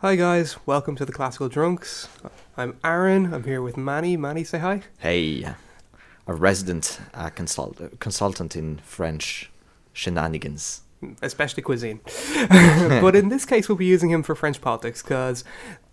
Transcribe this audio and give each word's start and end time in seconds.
Hi 0.00 0.14
guys, 0.16 0.56
welcome 0.66 0.94
to 0.96 1.04
the 1.04 1.12
Classical 1.12 1.48
Drunks. 1.48 2.08
I'm 2.56 2.78
Aaron. 2.84 3.32
I'm 3.32 3.44
here 3.44 3.62
with 3.62 3.76
Manny. 3.76 4.16
Manny, 4.16 4.44
say 4.44 4.58
hi. 4.58 4.82
Hey, 4.98 5.46
a 6.26 6.34
resident 6.34 7.00
uh, 7.14 7.30
consult- 7.30 7.98
consultant 7.98 8.56
in 8.56 8.78
French 8.78 9.50
shenanigans. 9.92 10.82
Especially 11.22 11.62
cuisine. 11.62 12.00
but 13.00 13.16
in 13.16 13.28
this 13.30 13.44
case, 13.46 13.68
we'll 13.68 13.76
be 13.78 13.86
using 13.86 14.10
him 14.10 14.22
for 14.22 14.34
French 14.34 14.60
politics 14.60 15.02
because 15.02 15.44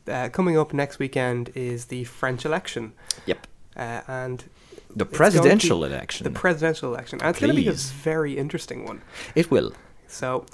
uh, 0.08 0.30
coming 0.30 0.58
up 0.58 0.74
next 0.74 1.00
weekend 1.00 1.52
is 1.56 1.86
the 1.86 2.04
French 2.04 2.46
election. 2.46 2.94
Yep. 3.26 3.48
Uh, 3.76 4.02
and 4.08 4.40
The 4.40 4.46
it's 4.46 4.90
going 4.96 4.98
to 4.98 5.06
presidential 5.06 5.84
election. 5.86 6.24
The 6.26 6.40
presidential 6.40 6.94
election. 6.94 7.20
And 7.22 7.30
it's 7.30 7.40
going 7.40 7.56
to 7.56 7.62
be 7.62 7.68
a 7.68 7.74
very 7.74 8.38
interesting 8.38 8.86
one. 8.86 9.02
it 9.36 9.50
will. 9.50 9.74
So, 10.08 10.46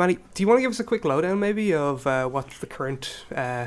Manny, 0.00 0.16
do 0.32 0.42
you 0.42 0.48
want 0.48 0.56
to 0.56 0.62
give 0.62 0.70
us 0.70 0.80
a 0.80 0.84
quick 0.84 1.04
lowdown 1.04 1.38
maybe 1.40 1.74
of 1.74 2.06
uh, 2.06 2.26
what 2.26 2.48
the 2.60 2.66
current 2.66 3.26
uh, 3.36 3.66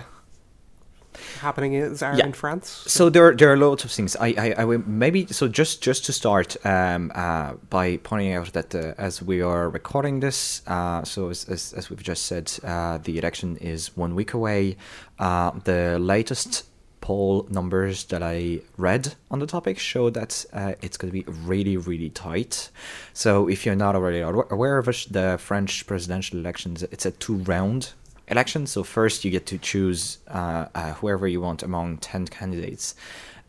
happening 1.42 1.76
is 1.76 2.02
are 2.02 2.16
Yeah. 2.18 2.26
in 2.26 2.34
France? 2.34 2.84
So 2.88 3.12
there, 3.12 3.36
there 3.36 3.54
are 3.54 3.56
loads 3.58 3.86
of 3.86 3.92
things. 3.92 4.16
I, 4.16 4.34
I, 4.36 4.56
I 4.58 4.66
will 4.66 4.82
maybe 4.88 5.28
so 5.28 5.48
just, 5.48 5.84
just 5.84 6.06
to 6.06 6.12
start, 6.12 6.58
um, 6.66 7.12
uh, 7.14 7.54
by 7.70 7.98
pointing 7.98 8.34
out 8.34 8.52
that 8.54 8.74
uh, 8.74 8.96
as 8.98 9.22
we 9.22 9.44
are 9.44 9.70
recording 9.70 10.22
this, 10.22 10.64
uh, 10.66 11.04
so 11.04 11.30
as, 11.30 11.48
as, 11.50 11.72
as 11.74 11.92
we've 11.92 12.02
just 12.02 12.26
said, 12.26 12.52
uh, 12.64 12.98
the 12.98 13.20
election 13.20 13.58
is 13.58 13.96
one 13.96 14.16
week 14.16 14.34
away. 14.34 14.76
Uh, 15.20 15.52
the 15.66 16.00
latest 16.00 16.64
poll 17.04 17.46
numbers 17.50 18.06
that 18.06 18.24
I 18.24 18.62
read 18.78 19.16
on 19.30 19.40
the 19.40 19.46
topic 19.46 19.78
show 19.78 20.10
that 20.12 20.46
uh, 20.54 20.76
it's 20.82 20.96
going 20.96 21.12
to 21.12 21.20
be 21.22 21.26
really, 21.44 21.76
really 21.76 22.10
tight. 22.10 22.70
So 23.12 23.50
if 23.50 23.66
you're 23.66 23.76
not 23.76 23.94
already 23.94 24.22
aware 24.22 24.78
of 24.78 24.86
the 24.86 25.38
French 25.38 25.86
presidential 25.86 26.40
elections, 26.40 26.82
it's 26.84 27.06
a 27.06 27.12
two-round 27.12 27.92
election. 28.30 28.66
So 28.68 28.84
first 28.84 29.26
you 29.26 29.32
get 29.32 29.46
to 29.48 29.58
choose 29.58 30.20
uh, 30.30 30.68
uh, 30.74 30.94
whoever 30.94 31.28
you 31.28 31.42
want 31.42 31.62
among 31.62 31.98
10 31.98 32.28
candidates, 32.28 32.96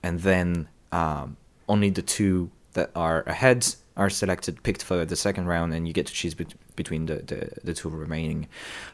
and 0.03 0.19
then 0.21 0.67
um, 0.91 1.37
only 1.69 1.91
the 1.91 2.03
two 2.03 2.51
that 2.73 2.91
are 2.97 3.23
ahead 3.23 3.73
are 3.97 4.11
selected, 4.11 4.65
picked 4.65 4.83
for 4.83 5.05
the 5.05 5.15
second 5.15 5.47
round, 5.47 5.73
and 5.73 5.87
you 5.87 5.95
get 5.95 6.07
to 6.07 6.13
choose 6.13 6.35
bet- 6.35 6.55
between 6.77 7.07
the, 7.07 7.17
the, 7.17 7.49
the 7.63 7.75
two 7.75 7.89
remaining. 7.89 8.49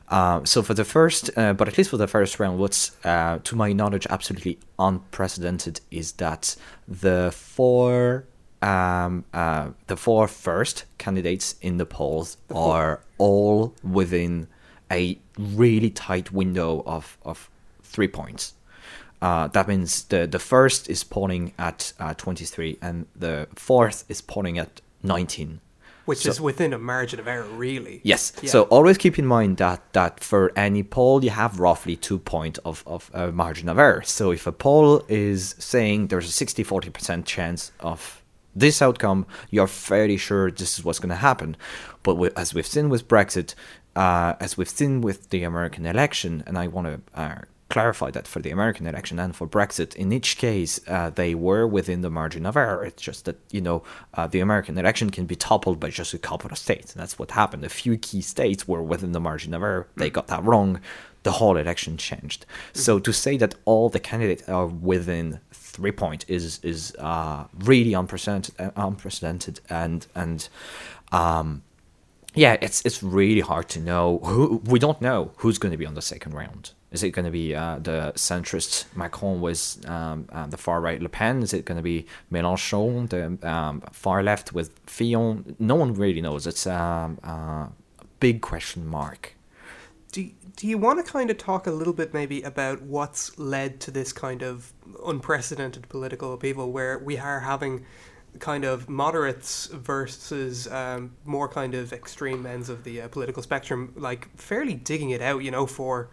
Uh, 0.08 0.44
so 0.44 0.62
for 0.62 0.74
the 0.74 0.84
first, 0.84 1.30
uh, 1.36 1.52
but 1.52 1.68
at 1.68 1.78
least 1.78 1.90
for 1.90 1.96
the 1.96 2.06
first 2.06 2.38
round, 2.38 2.58
what's 2.58 2.96
uh, 3.04 3.38
to 3.44 3.56
my 3.56 3.72
knowledge 3.72 4.06
absolutely 4.10 4.58
unprecedented 4.78 5.80
is 5.90 6.12
that 6.12 6.56
the 6.86 7.30
four 7.32 8.24
um, 8.62 9.24
uh, 9.32 9.70
the 9.86 9.96
four 9.96 10.28
first 10.28 10.84
candidates 10.98 11.54
in 11.62 11.78
the 11.78 11.86
polls 11.86 12.36
are 12.54 13.00
all 13.16 13.74
within 13.82 14.48
a 14.90 15.18
really 15.38 15.90
tight 15.90 16.30
window 16.32 16.82
of, 16.84 17.16
of 17.24 17.48
three 17.82 18.08
points. 18.08 18.54
Uh, 19.22 19.48
that 19.48 19.68
means 19.68 20.04
the, 20.04 20.26
the 20.26 20.38
first 20.38 20.88
is 20.88 21.04
polling 21.04 21.52
at 21.58 21.92
uh, 21.98 22.14
23 22.14 22.78
and 22.80 23.06
the 23.14 23.46
fourth 23.54 24.04
is 24.08 24.20
polling 24.20 24.58
at 24.58 24.80
19. 25.02 25.60
Which 26.10 26.22
So- 26.24 26.30
is 26.30 26.40
within 26.40 26.72
a 26.72 26.78
margin 26.78 27.18
of 27.20 27.26
error, 27.34 27.48
really. 27.66 27.96
Yes. 28.12 28.32
Yeah. 28.42 28.50
So 28.54 28.58
always 28.76 28.96
keep 29.04 29.16
in 29.22 29.26
mind 29.36 29.52
that 29.64 29.80
that 29.92 30.12
for 30.30 30.42
any 30.66 30.82
poll 30.96 31.16
you 31.26 31.30
have 31.30 31.52
roughly 31.68 31.96
two 32.06 32.18
point 32.18 32.58
of, 32.64 32.76
of 32.94 33.10
uh, 33.14 33.30
margin 33.44 33.68
of 33.68 33.78
error. 33.78 34.02
So 34.04 34.24
if 34.38 34.46
a 34.46 34.52
poll 34.66 35.04
is 35.08 35.54
saying 35.58 36.08
there's 36.08 36.28
a 36.28 36.32
60 36.32 36.64
40% 36.64 37.24
chance 37.24 37.72
of 37.80 38.00
this 38.56 38.82
outcome, 38.82 39.20
you're 39.54 39.68
fairly 39.88 40.16
sure 40.16 40.50
this 40.50 40.72
is 40.78 40.84
what's 40.84 40.98
going 40.98 41.14
to 41.18 41.22
happen. 41.30 41.56
But 42.02 42.14
wi- 42.14 42.32
as 42.36 42.54
we've 42.54 42.66
seen 42.76 42.88
with 42.88 43.06
Brexit, 43.06 43.54
uh, 43.94 44.32
as 44.40 44.56
we've 44.56 44.68
seen 44.80 45.00
with 45.00 45.30
the 45.30 45.44
American 45.44 45.86
election, 45.86 46.42
and 46.46 46.58
I 46.58 46.66
want 46.66 46.86
to 46.88 47.20
uh, 47.20 47.38
clarify 47.70 48.10
that 48.10 48.26
for 48.26 48.40
the 48.40 48.50
American 48.50 48.86
election 48.86 49.18
and 49.18 49.34
for 49.34 49.46
Brexit, 49.46 49.94
in 49.94 50.12
each 50.12 50.36
case, 50.36 50.80
uh, 50.86 51.10
they 51.10 51.34
were 51.34 51.66
within 51.66 52.02
the 52.02 52.10
margin 52.10 52.44
of 52.44 52.56
error. 52.56 52.84
It's 52.84 53.02
just 53.02 53.24
that, 53.24 53.38
you 53.50 53.60
know, 53.60 53.82
uh, 54.14 54.26
the 54.26 54.40
American 54.40 54.76
election 54.76 55.10
can 55.10 55.24
be 55.24 55.36
toppled 55.36 55.80
by 55.80 55.90
just 55.90 56.12
a 56.12 56.18
couple 56.18 56.50
of 56.50 56.58
states. 56.58 56.92
And 56.92 57.00
that's 57.00 57.18
what 57.18 57.30
happened. 57.30 57.64
A 57.64 57.68
few 57.68 57.96
key 57.96 58.20
states 58.20 58.68
were 58.68 58.82
within 58.82 59.12
the 59.12 59.20
margin 59.20 59.54
of 59.54 59.62
error. 59.62 59.86
They 59.96 60.10
got 60.10 60.26
that 60.26 60.44
wrong. 60.44 60.80
The 61.22 61.32
whole 61.32 61.56
election 61.56 61.96
changed. 61.96 62.44
So 62.72 62.98
to 62.98 63.12
say 63.12 63.36
that 63.36 63.54
all 63.64 63.88
the 63.88 64.00
candidates 64.00 64.48
are 64.48 64.66
within 64.66 65.40
three 65.52 65.92
point 65.92 66.24
is 66.28 66.60
is 66.62 66.94
uh, 66.98 67.44
really 67.58 67.92
unprecedented, 67.92 68.54
uh, 68.58 68.70
unprecedented, 68.74 69.60
and 69.68 70.06
and 70.14 70.48
um, 71.12 71.62
yeah, 72.34 72.56
it's 72.60 72.84
it's 72.84 73.02
really 73.02 73.40
hard 73.40 73.68
to 73.70 73.80
know 73.80 74.18
who 74.18 74.62
we 74.64 74.78
don't 74.78 75.00
know 75.00 75.32
who's 75.36 75.58
going 75.58 75.72
to 75.72 75.78
be 75.78 75.86
on 75.86 75.94
the 75.94 76.02
second 76.02 76.34
round. 76.34 76.72
Is 76.92 77.04
it 77.04 77.10
going 77.10 77.24
to 77.24 77.30
be 77.30 77.54
uh, 77.54 77.78
the 77.78 78.12
centrist 78.16 78.84
Macron 78.96 79.40
with 79.40 79.88
um, 79.88 80.26
uh, 80.32 80.46
the 80.46 80.56
far 80.56 80.80
right 80.80 81.00
Le 81.00 81.08
Pen? 81.08 81.42
Is 81.42 81.52
it 81.52 81.64
going 81.64 81.76
to 81.76 81.82
be 81.82 82.06
Mélenchon, 82.32 83.08
the 83.08 83.48
um, 83.48 83.80
far 83.92 84.22
left 84.24 84.52
with 84.52 84.76
Fillon? 84.86 85.54
No 85.60 85.76
one 85.76 85.94
really 85.94 86.20
knows. 86.20 86.48
It's 86.48 86.66
um, 86.66 87.18
uh, 87.24 87.30
a 87.30 87.70
big 88.18 88.40
question 88.40 88.86
mark. 88.86 89.34
Do, 90.10 90.28
do 90.56 90.66
you 90.66 90.78
want 90.78 91.04
to 91.04 91.12
kind 91.12 91.30
of 91.30 91.38
talk 91.38 91.68
a 91.68 91.70
little 91.70 91.92
bit 91.92 92.12
maybe 92.12 92.42
about 92.42 92.82
what's 92.82 93.38
led 93.38 93.78
to 93.82 93.92
this 93.92 94.12
kind 94.12 94.42
of 94.42 94.72
unprecedented 95.06 95.88
political 95.88 96.34
upheaval 96.34 96.72
where 96.72 96.98
we 96.98 97.16
are 97.16 97.40
having 97.40 97.86
kind 98.38 98.64
of 98.64 98.88
moderates 98.88 99.66
versus 99.66 100.66
um, 100.68 101.12
more 101.24 101.48
kind 101.48 101.74
of 101.74 101.92
extreme 101.92 102.46
ends 102.46 102.68
of 102.68 102.84
the 102.84 103.02
uh, 103.02 103.08
political 103.08 103.42
spectrum, 103.42 103.92
like 103.96 104.28
fairly 104.36 104.74
digging 104.74 105.10
it 105.10 105.20
out, 105.20 105.42
you 105.42 105.50
know, 105.50 105.66
for 105.66 106.10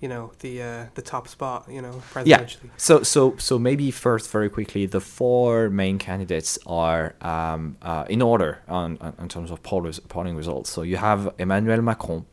you 0.00 0.08
know 0.08 0.32
the 0.40 0.60
uh, 0.60 0.86
the 0.94 1.02
top 1.02 1.28
spot, 1.28 1.66
you 1.70 1.80
know, 1.80 2.02
Yeah. 2.24 2.70
So 2.76 3.04
so 3.04 3.36
so 3.38 3.58
maybe 3.58 3.90
first, 3.92 4.30
very 4.30 4.50
quickly, 4.50 4.84
the 4.84 5.00
four 5.00 5.70
main 5.70 5.98
candidates 5.98 6.58
are 6.66 7.14
um, 7.20 7.76
uh, 7.82 8.04
in 8.08 8.20
order 8.20 8.62
on, 8.66 8.98
on 9.00 9.14
in 9.20 9.28
terms 9.28 9.50
of 9.52 9.62
poll 9.62 9.88
polling 10.08 10.36
results. 10.36 10.70
So 10.70 10.82
you 10.82 10.96
have 10.96 11.32
Emmanuel 11.38 11.82
Macron, 11.82 12.26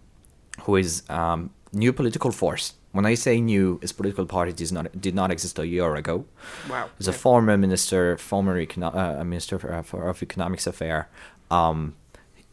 who 0.64 0.78
is 0.78 1.04
um, 1.10 1.52
new 1.72 1.94
political 1.94 2.32
force. 2.32 2.74
When 2.92 3.06
I 3.06 3.16
say 3.16 3.40
new, 3.40 3.78
his 3.82 3.92
political 3.92 4.26
party 4.26 4.52
did 4.52 4.72
not 4.72 5.00
did 5.00 5.14
not 5.14 5.32
exist 5.32 5.60
a 5.60 5.68
year 5.68 5.96
ago. 5.96 6.26
Wow. 6.70 6.90
He's 6.98 7.08
a 7.08 7.14
former 7.14 7.58
minister, 7.58 8.18
former 8.18 8.66
econo- 8.66 8.96
uh, 8.96 9.24
minister 9.24 9.60
for, 9.60 9.74
uh, 9.74 9.84
for, 9.84 10.10
of 10.10 10.24
economics 10.24 10.68
affair. 10.68 11.08
Um, 11.52 11.96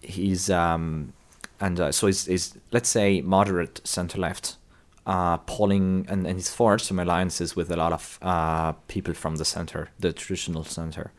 he's 0.00 0.50
um, 0.50 1.12
and 1.60 1.80
uh, 1.80 1.92
so 1.92 2.06
he's, 2.06 2.26
he's 2.26 2.54
let's 2.70 2.88
say 2.88 3.22
moderate 3.22 3.80
center 3.84 4.18
left, 4.18 4.56
uh, 5.06 5.38
polling 5.38 6.06
and, 6.08 6.26
and 6.26 6.36
he's 6.36 6.50
forged 6.50 6.84
some 6.84 6.98
alliances 6.98 7.56
with 7.56 7.70
a 7.70 7.76
lot 7.76 7.92
of 7.92 8.18
uh, 8.20 8.72
people 8.88 9.14
from 9.14 9.36
the 9.36 9.44
center, 9.44 9.88
the 9.98 10.12
traditional 10.12 10.64
center. 10.64 11.12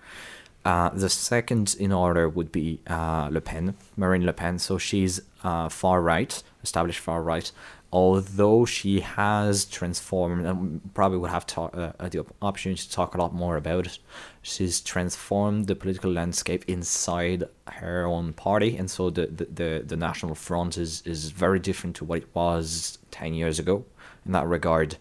Uh, 0.68 0.90
the 0.90 1.10
second 1.10 1.78
in 1.80 1.94
order 1.94 2.28
would 2.28 2.52
be 2.52 2.82
uh, 2.88 3.30
Le 3.32 3.40
Pen, 3.40 3.74
Marine 3.96 4.26
Le 4.26 4.34
Pen. 4.34 4.60
So 4.60 4.78
she's 4.78 5.22
uh, 5.42 5.70
far 5.70 6.02
right, 6.02 6.44
established 6.62 7.00
far 7.00 7.24
right, 7.24 7.50
although 7.94 8.66
she 8.66 9.00
has 9.00 9.64
transformed, 9.64 10.46
and 10.46 10.82
probably 10.94 11.20
would 11.20 11.30
have 11.30 11.46
to, 11.46 11.62
uh, 11.62 12.10
the 12.10 12.26
opportunity 12.42 12.82
to 12.82 12.92
talk 12.92 13.16
a 13.16 13.18
lot 13.18 13.34
more 13.34 13.56
about 13.56 13.88
it. 13.88 14.00
She's 14.42 14.82
transformed 14.82 15.68
the 15.68 15.76
political 15.76 16.12
landscape 16.12 16.66
inside 16.68 17.46
her 17.68 18.06
own 18.06 18.34
party, 18.34 18.76
and 18.76 18.92
so 18.92 19.10
the, 19.10 19.28
the, 19.28 19.46
the, 19.46 19.84
the 19.88 19.96
National 19.96 20.36
Front 20.36 20.78
is, 20.78 21.02
is 21.06 21.32
very 21.32 21.60
different 21.60 21.96
to 21.96 22.04
what 22.04 22.24
it 22.24 22.28
was 22.34 22.98
10 23.12 23.34
years 23.36 23.58
ago 23.58 23.86
in 24.26 24.34
that 24.34 24.46
regard, 24.46 24.98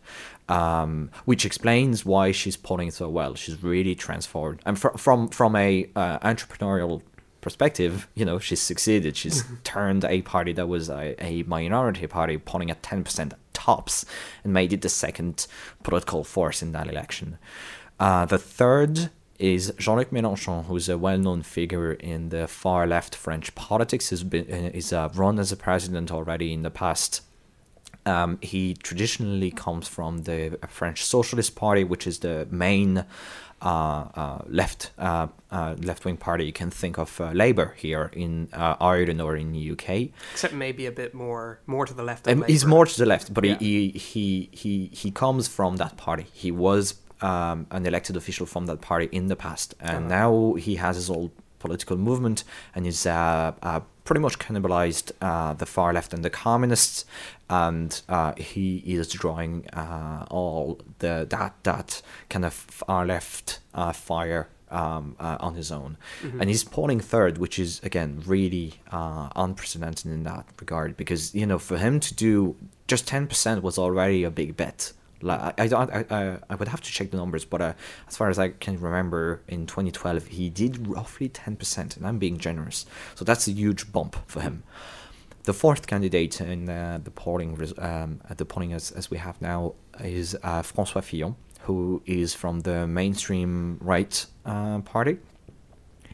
um, 0.48 1.10
which 1.24 1.44
explains 1.44 2.04
why 2.04 2.32
she's 2.32 2.56
polling 2.56 2.90
so 2.90 3.08
well. 3.08 3.34
She's 3.34 3.62
really 3.62 3.94
transformed, 3.94 4.60
and 4.66 4.78
fr- 4.78 4.96
from 4.96 5.28
from 5.28 5.56
a 5.56 5.88
uh, 5.96 6.18
entrepreneurial 6.20 7.02
perspective, 7.40 8.08
you 8.14 8.24
know, 8.24 8.40
she's 8.40 8.60
succeeded. 8.60 9.16
She's 9.16 9.44
turned 9.62 10.04
a 10.04 10.22
party 10.22 10.52
that 10.54 10.66
was 10.66 10.90
a, 10.90 11.14
a 11.24 11.44
minority 11.44 12.06
party, 12.08 12.38
polling 12.38 12.70
at 12.70 12.82
ten 12.82 13.04
percent 13.04 13.34
tops, 13.52 14.04
and 14.42 14.52
made 14.52 14.72
it 14.72 14.82
the 14.82 14.88
second 14.88 15.46
political 15.82 16.24
force 16.24 16.60
in 16.60 16.72
that 16.72 16.88
election. 16.88 17.38
Uh, 18.00 18.24
the 18.24 18.38
third 18.38 19.10
is 19.38 19.72
Jean-Luc 19.78 20.10
Mélenchon, 20.10 20.64
who's 20.64 20.88
a 20.88 20.96
well-known 20.96 21.42
figure 21.42 21.92
in 21.92 22.30
the 22.30 22.48
far 22.48 22.86
left 22.86 23.14
French 23.14 23.54
politics. 23.54 24.10
Has 24.10 24.24
been 24.24 24.46
uh, 24.50 24.70
is 24.74 24.92
uh, 24.92 25.08
run 25.14 25.38
as 25.38 25.52
a 25.52 25.56
president 25.56 26.10
already 26.10 26.52
in 26.52 26.62
the 26.62 26.70
past. 26.70 27.20
Um, 28.06 28.38
he 28.40 28.74
traditionally 28.74 29.50
comes 29.50 29.88
from 29.88 30.18
the 30.18 30.58
French 30.68 31.04
Socialist 31.04 31.56
Party, 31.56 31.84
which 31.84 32.06
is 32.06 32.18
the 32.20 32.46
main 32.50 33.04
uh, 33.62 33.64
uh, 34.14 34.42
left 34.46 34.90
uh, 34.98 35.26
uh, 35.50 35.74
left 35.82 36.04
wing 36.04 36.16
party. 36.16 36.44
You 36.44 36.52
can 36.52 36.70
think 36.70 36.98
of 36.98 37.20
uh, 37.20 37.32
Labour 37.32 37.74
here 37.76 38.10
in 38.12 38.48
uh, 38.52 38.76
Ireland 38.80 39.20
or 39.20 39.36
in 39.36 39.52
the 39.52 39.70
UK. 39.72 40.10
Except 40.32 40.54
maybe 40.54 40.86
a 40.86 40.92
bit 40.92 41.14
more 41.14 41.58
more 41.66 41.86
to 41.86 41.94
the 41.94 42.02
left. 42.02 42.28
Um, 42.28 42.44
he's 42.46 42.64
more 42.66 42.86
to 42.86 42.96
the 42.98 43.06
left, 43.06 43.32
but 43.34 43.44
Yeah. 43.44 43.56
he, 43.58 43.90
he 43.90 44.48
he 44.52 44.90
he 44.92 45.10
comes 45.10 45.48
from 45.48 45.76
that 45.76 45.96
party. 45.96 46.26
He 46.32 46.50
was 46.52 46.94
um, 47.22 47.66
an 47.70 47.86
elected 47.86 48.16
official 48.16 48.46
from 48.46 48.66
that 48.66 48.80
party 48.82 49.08
in 49.10 49.26
the 49.28 49.36
past, 49.36 49.74
and 49.80 50.04
Uh-huh. 50.12 50.18
now 50.20 50.54
he 50.54 50.76
has 50.76 50.96
his 50.96 51.10
own 51.10 51.30
political 51.58 51.96
movement 51.96 52.44
and 52.74 52.86
is 52.86 53.06
pretty 54.06 54.20
much 54.26 54.38
cannibalized 54.38 55.12
uh, 55.20 55.52
the 55.54 55.66
far 55.66 55.92
left 55.92 56.14
and 56.14 56.24
the 56.24 56.30
communists, 56.30 57.04
and 57.50 57.90
uh, 58.08 58.32
he 58.36 58.78
is 58.86 59.08
drawing 59.08 59.52
uh, 59.82 60.24
all 60.30 60.78
the 61.00 61.26
that 61.28 61.52
that 61.64 62.02
kind 62.30 62.44
of 62.44 62.54
far 62.54 63.04
left 63.06 63.60
uh, 63.74 63.92
fire 63.92 64.48
um, 64.70 65.14
uh, 65.20 65.36
on 65.46 65.54
his 65.54 65.70
own, 65.70 65.96
Mm-hmm. 66.22 66.40
and 66.40 66.50
he's 66.50 66.64
polling 66.64 67.00
third, 67.00 67.38
which 67.38 67.58
is 67.58 67.80
again 67.84 68.22
really 68.26 68.68
uh, 68.90 69.28
unprecedented 69.36 70.06
in 70.06 70.22
that 70.24 70.44
regard 70.60 70.96
because 70.96 71.34
you 71.34 71.46
know 71.46 71.58
for 71.58 71.76
him 71.78 72.00
to 72.00 72.14
do 72.14 72.56
just 72.88 73.06
ten 73.06 73.26
percent 73.26 73.62
was 73.62 73.76
already 73.78 74.24
a 74.24 74.30
big 74.30 74.56
bet. 74.56 74.92
Like 75.22 75.58
I, 75.58 75.66
don't 75.66 75.90
I, 75.90 76.04
I, 76.10 76.38
I 76.50 76.54
would 76.54 76.68
have 76.68 76.80
to 76.82 76.90
check 76.90 77.10
the 77.10 77.16
numbers, 77.16 77.44
but 77.44 77.60
uh, 77.60 77.72
as 78.08 78.16
far 78.16 78.28
as 78.28 78.38
I 78.38 78.48
can 78.50 78.78
remember, 78.78 79.42
in 79.48 79.66
2012 79.66 80.26
he 80.26 80.50
did 80.50 80.86
roughly 80.86 81.28
ten 81.28 81.56
percent, 81.56 81.96
and 81.96 82.06
I'm 82.06 82.18
being 82.18 82.38
generous, 82.38 82.86
so 83.14 83.24
that's 83.24 83.48
a 83.48 83.52
huge 83.52 83.92
bump 83.92 84.16
for 84.26 84.40
him. 84.40 84.62
The 85.44 85.54
fourth 85.54 85.86
candidate 85.86 86.40
in 86.40 86.68
uh, 86.68 86.98
the 87.02 87.12
polling, 87.12 87.56
um, 87.78 88.20
at 88.28 88.36
the 88.36 88.44
polling 88.44 88.72
as, 88.72 88.90
as 88.90 89.12
we 89.12 89.18
have 89.18 89.40
now, 89.40 89.74
is 90.00 90.36
uh, 90.42 90.62
François 90.62 91.04
Fillon, 91.04 91.36
who 91.60 92.02
is 92.04 92.34
from 92.34 92.60
the 92.60 92.86
mainstream 92.86 93.78
right 93.80 94.26
uh, 94.44 94.80
party. 94.80 95.18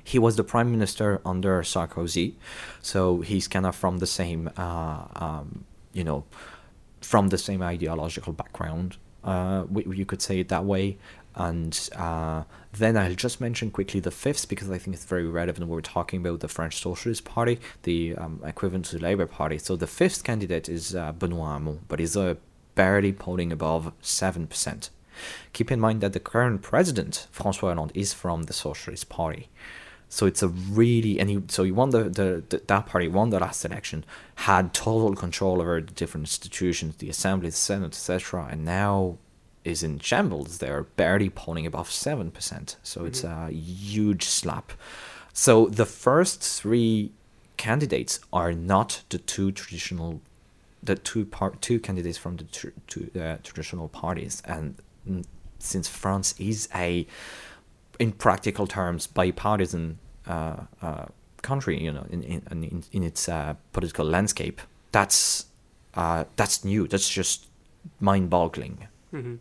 He 0.05 0.19
was 0.19 0.37
the 0.37 0.44
prime 0.44 0.70
minister 0.70 1.20
under 1.25 1.62
Sarkozy, 1.62 2.34
so 2.82 3.20
he's 3.22 3.48
kind 3.48 3.64
of 3.64 3.75
from 3.75 3.98
the 4.00 4.06
same, 4.06 4.50
uh, 4.56 5.05
um, 5.16 5.64
you 5.94 6.05
know, 6.05 6.25
from 7.02 7.28
the 7.28 7.38
same 7.38 7.62
ideological 7.62 8.32
background. 8.32 8.96
Uh, 9.22 9.64
you 9.75 10.06
could 10.06 10.22
say 10.22 10.40
it 10.40 10.49
that 10.49 10.64
way. 10.64 10.99
And 11.34 11.88
uh, 11.96 12.44
then 12.72 12.96
I'll 12.96 13.14
just 13.14 13.40
mention 13.40 13.70
quickly 13.70 14.00
the 14.00 14.10
fifth 14.10 14.49
because 14.49 14.70
I 14.70 14.78
think 14.78 14.94
it's 14.94 15.04
very 15.04 15.26
relevant. 15.26 15.66
We're 15.66 15.81
talking 15.81 16.20
about 16.20 16.40
the 16.40 16.49
French 16.49 16.82
Socialist 16.82 17.25
Party, 17.25 17.58
the 17.84 18.14
um, 18.16 18.40
equivalent 18.44 18.87
to 18.87 18.96
the 18.96 19.02
Labour 19.02 19.26
Party. 19.26 19.58
So 19.58 19.76
the 19.76 19.87
fifth 19.87 20.25
candidate 20.25 20.69
is 20.69 20.94
uh, 20.94 21.12
Benoît 21.12 21.54
Hamon, 21.54 21.81
but 21.88 22.00
he's 22.00 22.16
uh, 22.16 22.34
barely 22.75 23.12
polling 23.12 23.52
above 23.52 23.93
7%. 24.02 24.90
Keep 25.52 25.70
in 25.70 25.81
mind 25.81 26.00
that 26.00 26.12
the 26.12 26.20
current 26.20 26.62
president, 26.62 27.28
François 27.34 27.75
Hollande, 27.75 27.93
is 27.94 28.12
from 28.12 28.44
the 28.44 28.52
Socialist 28.52 29.08
Party. 29.08 29.48
So 30.12 30.26
it's 30.26 30.42
a 30.42 30.48
really 30.48 31.18
and 31.18 31.30
he 31.30 31.42
so 31.48 31.64
he 31.64 31.72
won 31.72 31.88
the, 31.88 32.02
the, 32.02 32.44
the 32.50 32.62
that 32.66 32.84
party 32.84 33.08
won 33.08 33.30
the 33.30 33.40
last 33.40 33.64
election, 33.64 34.04
had 34.34 34.74
total 34.74 35.14
control 35.14 35.62
over 35.62 35.80
the 35.80 35.90
different 35.90 36.24
institutions, 36.24 36.96
the 36.96 37.08
assembly, 37.08 37.48
the 37.48 37.56
senate, 37.56 37.94
etc. 37.94 38.46
And 38.50 38.62
now 38.62 39.16
is 39.64 39.82
in 39.82 40.00
shambles. 40.00 40.58
They're 40.58 40.82
barely 40.82 41.30
polling 41.30 41.64
above 41.66 41.90
seven 41.90 42.30
percent. 42.30 42.76
So 42.82 43.06
it's 43.06 43.24
a 43.24 43.50
huge 43.52 44.24
slap. 44.24 44.72
So 45.32 45.68
the 45.68 45.86
first 45.86 46.42
three 46.42 47.12
candidates 47.56 48.20
are 48.34 48.52
not 48.52 49.04
the 49.08 49.16
two 49.16 49.50
traditional, 49.50 50.20
the 50.82 50.94
two 50.94 51.24
part 51.24 51.62
two 51.62 51.80
candidates 51.80 52.18
from 52.18 52.36
the 52.36 52.44
tr- 52.44 52.76
two 52.86 53.10
uh, 53.18 53.38
traditional 53.42 53.88
parties, 53.88 54.42
and 54.44 54.76
mm, 55.08 55.24
since 55.58 55.88
France 55.88 56.34
is 56.38 56.68
a 56.74 57.06
in 58.02 58.10
practical 58.12 58.66
terms 58.66 59.06
bipartisan 59.06 59.99
uh, 60.26 60.56
uh, 60.87 61.06
country 61.43 61.76
you 61.87 61.93
know 61.93 62.06
in 62.10 62.22
in, 62.22 62.84
in, 62.93 63.02
its 63.02 63.28
uh, 63.28 63.54
political 63.72 64.04
landscape 64.04 64.60
that's 64.90 65.46
that's 66.37 66.64
new 66.64 66.88
that's 66.88 67.08
just 67.08 67.46
mind-boggling 68.00 68.76
hmm 69.10 69.37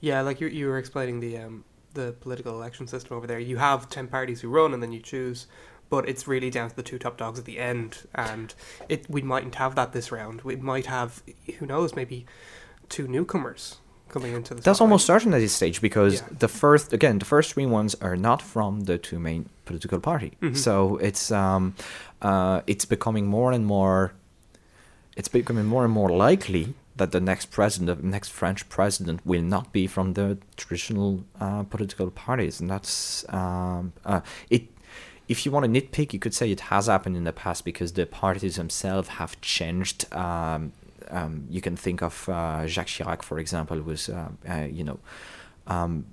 Yeah, 0.00 0.20
like 0.22 0.40
you 0.40 0.48
you 0.48 0.66
were 0.68 0.78
explaining 0.78 1.20
the 1.20 1.38
um 1.44 1.64
the 1.94 2.12
political 2.20 2.52
election 2.54 2.86
system 2.86 3.16
over 3.16 3.26
there. 3.26 3.40
You 3.40 3.56
have 3.56 3.88
ten 3.88 4.06
parties 4.08 4.40
who 4.40 4.48
run, 4.48 4.74
and 4.74 4.82
then 4.82 4.92
you 4.92 5.00
choose. 5.00 5.46
But 5.90 6.08
it's 6.08 6.28
really 6.28 6.50
down 6.50 6.68
to 6.70 6.76
the 6.76 6.82
two 6.82 6.98
top 6.98 7.16
dogs 7.16 7.38
at 7.38 7.44
the 7.44 7.58
end, 7.58 8.06
and 8.14 8.54
it 8.88 9.08
we 9.08 9.22
mightn't 9.22 9.54
have 9.54 9.74
that 9.74 9.92
this 9.92 10.12
round. 10.12 10.42
We 10.42 10.56
might 10.56 10.86
have, 10.86 11.22
who 11.58 11.66
knows, 11.66 11.96
maybe 11.96 12.26
two 12.88 13.08
newcomers 13.08 13.78
coming 14.08 14.32
into 14.34 14.54
the. 14.54 14.60
that's 14.62 14.78
spotlight. 14.78 14.80
almost 14.80 15.06
certain 15.06 15.34
at 15.34 15.40
this 15.40 15.52
stage 15.60 15.80
because 15.80 16.14
Yeah. 16.14 16.38
the 16.38 16.48
first 16.48 16.92
again 16.92 17.18
the 17.18 17.24
first 17.34 17.52
three 17.54 17.66
ones 17.66 17.94
are 18.00 18.16
not 18.16 18.40
from 18.42 18.80
the 18.88 18.96
two 18.98 19.18
main 19.18 19.48
political 19.64 20.00
party 20.00 20.30
Mhm. 20.40 20.56
so 20.56 20.96
it's 21.08 21.30
um 21.30 21.74
uh 22.22 22.60
it's 22.66 22.86
becoming 22.86 23.26
more 23.26 23.50
and 23.56 23.64
more 23.66 24.12
it's 25.16 25.28
becoming 25.28 25.66
more 25.66 25.84
and 25.84 25.92
more 25.92 26.10
likely 26.28 26.74
that 26.96 27.12
the 27.12 27.20
next 27.20 27.46
president, 27.52 28.00
the 28.02 28.06
next 28.08 28.30
French 28.30 28.68
president, 28.68 29.20
will 29.24 29.42
not 29.56 29.72
be 29.72 29.86
from 29.86 30.14
the 30.14 30.36
traditional 30.56 31.22
uh, 31.40 31.62
political 31.62 32.10
parties, 32.10 32.60
and 32.60 32.68
that's 32.68 33.24
um, 33.32 33.92
uh, 34.04 34.20
it. 34.50 34.62
If 35.28 35.44
you 35.46 35.52
want 35.52 35.64
to 35.66 35.70
nitpick, 35.80 36.12
you 36.12 36.18
could 36.18 36.34
say 36.34 36.50
it 36.50 36.60
has 36.72 36.86
happened 36.88 37.16
in 37.16 37.22
the 37.24 37.32
past 37.32 37.64
because 37.64 37.92
the 37.92 38.04
parties 38.06 38.56
themselves 38.56 39.08
have 39.20 39.40
changed. 39.40 40.12
Um, 40.12 40.72
um, 41.10 41.46
you 41.50 41.60
can 41.60 41.76
think 41.76 42.02
of 42.02 42.28
uh, 42.28 42.66
Jacques 42.66 42.88
Chirac, 42.88 43.22
for 43.22 43.38
example, 43.38 43.80
was 43.80 44.08
uh, 44.08 44.28
uh, 44.48 44.66
you 44.70 44.84
know. 44.84 44.98
Um, 45.66 46.06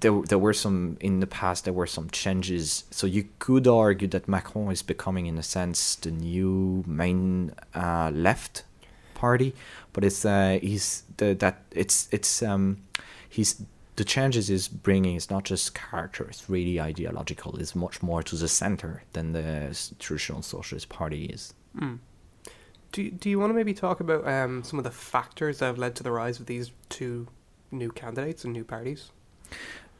there, 0.00 0.20
there 0.22 0.38
were 0.38 0.52
some 0.52 0.96
in 1.00 1.20
the 1.20 1.26
past 1.26 1.64
there 1.64 1.72
were 1.72 1.86
some 1.86 2.10
changes 2.10 2.84
so 2.90 3.06
you 3.06 3.28
could 3.38 3.68
argue 3.68 4.08
that 4.08 4.26
macron 4.26 4.72
is 4.72 4.82
becoming 4.82 5.26
in 5.26 5.38
a 5.38 5.42
sense 5.42 5.94
the 5.94 6.10
new 6.10 6.82
main 6.86 7.52
uh, 7.74 8.10
left 8.12 8.64
party 9.14 9.54
but 9.92 10.02
it's 10.04 10.24
uh, 10.24 10.58
he's 10.60 11.04
the, 11.18 11.34
that 11.34 11.62
it's 11.70 12.08
it's 12.10 12.42
um 12.42 12.78
he's 13.28 13.62
the 13.94 14.04
changes 14.04 14.50
is 14.50 14.66
bringing 14.66 15.14
is 15.14 15.30
not 15.30 15.44
just 15.44 15.74
character 15.74 16.24
it's 16.24 16.50
really 16.50 16.80
ideological 16.80 17.56
it's 17.56 17.76
much 17.76 18.02
more 18.02 18.22
to 18.22 18.34
the 18.34 18.48
center 18.48 19.04
than 19.12 19.32
the 19.32 19.78
traditional 20.00 20.42
socialist 20.42 20.88
party 20.88 21.26
is 21.26 21.54
Mm. 21.76 21.98
Do 22.94 23.02
you, 23.02 23.10
do 23.10 23.28
you 23.28 23.40
want 23.40 23.50
to 23.50 23.54
maybe 23.54 23.74
talk 23.74 23.98
about 23.98 24.22
um, 24.26 24.62
some 24.62 24.78
of 24.78 24.84
the 24.84 24.90
factors 24.92 25.58
that 25.58 25.66
have 25.66 25.78
led 25.78 25.94
to 25.96 26.02
the 26.04 26.12
rise 26.12 26.38
of 26.38 26.46
these 26.46 26.70
two 26.88 27.26
new 27.72 27.90
candidates 27.90 28.44
and 28.44 28.52
new 28.52 28.64
parties? 28.64 29.10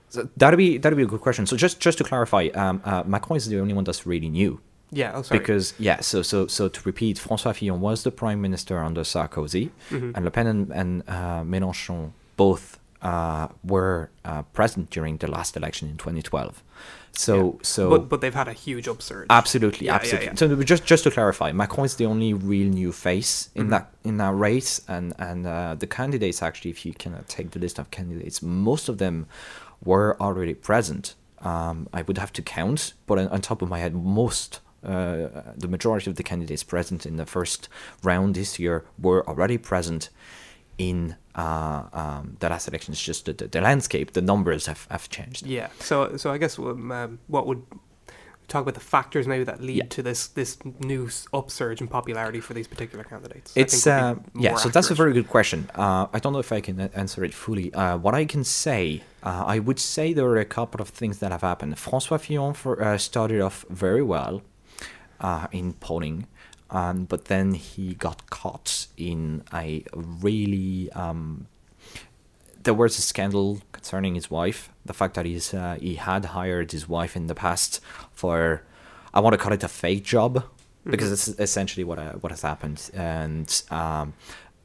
so 0.09 0.29
that'd 0.37 0.57
be 0.57 0.79
that'd 0.79 0.97
be 0.97 1.03
a 1.03 1.07
good 1.15 1.21
question 1.21 1.45
so 1.45 1.57
just 1.57 1.81
just 1.81 1.99
to 1.99 2.05
clarify 2.05 2.49
um, 2.55 2.81
uh, 2.85 3.03
macron 3.05 3.37
is 3.37 3.47
the 3.49 3.59
only 3.61 3.75
one 3.75 3.83
that's 3.85 4.07
really 4.07 4.29
new 4.29 4.61
Yeah. 4.93 5.11
Oh, 5.17 5.23
sorry. 5.23 5.41
Because 5.41 5.75
yeah, 5.79 5.99
so 6.01 6.23
so 6.23 6.47
so 6.47 6.69
to 6.69 6.81
repeat, 6.85 7.17
François 7.19 7.53
Fillon 7.59 7.81
was 7.81 8.03
the 8.05 8.11
prime 8.13 8.41
minister 8.41 8.79
under 8.89 9.03
Sarkozy, 9.03 9.71
Mhm. 9.91 10.13
and 10.15 10.25
Le 10.25 10.31
Pen 10.31 10.47
and, 10.47 10.71
and 10.81 10.91
uh, 11.09 11.43
Mélenchon 11.53 12.13
both 12.37 12.79
uh, 13.03 13.49
were 13.73 14.09
uh, 14.25 14.43
present 14.59 14.91
during 14.97 15.19
the 15.19 15.27
last 15.37 15.57
election 15.57 15.89
in 15.91 15.97
2012. 15.97 16.63
So 17.17 17.35
Yeah. 17.37 17.53
so 17.63 17.91
but 17.91 18.09
but 18.09 18.21
they've 18.21 18.35
had 18.35 18.49
a 18.49 18.53
huge 18.53 18.89
upsurge. 18.89 19.27
absolutely 19.31 19.87
Yeah, 19.87 19.95
absolutely. 19.97 20.27
yeah. 20.27 20.35
So 20.35 20.63
just 20.63 20.85
just 20.85 21.05
to 21.05 21.11
clarify, 21.11 21.53
Macron 21.53 21.87
is 21.87 21.95
the 21.97 22.07
only 22.07 22.35
real 22.35 22.69
new 22.69 22.93
face 22.93 23.51
in 23.55 23.67
Mhm. 23.67 23.71
that 23.71 23.91
in 24.05 24.17
that 24.19 24.35
race, 24.35 24.81
and 24.89 25.13
and 25.19 25.47
uh, 25.47 25.75
the 25.79 25.87
candidates 25.87 26.43
actually, 26.43 26.71
if 26.73 26.85
you 26.87 26.93
can 26.93 27.15
uh, 27.15 27.23
take 27.29 27.51
the 27.51 27.59
list 27.61 27.79
of 27.79 27.91
candidates, 27.91 28.43
most 28.43 28.89
of 28.89 28.99
them 28.99 29.27
were 29.85 30.17
already 30.21 30.55
present. 30.55 31.15
Um, 31.41 31.89
I 31.93 32.03
would 32.03 32.19
have 32.19 32.33
to 32.33 32.43
count, 32.43 32.95
but 33.07 33.19
on, 33.19 33.29
on 33.29 33.41
top 33.41 33.63
of 33.63 33.69
my 33.69 33.79
head, 33.79 33.95
most. 33.95 34.61
Uh, 34.83 35.29
the 35.57 35.67
majority 35.69 36.11
of 36.11 36.17
the 36.17 36.23
candidates 36.23 36.63
present 36.63 37.07
in 37.07 37.17
the 37.17 37.25
first 37.25 37.71
round 38.03 38.35
this 38.35 38.59
year 38.59 38.85
were 38.99 39.27
already 39.27 39.57
present 39.57 40.11
in 40.79 41.17
uh, 41.35 41.85
um, 41.93 42.37
the 42.41 42.49
last 42.49 42.69
election. 42.69 42.93
It's 42.93 43.03
just 43.03 43.25
that 43.27 43.39
the, 43.39 43.49
the 43.49 43.61
landscape, 43.61 44.13
the 44.13 44.23
numbers 44.23 44.67
have, 44.67 44.87
have 44.91 45.09
changed. 45.09 45.47
Yeah. 45.47 45.69
So 45.81 46.17
so 46.17 46.31
I 46.31 46.39
guess 46.39 46.59
um, 46.59 46.91
um, 46.93 47.19
what 47.27 47.47
would 47.47 47.63
talk 48.47 48.63
about 48.63 48.75
the 48.75 48.81
factors 48.81 49.27
maybe 49.27 49.45
that 49.45 49.61
lead 49.63 49.77
Yeah. 49.77 49.87
to 49.89 50.03
this 50.03 50.27
this 50.29 50.59
new 50.81 51.09
upsurge 51.33 51.81
in 51.81 51.89
popularity 51.89 52.41
for 52.41 52.53
these 52.55 52.69
particular 52.69 53.03
candidates. 53.05 53.53
It's 53.57 53.87
uh, 53.87 54.17
yeah, 54.35 54.57
so 54.57 54.69
that's 54.69 54.91
a 54.91 54.95
very 54.95 55.13
good 55.15 55.29
question. 55.29 55.69
Uh, 55.75 56.07
I 56.13 56.19
don't 56.19 56.33
know 56.33 56.41
if 56.41 56.53
I 56.53 56.61
can 56.61 56.79
answer 56.95 57.25
it 57.25 57.33
fully. 57.35 57.73
Uh, 57.73 57.97
what 57.97 58.15
I 58.15 58.27
can 58.27 58.45
say, 58.45 59.03
uh, 59.23 59.45
I 59.47 59.59
would 59.61 59.79
say 59.79 60.13
there 60.13 60.27
are 60.27 60.41
a 60.41 60.45
couple 60.45 60.81
of 60.83 60.89
things 60.91 61.19
that 61.19 61.31
have 61.33 61.41
happened. 61.41 61.75
François 61.77 62.21
Fillon 62.21 62.53
for, 62.55 62.83
uh, 62.83 62.99
started 62.99 63.41
off 63.41 63.65
very 63.71 64.03
well 64.03 64.43
uh, 65.21 65.47
in 65.51 65.73
polling, 65.73 66.27
um, 66.71 67.05
but 67.05 67.27
then 67.27 67.55
he 67.55 67.95
got 67.95 68.31
caught 68.31 68.87
in 68.97 69.43
a 69.53 69.85
really. 69.95 70.91
Um, 70.93 71.47
there 72.63 72.75
was 72.75 72.99
a 72.99 73.03
scandal 73.03 73.61
concerning 73.73 74.15
his 74.15 74.31
wife. 74.31 74.71
The 74.87 74.95
fact 74.95 75.15
that 75.15 75.27
he's 75.27 75.53
uh, 75.53 75.77
he 75.81 75.97
had 75.97 76.25
hired 76.27 76.73
his 76.73 76.89
wife 76.89 77.15
in 77.17 77.27
the 77.27 77.35
past 77.35 77.81
for, 78.13 78.63
I 79.13 79.21
want 79.21 79.35
to 79.35 79.39
call 79.39 79.53
it 79.53 79.63
a 79.63 79.69
fake 79.69 80.03
job, 80.05 80.45
because 80.85 81.13
it's 81.13 81.29
essentially 81.39 81.85
what 81.85 81.99
uh, 81.99 82.13
what 82.15 82.31
has 82.33 82.43
happened, 82.43 82.91
and 82.95 83.63
um, 83.71 84.15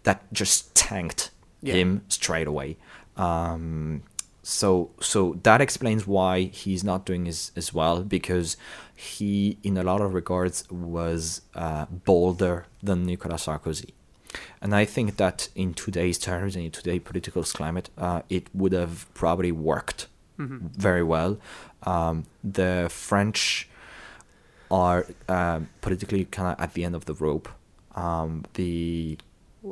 that 0.03 0.21
just 0.31 0.73
tanked 0.75 1.31
Yeah. 1.61 1.73
him 1.73 2.01
straight 2.07 2.47
away. 2.47 2.77
Um, 3.17 4.03
so 4.43 4.89
so 5.01 5.37
that 5.43 5.59
explains 5.61 6.07
why 6.07 6.43
he's 6.43 6.83
not 6.85 7.05
doing 7.05 7.27
as, 7.27 7.51
as 7.57 7.73
well 7.73 8.01
because 8.03 8.55
he 8.99 9.57
in 9.63 9.77
a 9.77 9.83
lot 9.83 10.01
of 10.01 10.13
regards 10.13 10.57
was 10.69 11.41
uh, 11.55 11.85
bolder 12.05 12.65
than 12.83 13.05
Nicolas 13.05 13.45
Sarkozy. 13.45 13.91
And 14.61 14.75
I 14.75 14.85
think 14.85 15.15
that 15.17 15.47
in 15.55 15.73
today's 15.73 16.17
terms 16.19 16.55
and 16.55 16.65
in 16.65 16.71
today's 16.71 17.01
political 17.03 17.43
climate, 17.43 17.89
uh, 17.97 18.21
it 18.29 18.45
would 18.53 18.73
have 18.73 18.95
probably 19.13 19.51
worked 19.51 20.07
Mhm. 20.37 20.59
very 20.87 21.03
well. 21.03 21.37
Um, 21.83 22.25
the 22.43 22.87
French 22.89 23.67
are 24.69 25.05
um, 25.27 25.69
politically 25.81 26.25
kind 26.25 26.49
of 26.53 26.61
at 26.63 26.73
the 26.73 26.83
end 26.83 26.95
of 26.95 27.05
the 27.05 27.13
rope. 27.13 27.47
Um, 27.95 28.43
the 28.53 29.17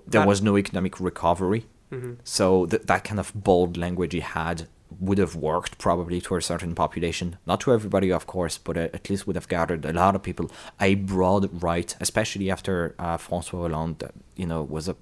there 0.08 0.26
was 0.26 0.42
no 0.42 0.58
economic 0.58 1.00
recovery, 1.00 1.66
Mhm. 1.92 2.18
so 2.24 2.66
th- 2.66 2.84
that 2.84 3.04
kind 3.04 3.20
of 3.20 3.32
bold 3.34 3.78
language 3.78 4.14
he 4.14 4.20
had 4.22 4.68
would 5.00 5.18
have 5.18 5.36
worked 5.36 5.78
probably 5.78 6.22
to 6.22 6.36
a 6.36 6.42
certain 6.42 6.74
population, 6.74 7.38
not 7.46 7.60
to 7.62 7.74
everybody, 7.74 8.12
of 8.12 8.28
course, 8.28 8.58
but 8.58 8.78
at 8.78 9.10
least 9.10 9.28
would 9.28 9.36
have 9.36 9.48
gathered 9.48 9.86
a 9.86 9.94
lot 9.94 10.16
of 10.16 10.24
people. 10.24 10.50
A 10.80 10.96
broad 10.96 11.62
right, 11.62 11.96
especially 12.00 12.50
after 12.50 12.96
uh, 12.98 13.18
François 13.18 13.62
Hollande, 13.62 14.10
you 14.36 14.46
know, 14.46 14.64
was 14.64 14.88
a 14.88 14.96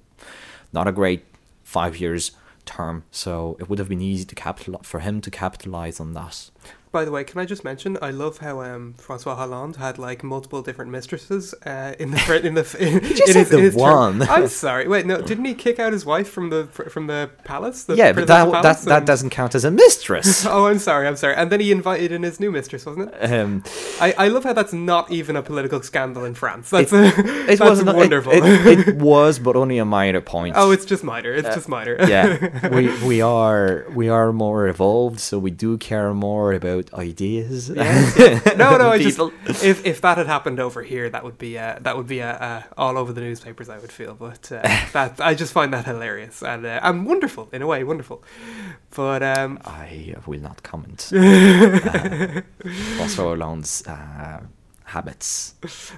not 0.74 0.88
a 0.88 0.92
great 0.92 1.26
five 1.64 1.98
years 1.98 2.32
term, 2.66 3.04
so 3.12 3.56
it 3.60 3.70
would 3.70 3.80
have 3.80 3.90
been 3.90 4.02
easy 4.02 4.26
to 4.26 4.36
capital 4.36 4.82
for 4.84 5.00
him 5.00 5.22
to 5.22 5.32
capitalize 5.32 6.00
on 6.00 6.14
that. 6.14 6.50
By 6.96 7.04
the 7.04 7.12
way, 7.12 7.26
can 7.26 7.42
I 7.42 7.46
just 7.46 7.66
mention 7.66 7.98
I 8.02 8.12
love 8.12 8.38
how 8.38 8.62
um, 8.62 8.94
Francois 8.98 9.36
Hollande 9.36 9.76
had 9.76 9.98
like 10.00 10.24
multiple 10.24 10.62
different 10.62 10.92
mistresses 10.92 11.54
uh, 11.66 11.94
in 12.00 12.12
the 12.12 12.42
in 12.48 12.54
the 12.54 12.62
in, 12.80 13.02
just 13.04 13.28
in 13.28 13.34
said 13.34 13.48
the 13.48 13.70
term. 13.72 13.80
one. 13.80 14.22
I'm 14.22 14.48
sorry. 14.48 14.88
Wait, 14.88 15.06
no, 15.06 15.22
didn't 15.30 15.44
he 15.44 15.56
kick 15.56 15.78
out 15.78 15.92
his 15.92 16.06
wife 16.06 16.30
from 16.30 16.50
the 16.52 16.68
from 16.68 17.08
the 17.08 17.30
palace? 17.44 17.84
The 17.84 17.96
yeah, 17.98 18.14
but 18.14 18.28
that 18.28 18.46
that 18.46 18.62
palace 18.64 18.86
that 18.86 18.98
and- 19.00 19.08
doesn't 19.08 19.32
count 19.32 19.56
as 19.56 19.66
a 19.66 19.72
mistress. 19.72 20.46
Oh, 20.56 20.68
I'm 20.68 20.80
sorry. 20.80 21.06
I'm 21.06 21.18
sorry. 21.18 21.36
And 21.36 21.52
then 21.52 21.60
he 21.60 21.70
invited 21.74 22.14
in 22.14 22.24
his 22.24 22.40
new 22.40 22.50
mistress, 22.50 22.86
wasn't 22.86 23.14
it? 23.14 23.18
um, 23.34 23.64
I, 24.00 24.14
I 24.18 24.28
love 24.30 24.46
how 24.46 24.54
that's 24.54 24.72
not 24.72 25.12
even 25.12 25.36
a 25.36 25.42
political 25.44 25.82
scandal 25.82 26.24
in 26.24 26.34
France. 26.34 26.70
That's 26.70 26.94
it 26.94 27.48
that's 27.48 27.60
was 27.60 27.84
not- 27.84 27.96
it- 27.96 27.98
wonderful. 27.98 28.32
It, 28.32 28.88
it 28.88 28.96
was, 28.96 29.38
but 29.40 29.58
only 29.58 29.80
a 29.80 29.86
minor 29.86 30.22
point. 30.22 30.54
oh, 30.58 30.72
it's 30.72 30.86
just 30.86 31.04
minor. 31.04 31.34
It's 31.34 31.48
Uh, 31.50 31.56
just 31.56 31.68
minor. 31.68 31.98
yeah, 32.08 32.70
we 32.70 32.84
we 33.06 33.22
are 33.22 33.86
we 33.94 34.08
are 34.08 34.32
more 34.32 34.68
evolved, 34.68 35.20
so 35.20 35.38
we 35.38 35.52
do 35.52 35.78
care 35.78 36.14
more 36.14 36.54
about 36.54 36.85
ideas. 36.94 37.70
Yes, 37.70 38.56
No, 38.58 38.78
no. 38.78 38.90
I 38.92 38.98
just 39.00 39.20
if 39.64 39.86
if 39.86 40.02
that 40.02 40.18
had 40.18 40.28
happened 40.28 40.60
over 40.60 40.82
here, 40.84 41.10
that 41.10 41.24
would 41.24 41.38
be 41.38 41.58
uh, 41.58 41.80
that 41.82 41.96
would 41.98 42.08
be 42.08 42.22
uh, 42.22 42.28
uh, 42.48 42.62
all 42.78 42.98
over 42.98 43.14
the 43.14 43.22
newspapers. 43.22 43.70
I 43.70 43.78
would 43.80 43.92
feel, 43.92 44.14
but 44.14 44.52
uh, 44.52 44.62
that 44.94 45.20
I 45.20 45.34
just 45.34 45.54
find 45.54 45.74
that 45.74 45.86
hilarious 45.86 46.42
and 46.44 46.66
uh, 46.66 46.80
and 46.84 47.06
wonderful 47.06 47.50
in 47.52 47.62
a 47.62 47.68
way, 47.68 47.84
wonderful. 47.84 48.24
But 48.96 49.22
um, 49.24 49.60
I 49.66 50.16
will 50.26 50.40
not 50.42 50.64
comment. 50.64 51.10
uh, 51.14 52.42
François 52.98 53.30
Hollande's 53.36 53.84
uh, 53.88 54.40
habits. 54.86 55.56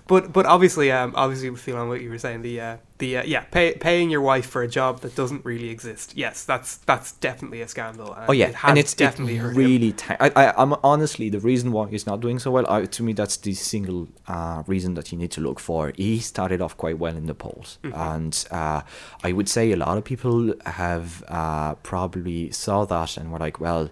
but 0.07 0.31
but 0.33 0.45
obviously 0.45 0.91
um 0.91 1.13
obviously 1.15 1.49
with 1.49 1.67
on 1.69 1.89
what 1.89 2.01
you 2.01 2.09
were 2.09 2.17
saying 2.17 2.41
the 2.41 2.59
uh, 2.61 2.77
the 2.99 3.17
uh, 3.17 3.23
yeah 3.23 3.41
pay, 3.41 3.73
paying 3.73 4.09
your 4.09 4.21
wife 4.21 4.45
for 4.47 4.63
a 4.63 4.67
job 4.67 5.01
that 5.01 5.13
doesn't 5.15 5.43
really 5.45 5.69
exist. 5.69 6.13
Yes, 6.15 6.45
that's 6.45 6.77
that's 6.77 7.11
definitely 7.13 7.61
a 7.61 7.67
scandal. 7.67 8.15
Oh 8.27 8.31
yeah, 8.31 8.47
it 8.47 8.55
and 8.63 8.77
it's 8.77 8.93
definitely 8.93 9.37
it 9.37 9.43
really. 9.43 9.91
ta- 9.91 10.15
I, 10.19 10.31
I, 10.35 10.53
I'm 10.61 10.73
honestly 10.83 11.29
the 11.29 11.39
reason 11.39 11.71
why 11.71 11.89
he's 11.89 12.07
not 12.07 12.21
doing 12.21 12.39
so 12.39 12.49
well. 12.51 12.65
I, 12.69 12.85
to 12.85 13.03
me, 13.03 13.13
that's 13.13 13.37
the 13.37 13.53
single 13.53 14.07
uh, 14.27 14.63
reason 14.67 14.93
that 14.95 15.11
you 15.11 15.17
need 15.17 15.31
to 15.31 15.41
look 15.41 15.59
for. 15.59 15.91
He 15.95 16.19
started 16.19 16.61
off 16.61 16.75
quite 16.77 16.97
well 16.97 17.15
in 17.15 17.25
the 17.27 17.35
polls, 17.35 17.77
Mm-hmm. 17.83 17.99
and 18.13 18.47
uh, 18.51 18.81
I 19.23 19.31
would 19.33 19.49
say 19.49 19.71
a 19.71 19.77
lot 19.77 19.97
of 19.97 20.03
people 20.03 20.53
have 20.65 21.23
uh, 21.27 21.75
probably 21.75 22.51
saw 22.51 22.85
that 22.85 23.17
and 23.17 23.31
were 23.31 23.39
like, 23.39 23.59
well, 23.59 23.89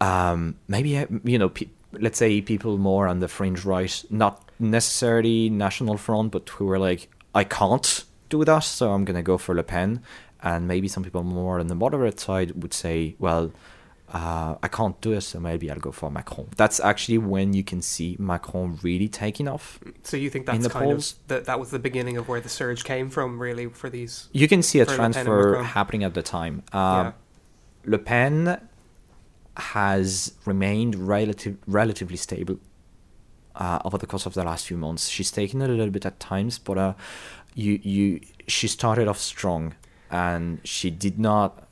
um, 0.00 0.56
maybe 0.68 0.96
uh, 0.98 1.06
you 1.24 1.38
know, 1.38 1.48
pe- 1.50 1.68
let's 2.00 2.18
say 2.18 2.40
people 2.40 2.78
more 2.78 3.06
on 3.06 3.20
the 3.20 3.28
fringe 3.28 3.64
right, 3.64 4.04
not 4.10 4.50
necessarily 4.58 5.50
National 5.50 5.96
Front, 5.96 6.32
but 6.32 6.48
who 6.48 6.66
were 6.66 6.78
like, 6.78 7.08
I 7.34 7.44
can't 7.44 8.04
do 8.28 8.44
that, 8.44 8.64
so 8.64 8.92
I'm 8.92 9.04
gonna 9.04 9.22
go 9.22 9.38
for 9.38 9.54
Le 9.54 9.62
Pen. 9.62 10.02
And 10.40 10.68
maybe 10.68 10.86
some 10.86 11.02
people 11.02 11.24
more 11.24 11.58
on 11.58 11.66
the 11.66 11.74
moderate 11.74 12.20
side 12.20 12.62
would 12.62 12.72
say, 12.72 13.16
well, 13.18 13.52
uh, 14.12 14.54
I 14.62 14.68
can't 14.68 14.98
do 15.00 15.12
it, 15.12 15.20
so 15.20 15.38
maybe 15.40 15.70
I'll 15.70 15.78
go 15.78 15.92
for 15.92 16.10
Macron. 16.10 16.48
That's 16.56 16.80
actually 16.80 17.18
when 17.18 17.52
you 17.52 17.62
can 17.62 17.82
see 17.82 18.16
Macron 18.18 18.78
really 18.82 19.08
taking 19.08 19.48
off. 19.48 19.78
So 20.02 20.16
you 20.16 20.30
think 20.30 20.46
that's 20.46 20.62
the 20.62 20.70
kind 20.70 20.86
polls. 20.86 21.12
of 21.12 21.28
that 21.28 21.44
that 21.44 21.60
was 21.60 21.70
the 21.70 21.78
beginning 21.78 22.16
of 22.16 22.28
where 22.28 22.40
the 22.40 22.48
surge 22.48 22.84
came 22.84 23.10
from, 23.10 23.38
really, 23.38 23.66
for 23.66 23.90
these. 23.90 24.28
You 24.32 24.48
can 24.48 24.62
see 24.62 24.80
a 24.80 24.86
For 24.86 24.92
Le 24.92 24.96
Pen 24.96 25.04
and 25.04 25.14
transfer 25.14 25.62
happening 25.62 26.04
at 26.04 26.14
the 26.14 26.22
time. 26.22 26.62
Um, 26.72 27.06
yeah. 27.06 27.12
Le 27.84 27.98
Pen 27.98 28.67
has 29.58 30.32
remained 30.44 30.94
relative, 30.94 31.56
relatively 31.66 32.16
stable 32.16 32.58
uh, 33.56 33.80
over 33.84 33.98
the 33.98 34.06
course 34.06 34.26
of 34.26 34.34
the 34.34 34.44
last 34.44 34.66
few 34.66 34.76
months. 34.76 35.08
She's 35.08 35.30
taken 35.30 35.60
it 35.60 35.68
a 35.70 35.72
little 35.72 35.90
bit 35.90 36.06
at 36.06 36.20
times, 36.20 36.58
but 36.58 36.78
uh, 36.78 36.94
you 37.54 37.80
you 37.82 38.20
she 38.46 38.68
started 38.68 39.08
off 39.08 39.18
strong, 39.18 39.74
and 40.10 40.60
she 40.64 40.90
did 40.90 41.18
not. 41.18 41.68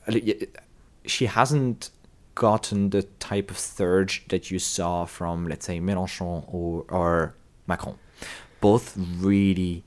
She 1.07 1.27
hasn't 1.27 1.91
gotten 2.35 2.91
the 2.91 3.03
type 3.19 3.51
of 3.51 3.59
surge 3.59 4.27
that 4.29 4.51
you 4.51 4.59
saw 4.59 5.07
from, 5.07 5.49
let's 5.49 5.67
say, 5.67 5.81
Mélenchon 5.81 6.45
or 6.53 6.85
or 6.89 7.35
Macron. 7.67 7.99
Both 8.61 8.97
really 8.97 9.85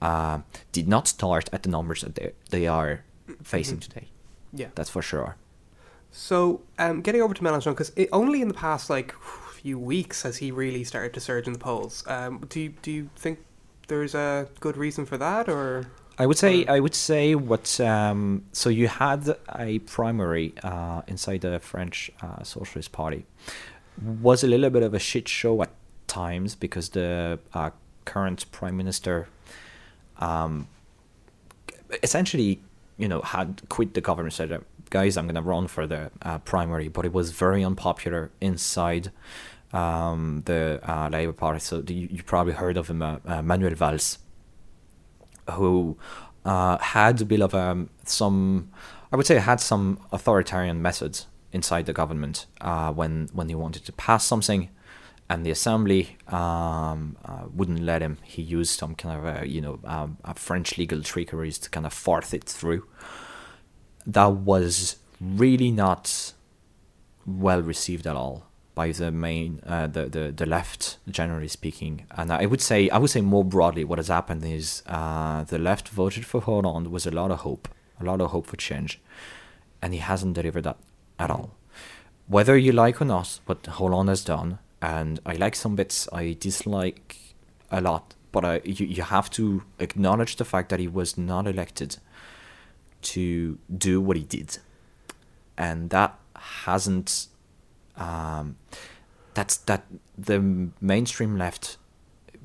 uh, 0.00 0.38
did 0.72 0.88
not 0.88 1.08
start 1.08 1.50
at 1.52 1.62
the 1.62 1.68
numbers 1.68 2.00
that 2.00 2.14
they 2.14 2.32
they 2.50 2.66
are 2.66 3.04
facing 3.42 3.80
today. 3.80 4.08
Yeah. 4.52 4.68
That's 4.74 4.90
for 4.90 5.02
sure. 5.02 5.36
So, 6.16 6.60
um, 6.78 7.00
getting 7.00 7.22
over 7.22 7.34
to 7.34 7.42
Mélenchon, 7.42 7.72
because 7.72 7.90
only 8.12 8.40
in 8.40 8.46
the 8.46 8.54
past 8.54 8.88
like 8.88 9.12
few 9.64 9.80
weeks 9.80 10.22
has 10.22 10.36
he 10.36 10.52
really 10.52 10.84
started 10.84 11.12
to 11.14 11.20
surge 11.20 11.48
in 11.48 11.52
the 11.52 11.58
polls. 11.58 12.04
Um, 12.06 12.46
do 12.48 12.60
you, 12.60 12.68
do 12.82 12.92
you 12.92 13.10
think 13.16 13.40
there's 13.88 14.14
a 14.14 14.48
good 14.60 14.76
reason 14.76 15.06
for 15.06 15.18
that, 15.18 15.48
or 15.48 15.88
I 16.16 16.26
would 16.26 16.38
say 16.38 16.64
I 16.66 16.78
would 16.78 16.94
say 16.94 17.34
what 17.34 17.80
um, 17.80 18.44
so 18.52 18.70
you 18.70 18.86
had 18.86 19.36
a 19.56 19.80
primary 19.80 20.54
uh, 20.62 21.02
inside 21.08 21.40
the 21.40 21.58
French 21.58 22.12
uh, 22.22 22.44
Socialist 22.44 22.92
Party 22.92 23.26
was 24.22 24.44
a 24.44 24.46
little 24.46 24.70
bit 24.70 24.84
of 24.84 24.94
a 24.94 25.00
shit 25.00 25.26
show 25.26 25.62
at 25.62 25.70
times 26.06 26.54
because 26.54 26.90
the 26.90 27.40
uh, 27.54 27.70
current 28.04 28.50
prime 28.52 28.76
minister 28.76 29.26
um, 30.18 30.68
essentially 32.04 32.60
you 32.98 33.08
know 33.08 33.20
had 33.22 33.62
quit 33.68 33.94
the 33.94 34.00
government 34.00 34.32
said 34.32 34.62
guys 34.94 35.16
I'm 35.16 35.26
gonna 35.26 35.42
run 35.42 35.66
for 35.66 35.88
the 35.88 36.12
uh, 36.22 36.38
primary 36.38 36.86
but 36.86 37.04
it 37.04 37.12
was 37.12 37.32
very 37.32 37.64
unpopular 37.64 38.30
inside 38.40 39.10
um, 39.72 40.42
the 40.44 40.78
uh, 40.88 41.08
Labour 41.08 41.32
Party 41.32 41.58
so 41.58 41.82
you, 41.88 42.06
you 42.16 42.22
probably 42.22 42.52
heard 42.52 42.76
of 42.76 42.86
him 42.86 43.02
uh, 43.02 43.18
uh, 43.26 43.42
Manuel 43.42 43.74
Valls 43.74 44.18
who 45.50 45.98
uh, 46.44 46.78
had 46.78 47.20
a 47.20 47.24
bit 47.24 47.40
of 47.40 47.54
um, 47.54 47.90
some, 48.04 48.70
I 49.10 49.16
would 49.16 49.26
say, 49.26 49.36
had 49.38 49.60
some 49.60 49.98
authoritarian 50.12 50.80
methods 50.80 51.26
inside 51.52 51.86
the 51.86 51.92
government 51.92 52.46
when 52.94 53.28
when 53.32 53.48
he 53.48 53.54
wanted 53.54 53.84
to 53.86 53.92
pass 53.92 54.24
something, 54.24 54.70
and 55.28 55.44
the 55.44 55.50
assembly 55.50 56.16
um, 56.28 57.16
uh, 57.24 57.44
wouldn't 57.52 57.80
let 57.80 58.00
him. 58.00 58.18
He 58.22 58.42
used 58.42 58.78
some 58.78 58.94
kind 58.94 59.14
of 59.16 59.46
you 59.46 59.60
know 59.60 59.80
um, 59.84 60.18
French 60.36 60.78
legal 60.78 61.02
trickeries 61.02 61.58
to 61.58 61.70
kind 61.70 61.86
of 61.86 61.92
force 61.92 62.32
it 62.32 62.44
through. 62.44 62.84
That 64.06 64.32
was 64.32 64.96
really 65.20 65.70
not 65.70 66.32
well 67.26 67.62
received 67.62 68.06
at 68.06 68.16
all 68.16 68.44
by 68.74 68.90
the 68.90 69.10
main 69.10 69.60
uh, 69.66 69.86
the, 69.86 70.06
the 70.06 70.32
the 70.32 70.46
left 70.46 70.98
generally 71.08 71.48
speaking. 71.48 72.06
And 72.10 72.32
i 72.32 72.44
would 72.44 72.60
say 72.60 72.90
i 72.90 72.98
would 72.98 73.10
say 73.10 73.20
more 73.20 73.44
broadly 73.44 73.84
what 73.84 73.98
has 73.98 74.08
happened 74.08 74.44
is 74.44 74.82
uh, 74.86 75.44
the 75.44 75.58
left 75.58 75.88
voted 75.88 76.26
for 76.26 76.40
Hollande 76.40 76.88
with 76.88 77.06
a 77.06 77.10
lot 77.10 77.30
of 77.30 77.40
hope 77.40 77.68
a 78.00 78.04
lot 78.04 78.20
of 78.20 78.30
hope 78.32 78.46
for 78.46 78.56
change. 78.56 79.00
And 79.80 79.92
he 79.92 80.00
hasn't 80.00 80.34
delivered 80.34 80.64
that 80.64 80.78
at 81.18 81.30
all. 81.30 81.50
Whether 82.26 82.56
you 82.56 82.72
like 82.72 83.00
or 83.00 83.04
not 83.04 83.40
what 83.46 83.66
Hollande 83.66 84.08
has 84.08 84.24
done 84.24 84.58
and 84.84 85.20
i 85.24 85.32
like 85.34 85.54
some 85.54 85.74
bits 85.76 86.08
i 86.12 86.36
dislike 86.38 87.16
a 87.70 87.80
lot 87.80 88.14
but 88.32 88.44
I, 88.44 88.60
you, 88.64 88.86
you 88.86 89.02
have 89.02 89.30
to 89.30 89.62
acknowledge 89.78 90.36
the 90.36 90.44
fact 90.44 90.68
that 90.70 90.80
he 90.80 90.88
was 90.88 91.16
not 91.16 91.46
elected 91.46 91.98
to 93.04 93.58
do 93.76 94.00
what 94.00 94.16
he 94.16 94.24
did. 94.24 94.58
And 95.56 95.90
that 95.90 96.18
hasn't 96.36 97.26
um, 97.96 98.56
that's 99.34 99.56
that 99.58 99.84
the 100.18 100.68
mainstream 100.80 101.36
left 101.38 101.76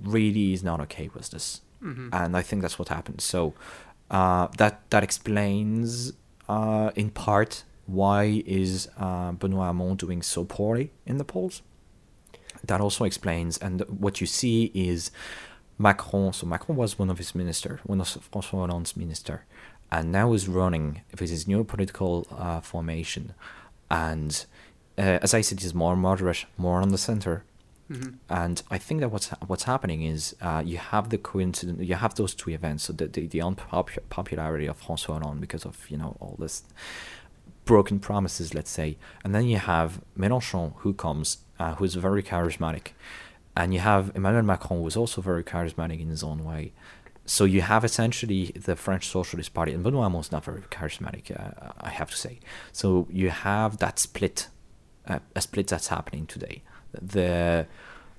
really 0.03 0.53
is 0.53 0.63
not 0.63 0.79
okay 0.81 1.09
with 1.13 1.29
this. 1.31 1.61
Mhm. 1.81 2.09
and 2.11 2.35
i 2.35 2.41
think 2.41 2.61
that's 2.61 2.77
what 2.77 2.89
happened. 2.89 3.21
So 3.21 3.53
uh, 4.11 4.47
that 4.57 4.89
that 4.89 5.01
explains 5.03 6.11
uh, 6.49 6.91
in 6.95 7.09
part 7.09 7.63
why 7.85 8.43
is 8.45 8.89
uh, 8.97 9.31
benoit 9.31 9.65
hamon 9.67 9.95
doing 9.95 10.21
so 10.21 10.43
poorly 10.43 10.91
in 11.05 11.17
the 11.17 11.23
polls. 11.23 11.61
That 12.65 12.81
also 12.81 13.05
explains 13.05 13.57
and 13.57 13.81
what 13.87 14.19
you 14.21 14.27
see 14.27 14.71
is 14.73 15.11
macron 15.77 16.33
so 16.33 16.45
macron 16.45 16.75
was 16.77 16.99
one 16.99 17.09
of 17.09 17.17
his 17.17 17.33
minister 17.33 17.79
one 17.85 18.01
of 18.01 18.07
francois 18.09 18.59
hollande's 18.67 18.97
minister 18.97 19.45
and 19.91 20.11
now 20.11 20.33
is 20.33 20.47
running 20.47 21.01
with 21.19 21.29
his 21.29 21.47
new 21.47 21.63
political 21.63 22.27
uh, 22.31 22.59
formation 22.59 23.33
and 23.89 24.45
uh, 24.99 25.17
as 25.21 25.33
I 25.33 25.41
said, 25.41 25.61
he's 25.61 25.73
more 25.73 25.95
moderate, 25.95 26.45
more 26.57 26.81
on 26.81 26.89
the 26.89 26.97
center. 26.97 27.43
Mhm. 27.89 28.15
And 28.29 28.61
I 28.69 28.77
think 28.77 28.99
that 28.99 29.09
what's 29.09 29.29
what's 29.47 29.63
happening 29.63 30.03
is 30.03 30.35
uh, 30.41 30.61
you 30.63 30.77
have 30.77 31.09
the 31.09 31.17
coincidence, 31.17 31.81
you 31.81 31.95
have 31.95 32.13
those 32.15 32.35
two 32.35 32.51
events, 32.51 32.83
so 32.83 32.93
the 32.93 33.07
the, 33.07 33.25
the 33.25 33.41
unpopularity 33.41 34.67
of 34.67 34.79
François 34.79 35.13
Hollande 35.19 35.41
because 35.41 35.65
of 35.65 35.89
you 35.89 35.97
know 35.97 36.15
all 36.19 36.35
this 36.37 36.63
broken 37.65 37.99
promises, 37.99 38.53
let's 38.53 38.69
say, 38.69 38.97
and 39.23 39.33
then 39.33 39.45
you 39.45 39.57
have 39.57 40.01
Mélenchon 40.17 40.73
who 40.77 40.93
comes, 40.93 41.37
uh, 41.59 41.75
who's 41.75 41.95
very 41.95 42.21
charismatic, 42.21 42.89
and 43.55 43.73
you 43.73 43.79
have 43.79 44.11
Emmanuel 44.15 44.43
Macron, 44.43 44.79
who 44.79 44.83
was 44.83 44.97
also 44.97 45.21
very 45.21 45.43
charismatic 45.43 45.99
in 45.99 46.09
his 46.09 46.23
own 46.23 46.43
way. 46.43 46.73
So 47.29 47.45
you 47.45 47.61
have 47.61 47.85
essentially 47.85 48.51
the 48.55 48.75
French 48.75 49.07
Socialist 49.07 49.53
Party, 49.53 49.71
and 49.71 49.85
Benoît 49.85 50.01
Hamon 50.01 50.21
is 50.21 50.31
not 50.31 50.43
very 50.43 50.61
charismatic, 50.61 51.29
uh, 51.29 51.71
I 51.79 51.89
have 51.89 52.09
to 52.09 52.17
say. 52.17 52.39
So 52.71 53.07
you 53.11 53.29
have 53.29 53.77
that 53.77 53.99
split, 53.99 54.47
uh, 55.07 55.19
a 55.35 55.41
split 55.41 55.67
that's 55.67 55.89
happening 55.89 56.25
today. 56.25 56.63
The 56.91 57.67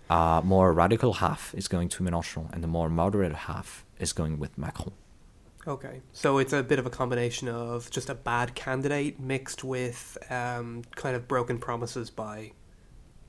uh, 0.09 0.43
more 0.45 0.73
radical 0.73 1.15
half 1.15 1.53
is 1.57 1.67
going 1.67 1.89
to 1.89 2.05
Mélenchon, 2.05 2.53
and 2.53 2.63
the 2.63 2.69
more 2.69 2.89
moderate 2.89 3.35
half 3.35 3.85
is 3.99 4.13
going 4.13 4.39
with 4.39 4.57
Macron. 4.57 4.93
Okay, 5.67 6.03
so 6.13 6.39
it's 6.39 6.53
a 6.53 6.63
bit 6.63 6.79
of 6.79 6.87
a 6.87 6.91
combination 6.91 7.49
of 7.49 7.91
just 7.91 8.11
a 8.11 8.15
bad 8.15 8.55
candidate 8.55 9.19
mixed 9.19 9.65
with 9.65 10.17
um, 10.31 10.83
kind 10.95 11.17
of 11.17 11.27
broken 11.27 11.59
promises 11.59 12.11
by 12.11 12.53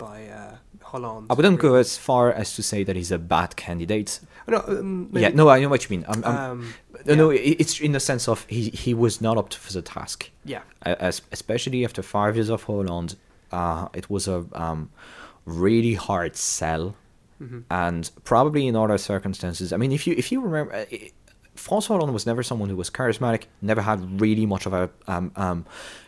by 0.07 0.27
uh. 0.27 0.55
I 0.93 1.33
wouldn't 1.37 1.59
go 1.59 1.75
as 1.75 1.97
far 1.97 2.33
as 2.41 2.53
to 2.57 2.61
say 2.63 2.83
that 2.83 2.95
he's 2.97 3.11
a 3.11 3.17
bad 3.17 3.55
candidate. 3.55 4.19
No, 4.47 4.57
um, 4.67 5.09
Yeah, 5.13 5.29
no, 5.29 5.47
I 5.47 5.61
know 5.61 5.69
what 5.69 5.83
you 5.89 5.89
mean. 5.95 6.05
I'm, 6.11 6.21
I'm, 6.25 6.37
Um, 6.51 6.73
no, 7.05 7.15
no, 7.15 7.29
yeah. 7.29 7.39
it- 7.49 7.59
it's 7.61 7.79
in 7.79 7.91
the 7.93 7.99
sense 7.99 8.27
of 8.27 8.45
he, 8.49 8.63
he 8.83 8.93
was 8.93 9.21
not 9.21 9.37
up 9.37 9.47
to 9.49 9.73
the 9.73 9.81
task. 9.81 10.29
yeah, 10.43 10.63
Uh, 10.85 10.95
as, 10.99 11.21
especially 11.31 11.85
after 11.85 12.01
five 12.03 12.35
years 12.35 12.49
of 12.49 12.63
Hollande, 12.63 13.15
uh, 13.53 13.87
it 13.93 14.09
was 14.09 14.27
a 14.27 14.43
um, 14.53 14.89
really 15.45 15.93
hard 16.07 16.35
sell, 16.35 16.95
Mm-hmm. 17.41 17.59
and 17.71 18.11
probably 18.23 18.67
in 18.67 18.75
other 18.75 18.97
circumstances. 18.99 19.71
I 19.73 19.77
mean, 19.77 19.91
if 19.91 20.05
you 20.07 20.13
if 20.17 20.31
you 20.31 20.41
remember, 20.47 20.85
François 21.61 21.89
Hollande 21.89 22.13
was 22.13 22.25
never 22.25 22.41
someone 22.43 22.69
who 22.69 22.75
was 22.75 22.89
charismatic. 22.89 23.43
Never 23.61 23.81
had 23.81 24.19
really 24.19 24.45
much 24.45 24.65
of 24.65 24.73
a 24.73 24.89
um, 25.07 25.31
um, 25.35 25.65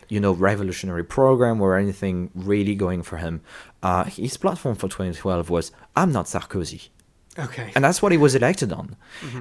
you 0.08 0.20
know 0.20 0.32
revolutionary 0.32 1.04
program 1.04 1.60
or 1.60 1.76
anything 1.76 2.30
really 2.34 2.74
going 2.74 3.02
for 3.02 3.18
him. 3.18 3.40
Uh, 3.82 4.04
his 4.04 4.36
platform 4.36 4.74
for 4.74 4.88
2012 4.88 5.50
was 5.50 5.70
"I'm 5.94 6.12
not 6.12 6.26
Sarkozy." 6.26 6.88
Okay. 7.38 7.72
and 7.74 7.84
that's 7.84 8.00
what 8.02 8.12
he 8.12 8.18
was 8.18 8.34
elected 8.34 8.72
on, 8.72 8.96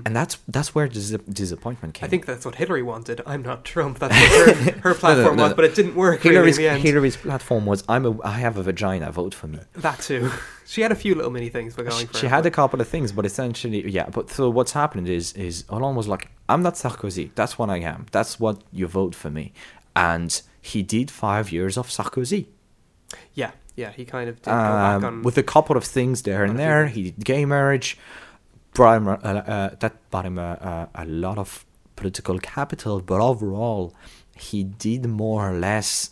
and 0.06 0.16
that's 0.16 0.38
that's 0.48 0.74
where 0.74 0.88
dis- 0.88 1.18
disappointment 1.30 1.94
came. 1.94 2.00
Mm-hmm. 2.00 2.06
I 2.06 2.10
think 2.10 2.26
that's 2.26 2.46
what 2.46 2.56
Hillary 2.56 2.84
wanted. 2.84 3.22
I'm 3.26 3.42
not 3.42 3.66
Trump. 3.66 4.00
That's 4.00 4.14
what 4.14 4.58
her, 4.58 4.72
her 4.90 4.94
platform 4.94 5.36
no, 5.38 5.44
was, 5.44 5.52
no. 5.52 5.56
but 5.56 5.66
it 5.66 5.76
didn't 5.76 5.96
work 5.96 6.22
Hillary's 6.22 6.58
in 6.58 6.64
the 6.64 6.70
end. 6.70 6.82
Hillary's 6.82 7.18
platform 7.18 7.66
was 7.66 7.84
I'm 7.88 8.06
a 8.06 8.22
I 8.24 8.34
have 8.40 8.58
a 8.58 8.64
vagina, 8.64 9.12
vote 9.12 9.34
for 9.34 9.48
me. 9.48 9.60
That 9.74 10.00
too. 10.00 10.32
She 10.66 10.80
had 10.80 10.94
a 10.94 10.96
few 10.96 11.14
little 11.14 11.30
mini 11.30 11.50
things 11.50 11.76
for 11.76 11.84
going 11.84 12.00
She, 12.00 12.06
for. 12.06 12.18
she 12.20 12.28
had 12.28 12.46
a 12.46 12.52
couple 12.52 12.80
of 12.80 12.88
things, 12.88 13.12
but 13.12 13.26
essentially, 13.26 13.88
yeah. 13.90 14.08
But 14.10 14.30
so 14.30 14.50
what's 14.50 14.72
happened 14.72 15.10
is 15.10 15.34
is 15.34 15.66
Hollande 15.70 15.98
was 15.98 16.08
like, 16.08 16.30
I'm 16.48 16.64
not 16.64 16.76
Sarkozy. 16.76 17.32
That's 17.36 17.60
what 17.60 17.70
I 17.70 17.80
am. 17.80 18.06
That's 18.12 18.40
what 18.40 18.62
you 18.72 18.88
vote 18.88 19.14
for 19.14 19.30
me, 19.30 19.52
and 19.94 20.42
he 20.62 20.82
did 20.82 21.12
five 21.12 21.52
years 21.52 21.78
of 21.78 21.90
Sarkozy. 21.90 22.46
Yeah, 23.34 23.52
yeah. 23.76 23.92
He 23.92 24.06
kind 24.06 24.30
of 24.30 24.36
did 24.38 24.46
go 24.46 24.52
back 24.52 24.96
um, 24.98 25.06
on 25.06 25.22
with 25.24 25.38
a 25.38 25.44
couple 25.44 25.78
of 25.78 25.84
things 25.84 26.22
there 26.24 26.44
and 26.44 26.58
there. 26.58 26.88
He 26.88 27.04
did 27.04 27.24
gay 27.24 27.46
marriage, 27.46 27.98
brought 28.74 28.98
him, 28.98 29.08
uh, 29.08 29.14
uh, 29.14 29.76
that 29.80 30.10
brought 30.12 30.26
him 30.26 30.38
a, 30.38 30.90
a, 30.96 31.04
a 31.04 31.06
lot 31.06 31.38
of 31.38 31.66
political 31.96 32.40
capital, 32.40 33.02
but 33.02 33.22
overall, 33.22 33.94
he 34.36 34.64
did 34.64 35.06
more 35.06 35.50
or 35.52 35.58
less 35.58 36.10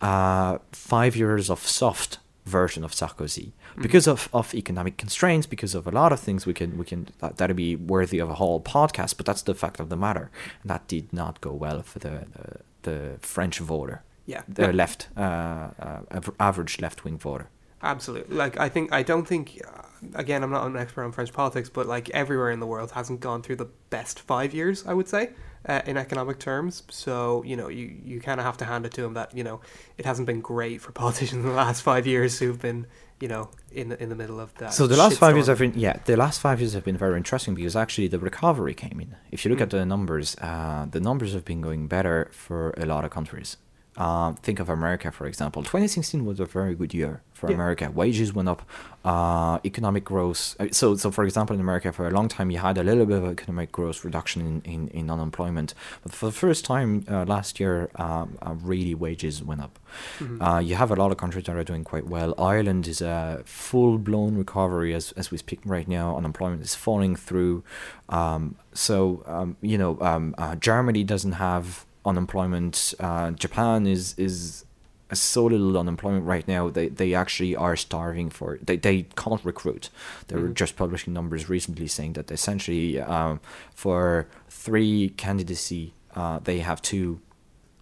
uh, 0.00 0.58
five 0.72 1.14
years 1.16 1.48
of 1.50 1.60
soft 1.66 2.18
version 2.44 2.84
of 2.84 2.92
Sarkozy 2.92 3.52
Mm-hmm. 3.72 3.82
because 3.82 4.06
of, 4.06 4.28
of 4.34 4.54
economic 4.54 4.98
constraints, 4.98 5.46
because 5.46 5.74
of 5.74 5.86
a 5.86 5.90
lot 5.90 6.12
of 6.12 6.20
things 6.20 6.44
we 6.44 6.52
can 6.52 6.76
we 6.76 6.84
can 6.84 7.08
that, 7.20 7.38
that'd 7.38 7.56
be 7.56 7.74
worthy 7.74 8.18
of 8.18 8.28
a 8.28 8.34
whole 8.34 8.60
podcast. 8.60 9.16
But 9.16 9.24
that's 9.24 9.40
the 9.40 9.54
fact 9.54 9.80
of 9.80 9.88
the 9.88 9.96
matter, 9.96 10.30
and 10.60 10.68
that 10.68 10.86
did 10.88 11.10
not 11.10 11.40
go 11.40 11.52
well 11.52 11.80
for 11.82 11.98
the 11.98 12.26
the, 12.34 12.60
the 12.82 13.18
French 13.20 13.60
voter, 13.60 14.02
yeah, 14.26 14.42
the 14.48 14.62
no, 14.68 14.70
left 14.70 15.08
uh, 15.16 15.20
uh, 15.20 16.20
average 16.38 16.80
left 16.80 17.04
wing 17.04 17.18
voter. 17.18 17.46
absolutely. 17.82 18.36
Like 18.36 18.58
I 18.60 18.68
think 18.68 18.92
I 18.92 19.02
don't 19.02 19.26
think. 19.26 19.60
Uh, 19.66 19.82
again, 20.14 20.42
I'm 20.44 20.50
not 20.50 20.66
an 20.66 20.76
expert 20.76 21.04
on 21.04 21.12
French 21.12 21.32
politics, 21.32 21.68
but 21.70 21.86
like 21.86 22.10
everywhere 22.10 22.50
in 22.50 22.60
the 22.60 22.66
world 22.66 22.90
hasn't 22.92 23.20
gone 23.20 23.42
through 23.42 23.56
the 23.56 23.70
best 23.90 24.20
five 24.20 24.54
years. 24.54 24.84
I 24.86 24.94
would 24.94 25.08
say. 25.08 25.30
Uh, 25.68 25.80
in 25.86 25.96
economic 25.96 26.40
terms, 26.40 26.82
so 26.90 27.40
you 27.44 27.54
know 27.56 27.68
you, 27.68 27.86
you 28.04 28.20
kind 28.20 28.40
of 28.40 28.44
have 28.46 28.56
to 28.56 28.64
hand 28.64 28.84
it 28.84 28.92
to 28.92 29.04
him 29.04 29.14
that 29.14 29.32
you 29.32 29.44
know 29.44 29.60
it 29.96 30.04
hasn't 30.04 30.26
been 30.26 30.40
great 30.40 30.80
for 30.80 30.90
politicians 31.02 31.44
in 31.44 31.48
the 31.50 31.54
last 31.64 31.82
five 31.82 32.04
years 32.04 32.40
who've 32.40 32.60
been 32.60 32.84
you 33.20 33.28
know 33.28 33.48
in 33.70 33.90
the, 33.90 34.02
in 34.02 34.08
the 34.08 34.16
middle 34.16 34.40
of 34.40 34.52
that. 34.56 34.72
So 34.74 34.88
the 34.88 34.96
last 34.96 35.18
five 35.18 35.36
years 35.36 35.46
have 35.46 35.60
been 35.60 35.74
yeah 35.76 35.98
the 36.04 36.16
last 36.16 36.40
five 36.40 36.58
years 36.60 36.72
have 36.72 36.82
been 36.84 36.96
very 36.98 37.16
interesting 37.16 37.54
because 37.54 37.76
actually 37.76 38.08
the 38.08 38.18
recovery 38.18 38.74
came 38.74 38.98
in. 39.00 39.14
If 39.30 39.44
you 39.44 39.50
look 39.52 39.60
Mm. 39.60 39.68
at 39.68 39.70
the 39.70 39.84
numbers, 39.86 40.34
uh, 40.40 40.86
the 40.90 40.98
numbers 41.00 41.32
have 41.32 41.44
been 41.44 41.60
going 41.60 41.86
better 41.86 42.28
for 42.32 42.74
a 42.76 42.84
lot 42.84 43.04
of 43.04 43.10
countries. 43.12 43.56
Uh, 43.96 44.32
think 44.42 44.58
of 44.58 44.68
America, 44.70 45.12
for 45.12 45.26
example. 45.26 45.62
2016 45.62 46.24
was 46.24 46.40
a 46.40 46.46
very 46.46 46.74
good 46.74 46.94
year 46.94 47.20
for 47.34 47.48
Yeah. 47.50 47.56
America. 47.56 47.90
Wages 47.94 48.32
went 48.32 48.48
up, 48.48 48.62
uh, 49.04 49.58
economic 49.66 50.02
growth. 50.02 50.56
uh, 50.58 50.68
So, 50.72 50.96
so 50.96 51.10
for 51.10 51.24
example, 51.24 51.52
in 51.54 51.60
America, 51.60 51.92
for 51.92 52.06
a 52.06 52.10
long 52.10 52.28
time, 52.28 52.50
you 52.50 52.58
had 52.58 52.78
a 52.78 52.82
little 52.82 53.04
bit 53.04 53.18
of 53.22 53.26
economic 53.30 53.70
growth 53.70 54.02
reduction 54.02 54.40
in, 54.46 54.62
in, 54.74 54.88
in 54.88 55.10
unemployment. 55.10 55.74
But 56.02 56.12
for 56.14 56.24
the 56.26 56.32
first 56.32 56.64
time 56.64 57.04
uh, 57.10 57.24
last 57.26 57.60
year, 57.60 57.90
um, 57.96 58.38
uh, 58.40 58.54
really 58.62 58.94
wages 58.94 59.42
went 59.42 59.60
up. 59.60 59.78
Mhm. 60.20 60.38
Uh, 60.40 60.60
you 60.60 60.74
have 60.76 60.90
a 60.90 60.96
lot 60.96 61.10
of 61.12 61.18
countries 61.18 61.44
that 61.44 61.54
are 61.56 61.64
doing 61.64 61.84
quite 61.84 62.06
well. 62.06 62.32
Ireland 62.38 62.88
is 62.88 63.02
a 63.02 63.42
full 63.44 63.98
blown 63.98 64.38
recovery 64.38 64.94
as, 64.94 65.12
as 65.18 65.30
we 65.30 65.36
speak 65.36 65.60
right 65.66 65.86
now. 65.86 66.16
Unemployment 66.16 66.62
is 66.62 66.74
falling 66.74 67.14
through. 67.14 67.62
Um, 68.08 68.54
so, 68.72 69.22
um, 69.26 69.56
you 69.60 69.76
know, 69.76 69.98
um, 70.00 70.34
uh, 70.38 70.54
Germany 70.56 71.04
doesn't 71.04 71.32
have 71.32 71.84
unemployment. 72.04 72.94
Uh, 73.00 73.30
Japan 73.32 73.86
is, 73.86 74.14
is 74.18 74.64
so 75.12 75.44
little 75.44 75.76
unemployment 75.78 76.24
right 76.24 76.46
now. 76.48 76.70
They, 76.70 76.88
they 76.88 77.14
actually 77.14 77.54
are 77.56 77.76
starving 77.76 78.30
for, 78.30 78.58
they, 78.62 78.76
they 78.76 79.02
can't 79.16 79.44
recruit. 79.44 79.90
They 80.28 80.36
were 80.36 80.48
Mhm. 80.48 80.54
just 80.54 80.76
publishing 80.76 81.12
numbers 81.12 81.48
recently 81.48 81.86
saying 81.86 82.14
that 82.14 82.30
essentially 82.30 82.98
um, 83.00 83.40
for 83.74 84.26
three 84.48 85.10
candidacy, 85.16 85.92
uh, 86.16 86.38
they 86.42 86.60
have 86.60 86.80
two 86.82 87.20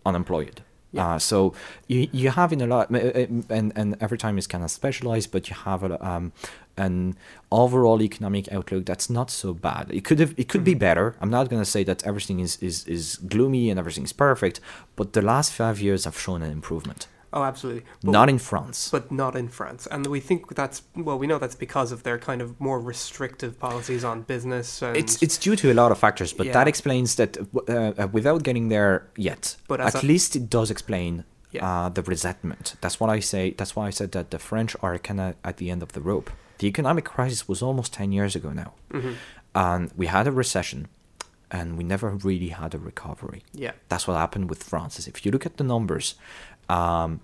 unemployed. 0.04 0.62
Yeah. 0.92 1.14
Uh, 1.14 1.18
so 1.20 1.54
you 1.86 2.08
you 2.10 2.30
have 2.30 2.52
in 2.52 2.60
a 2.60 2.66
lot, 2.66 2.90
and 2.90 3.72
and 3.76 3.96
every 4.00 4.18
time 4.18 4.36
is 4.38 4.48
kind 4.48 4.64
of 4.64 4.72
specialized, 4.72 5.30
but 5.30 5.48
you 5.48 5.54
have 5.54 5.84
a, 5.84 6.04
um, 6.04 6.32
an 6.86 7.16
overall 7.50 8.00
economic 8.02 8.44
outlook 8.56 8.84
that's 8.86 9.08
not 9.18 9.30
so 9.30 9.48
bad. 9.54 9.84
It 9.98 10.02
could 10.06 10.20
have 10.20 10.32
it 10.42 10.48
could 10.52 10.64
be 10.64 10.74
Mhm. 10.74 10.78
better. 10.86 11.06
I'm 11.20 11.30
not 11.30 11.48
gonna 11.50 11.64
say 11.76 11.82
that 11.84 11.98
everything 12.10 12.40
is 12.46 12.52
is 12.68 12.76
is 12.96 13.04
gloomy 13.32 13.64
and 13.70 13.78
everything 13.78 14.04
is 14.04 14.12
perfect, 14.28 14.60
but 14.96 15.06
the 15.12 15.22
last 15.32 15.52
five 15.52 15.76
years 15.86 16.04
have 16.04 16.16
shown 16.18 16.42
an 16.42 16.50
improvement. 16.60 17.06
Oh, 17.32 17.44
absolutely. 17.50 17.84
But- 18.04 18.10
not 18.18 18.28
in 18.28 18.38
France. 18.50 18.78
but 18.96 19.04
not 19.12 19.32
in 19.36 19.48
France. 19.58 19.82
And 19.94 20.06
we 20.14 20.20
think 20.28 20.40
that's 20.60 20.78
well, 21.06 21.18
we 21.22 21.26
know 21.30 21.38
that's 21.38 21.58
because 21.66 21.92
of 21.94 22.00
their 22.02 22.18
kind 22.18 22.40
of 22.42 22.48
more 22.58 22.80
restrictive 22.92 23.52
policies 23.66 24.02
on 24.04 24.16
business. 24.34 24.82
It's 25.02 25.14
it's 25.24 25.38
due 25.46 25.56
to 25.62 25.66
a 25.70 25.74
lot 25.82 25.90
of 25.92 25.98
factors, 25.98 26.32
but 26.38 26.46
that 26.56 26.66
explains 26.68 27.14
that 27.20 27.36
uh, 27.38 27.72
uh, 28.02 28.08
without 28.18 28.40
getting 28.42 28.68
there 28.70 28.94
yet. 29.16 29.56
But 29.68 29.78
at 29.80 30.02
a- 30.02 30.06
least 30.12 30.34
it 30.36 30.50
does 30.50 30.70
explain 30.70 31.12
Yeah. 31.52 31.68
uh, 31.68 31.88
the 31.96 32.02
resentment. 32.02 32.64
That's 32.82 32.98
what 33.00 33.10
I 33.16 33.20
say. 33.20 33.44
That's 33.58 33.74
why 33.76 33.84
I 33.88 33.92
said 33.92 34.10
that 34.12 34.26
the 34.30 34.38
French 34.38 34.72
are 34.82 34.98
kind 35.08 35.20
of 35.20 35.34
at 35.42 35.56
the 35.56 35.66
end 35.72 35.82
of 35.82 35.90
the 35.92 36.00
rope. 36.00 36.30
The 36.60 36.66
economic 36.68 37.04
crisis 37.04 37.48
was 37.48 37.62
almost 37.62 37.92
ten 37.92 38.12
years 38.12 38.34
ago 38.36 38.50
now, 38.52 38.72
Mhm. 38.90 39.14
and 39.54 39.90
we 39.96 40.06
had 40.06 40.26
a 40.26 40.32
recession, 40.32 40.88
and 41.50 41.76
we 41.78 41.84
never 41.84 42.08
really 42.28 42.50
had 42.50 42.74
a 42.74 42.78
recovery. 42.78 43.42
yeah, 43.52 43.72
That's 43.88 44.06
what 44.06 44.16
happened 44.16 44.48
with 44.50 44.62
France. 44.62 44.98
Is 44.98 45.06
if 45.08 45.24
you 45.24 45.32
look 45.32 45.46
at 45.46 45.56
the 45.56 45.64
numbers, 45.64 46.14
um, 46.68 47.20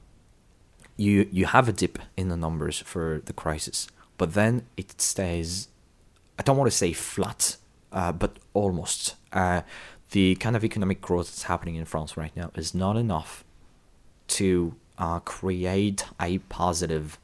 you 0.97 1.29
you 1.39 1.47
have 1.47 1.69
a 1.69 1.73
dip 1.73 1.99
in 2.17 2.29
the 2.29 2.37
numbers 2.37 2.79
for 2.93 3.21
the 3.29 3.33
crisis, 3.33 3.89
but 4.19 4.33
then 4.35 4.63
it 4.77 5.01
stays. 5.01 5.69
I 6.39 6.43
don't 6.43 6.57
want 6.61 6.71
to 6.71 6.77
say 6.77 6.93
flat, 6.93 7.57
uh, 7.93 8.13
but 8.13 8.31
almost. 8.55 9.17
Uh, 9.33 9.61
the 10.13 10.35
kind 10.37 10.55
of 10.57 10.63
economic 10.65 11.01
growth 11.01 11.27
that's 11.29 11.43
happening 11.45 11.75
in 11.81 11.85
France 11.85 12.17
right 12.17 12.35
now 12.37 12.51
is 12.55 12.75
not 12.75 12.97
enough 12.97 13.45
to 14.39 14.75
uh, 14.99 15.19
create 15.21 16.05
a 16.21 16.39
positive 16.49 17.19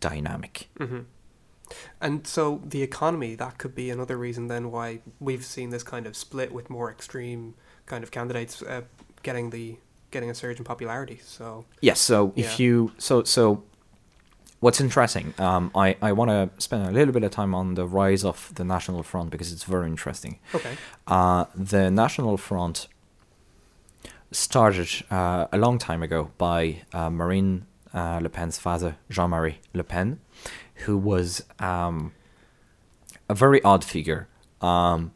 dynamic. 0.00 0.68
hmm 0.78 1.00
And 2.00 2.26
so 2.26 2.60
the 2.64 2.82
economy 2.82 3.34
that 3.36 3.58
could 3.58 3.74
be 3.74 3.90
another 3.90 4.16
reason 4.16 4.48
then 4.48 4.70
why 4.70 5.00
we've 5.20 5.44
seen 5.44 5.70
this 5.70 5.82
kind 5.82 6.06
of 6.06 6.16
split 6.16 6.52
with 6.52 6.68
more 6.70 6.90
extreme 6.90 7.54
kind 7.86 8.02
of 8.04 8.10
candidates 8.10 8.62
uh, 8.62 8.82
getting 9.22 9.50
the 9.50 9.76
getting 10.10 10.30
a 10.30 10.34
surge 10.34 10.58
in 10.58 10.64
popularity. 10.64 11.20
So 11.24 11.64
Yes. 11.80 12.00
So 12.00 12.32
if 12.36 12.58
Yeah. 12.58 12.64
you 12.66 12.92
so 12.98 13.22
so, 13.24 13.62
what's 14.60 14.80
interesting? 14.80 15.34
Um, 15.38 15.70
I 15.74 15.96
I 16.02 16.12
want 16.12 16.30
to 16.30 16.50
spend 16.60 16.86
a 16.86 16.90
little 16.90 17.12
bit 17.14 17.22
of 17.24 17.30
time 17.30 17.54
on 17.54 17.74
the 17.74 17.86
rise 17.86 18.24
of 18.24 18.50
the 18.54 18.64
National 18.64 19.02
Front 19.02 19.30
because 19.30 19.52
it's 19.52 19.64
very 19.64 19.86
interesting. 19.86 20.38
okay, 20.54 20.74
Uh, 21.06 21.44
the 21.54 21.90
National 21.90 22.36
Front 22.36 22.88
started 24.32 24.88
uh, 25.10 25.46
a 25.52 25.58
long 25.58 25.78
time 25.78 26.02
ago 26.02 26.30
by 26.38 26.82
uh, 26.92 27.10
Marine 27.10 27.66
uh, 27.94 28.20
Le 28.22 28.28
Pen's 28.28 28.58
father, 28.58 28.96
Jean 29.08 29.30
Marie 29.30 29.58
Le 29.74 29.82
Pen, 29.82 30.20
who 30.84 30.96
was 30.96 31.42
um, 31.58 32.12
a 33.28 33.34
very 33.34 33.62
odd 33.62 33.84
figure. 33.84 34.28
Um, 34.60 35.12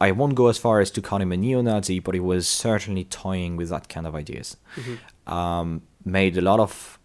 I 0.00 0.12
won't 0.12 0.34
go 0.34 0.46
as 0.48 0.56
far 0.58 0.80
as 0.80 0.90
to 0.92 1.02
call 1.02 1.20
him 1.20 1.32
a 1.32 1.36
neo 1.36 1.60
Nazi, 1.60 1.98
but 2.00 2.14
he 2.14 2.20
was 2.20 2.48
certainly 2.48 3.04
toying 3.04 3.56
with 3.56 3.68
that 3.68 3.88
kind 3.88 4.06
of 4.06 4.14
ideas. 4.14 4.56
Mhm. 4.76 4.98
Um, 5.30 5.82
made 6.04 6.38
a 6.38 6.40
lot 6.40 6.58
of 6.60 6.98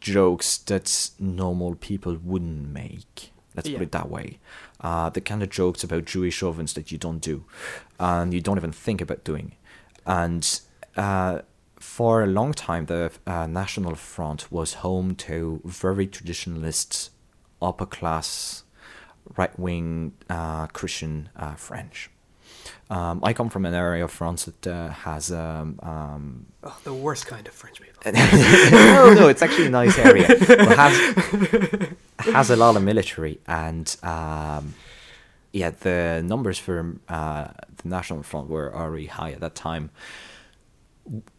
jokes 0.00 0.58
that 0.58 1.10
normal 1.20 1.76
people 1.76 2.16
wouldn't 2.24 2.68
make. 2.72 3.32
Let's 3.54 3.68
Yeah. 3.68 3.78
put 3.78 3.84
it 3.84 3.92
that 3.92 4.10
way. 4.10 4.38
Uh, 4.80 5.08
the 5.10 5.20
kind 5.20 5.42
of 5.42 5.50
jokes 5.50 5.82
about 5.84 6.04
Jewish 6.04 6.42
ovens 6.42 6.74
that 6.74 6.90
you 6.92 6.98
don't 6.98 7.20
do, 7.20 7.44
and 7.98 8.34
you 8.34 8.40
don't 8.40 8.58
even 8.58 8.72
think 8.72 9.00
about 9.00 9.24
doing. 9.24 9.52
And 10.04 10.60
uh, 10.96 11.40
for 11.78 12.22
a 12.22 12.26
long 12.26 12.52
time, 12.52 12.86
the 12.86 13.10
uh, 13.26 13.46
National 13.46 13.94
Front 13.94 14.50
was 14.50 14.74
home 14.74 15.14
to 15.16 15.60
very 15.64 16.06
traditionalist, 16.06 17.10
upper 17.60 17.86
class, 17.86 18.64
right 19.36 19.56
wing 19.58 20.12
uh, 20.28 20.66
Christian 20.68 21.28
uh, 21.36 21.54
French. 21.54 22.10
Um, 22.88 23.20
I 23.22 23.32
come 23.32 23.48
from 23.48 23.66
an 23.66 23.74
area 23.74 24.04
of 24.04 24.12
France 24.12 24.44
that 24.44 24.66
uh, 24.66 24.88
has 24.90 25.32
um, 25.32 25.78
um, 25.82 26.46
Oh, 26.62 26.78
the 26.84 26.94
worst 26.94 27.26
kind 27.26 27.46
of 27.46 27.52
French 27.52 27.80
people. 27.80 28.12
no, 28.12 29.12
no, 29.14 29.28
it's 29.28 29.42
actually 29.42 29.66
a 29.66 29.70
nice 29.70 29.98
area. 29.98 30.26
But 30.28 30.76
has 30.76 31.96
has 32.18 32.50
a 32.50 32.56
lot 32.56 32.76
of 32.76 32.82
military, 32.82 33.40
and 33.46 33.96
um, 34.02 34.74
yeah, 35.52 35.70
the 35.70 36.22
numbers 36.24 36.58
for 36.58 36.96
uh, 37.08 37.48
the 37.82 37.88
National 37.88 38.22
Front 38.22 38.48
were 38.48 38.74
already 38.74 39.06
high 39.06 39.32
at 39.32 39.40
that 39.40 39.54
time. 39.56 39.90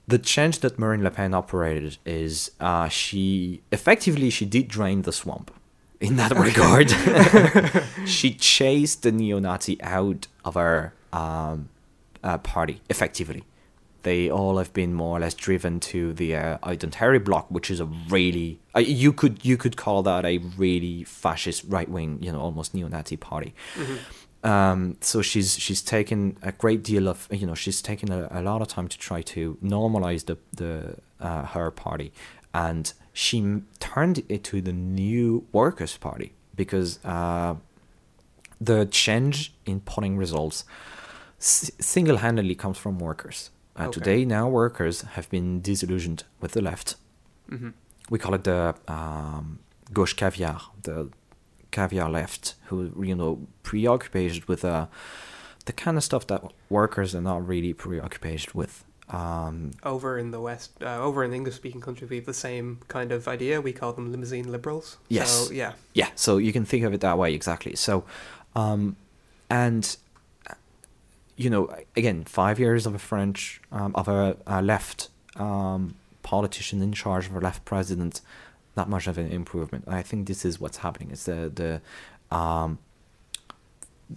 The 0.08 0.18
change 0.18 0.60
that 0.60 0.80
Marine 0.80 1.04
Le 1.04 1.12
Pen 1.12 1.34
operated 1.34 1.98
is 2.06 2.52
uh, 2.60 2.88
she 2.88 3.62
effectively 3.72 4.30
she 4.30 4.46
did 4.46 4.68
drain 4.68 5.02
the 5.02 5.12
swamp. 5.12 5.52
In 6.00 6.16
that 6.18 6.32
regard, 6.38 6.92
she 8.08 8.34
chased 8.34 9.02
the 9.04 9.12
neo-Nazi 9.12 9.82
out 9.82 10.28
of 10.46 10.56
our 10.56 10.94
um, 11.12 11.70
uh, 12.24 12.38
party 12.38 12.82
effectively 12.90 13.44
they 14.08 14.32
all 14.32 14.58
have 14.58 14.72
been 14.72 14.94
more 14.94 15.18
or 15.18 15.20
less 15.20 15.34
driven 15.34 15.82
to 15.82 16.14
the 16.14 16.34
uh, 16.34 16.58
identity 16.64 17.18
bloc, 17.18 17.52
which 17.52 17.70
is 17.70 17.82
a 17.82 17.86
really 17.86 18.58
uh, 18.74 18.80
you 18.80 19.12
could 19.12 19.44
you 19.44 19.58
could 19.58 19.76
call 19.76 20.02
that 20.04 20.24
a 20.24 20.38
really 20.58 21.04
fascist 21.04 21.66
right 21.68 21.90
wing, 21.90 22.18
you 22.22 22.32
know, 22.32 22.40
almost 22.40 22.74
neo-Nazi 22.74 23.18
party. 23.18 23.54
Um, 24.44 24.96
so 25.02 25.22
she's 25.22 25.58
she's 25.60 25.82
taken 25.82 26.38
a 26.42 26.52
great 26.52 26.84
deal 26.84 27.08
of 27.08 27.28
you 27.32 27.46
know 27.48 27.56
she's 27.56 27.82
taken 27.82 28.12
a, 28.12 28.28
a 28.32 28.42
lot 28.42 28.62
of 28.62 28.68
time 28.68 28.88
to 28.88 28.98
try 28.98 29.22
to 29.24 29.58
normalize 29.64 30.26
the 30.26 30.38
the 30.56 30.96
uh, 31.20 31.46
her 31.46 31.72
party, 31.72 32.12
and 32.54 32.94
she 33.14 33.40
m- 33.40 33.66
turned 33.80 34.24
it 34.30 34.44
to 34.44 34.62
the 34.62 34.72
new 34.74 35.44
Workers' 35.52 35.98
Party 35.98 36.34
because 36.56 37.00
uh, 37.04 37.56
the 38.62 38.86
change 38.86 39.54
in 39.66 39.80
polling 39.82 40.18
results 40.18 40.66
s- 41.40 41.72
single-handedly 41.80 42.56
comes 42.56 42.78
from 42.78 43.00
workers. 43.00 43.50
Uh, 43.76 43.84
Okay. 43.88 43.92
Today, 44.00 44.26
now 44.26 44.48
workers 44.48 45.02
have 45.02 45.30
been 45.30 45.62
disillusioned 45.62 46.24
with 46.42 46.52
the 46.52 46.62
left. 46.62 46.96
hmm 47.50 47.70
We 48.10 48.18
call 48.20 48.34
it 48.36 48.44
the 48.44 48.76
um, 48.88 49.60
gauche 49.94 50.14
caviar, 50.16 50.62
the 50.84 51.10
caviar 51.72 52.10
left, 52.10 52.56
who 52.66 52.92
you 53.04 53.16
know 53.16 53.40
preoccupied 53.64 54.46
with 54.46 54.64
uh, 54.66 54.88
the 55.66 55.74
kind 55.74 55.98
of 55.98 56.04
stuff 56.04 56.28
that 56.28 56.44
workers 56.70 57.14
are 57.14 57.22
not 57.22 57.48
really 57.48 57.74
preoccupied 57.74 58.54
with. 58.54 58.84
Um, 59.10 59.72
Over 59.84 60.18
in 60.18 60.32
the 60.32 60.42
West, 60.42 60.72
uh, 60.82 61.02
over 61.02 61.24
in 61.24 61.32
the 61.32 61.38
English-speaking 61.38 61.80
country, 61.80 62.08
we 62.08 62.18
have 62.18 62.26
the 62.26 62.34
same 62.34 62.80
kind 62.90 63.14
of 63.14 63.28
idea. 63.28 63.62
We 63.62 63.72
call 63.72 63.94
them 63.94 64.12
limousine 64.12 64.52
liberals. 64.52 64.98
Yes. 65.08 65.48
So, 65.48 65.54
yeah. 65.54 65.74
Yeah, 65.94 66.10
so 66.16 66.38
you 66.38 66.52
can 66.52 66.66
think 66.66 66.84
of 66.84 66.94
it 66.94 67.00
that 67.02 67.18
way 67.18 67.34
exactly. 67.34 67.76
So, 67.76 68.04
um, 68.54 68.98
and 69.50 69.96
you 71.38 71.50
know, 71.50 71.74
again, 71.96 72.26
five 72.26 72.60
years 72.60 72.86
of 72.86 72.96
a 72.96 73.00
French 73.00 73.62
um, 73.72 73.96
of 73.96 74.08
a, 74.08 74.36
a 74.46 74.62
left 74.62 75.10
um, 75.36 75.96
politician 76.24 76.82
in 76.82 76.92
charge 76.92 77.28
of 77.28 77.36
a 77.36 77.40
left 77.40 77.64
president, 77.64 78.22
not 78.78 78.90
much 78.90 79.08
of 79.08 79.18
an 79.18 79.30
improvement. 79.32 79.86
I 79.88 80.02
think 80.02 80.28
this 80.28 80.46
is 80.46 80.60
what's 80.60 80.78
happening. 80.78 81.12
It's 81.12 81.26
the 81.26 81.52
the 81.54 82.36
um, 82.36 82.80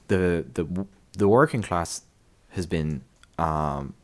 the 0.08 0.44
the 0.54 0.86
the 1.16 1.28
working 1.28 1.62
class 1.62 2.02
has 2.50 2.66
been 2.66 3.02
um, 3.38 3.94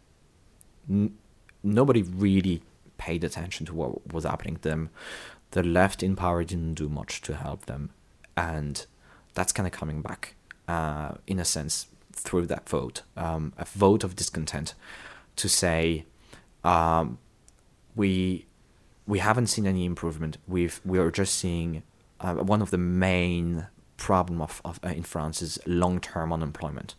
n- 0.91 1.17
nobody 1.63 2.03
really 2.03 2.63
paid 2.99 3.23
attention 3.25 3.67
to 3.67 3.75
what 3.75 4.13
was 4.13 4.25
happening 4.25 4.57
to 4.57 4.63
them. 4.63 4.91
The 5.51 5.63
left 5.63 6.03
in 6.03 6.17
power 6.17 6.43
didn't 6.45 6.75
do 6.75 6.89
much 6.89 7.21
to 7.23 7.37
help 7.37 7.67
them, 7.67 7.91
and 8.37 8.85
that's 9.35 9.53
kind 9.53 9.67
of 9.67 9.73
coming 9.73 10.03
back, 10.03 10.35
uh, 10.67 11.13
in 11.27 11.39
a 11.39 11.45
sense, 11.45 11.87
through 12.13 12.47
that 12.47 12.69
vote, 12.69 13.03
um, 13.17 13.53
a 13.59 13.65
vote 13.65 14.03
of 14.03 14.17
discontent, 14.17 14.75
to 15.37 15.49
say, 15.49 16.05
um, 16.65 17.19
we 17.95 18.47
we 19.07 19.19
haven't 19.21 19.47
seen 19.47 19.67
any 19.67 19.85
improvement. 19.85 20.39
We've 20.49 20.81
we 20.85 20.99
are 20.99 21.11
just 21.11 21.35
seeing 21.35 21.83
uh, 22.21 22.35
one 22.35 22.63
of 22.63 22.71
the 22.71 22.79
main 22.79 23.67
problem 23.97 24.41
of, 24.43 24.61
of 24.65 24.79
uh, 24.85 24.89
in 24.89 25.03
France 25.03 25.41
is 25.43 25.59
long 25.67 26.01
term 26.01 26.33
unemployment. 26.33 26.95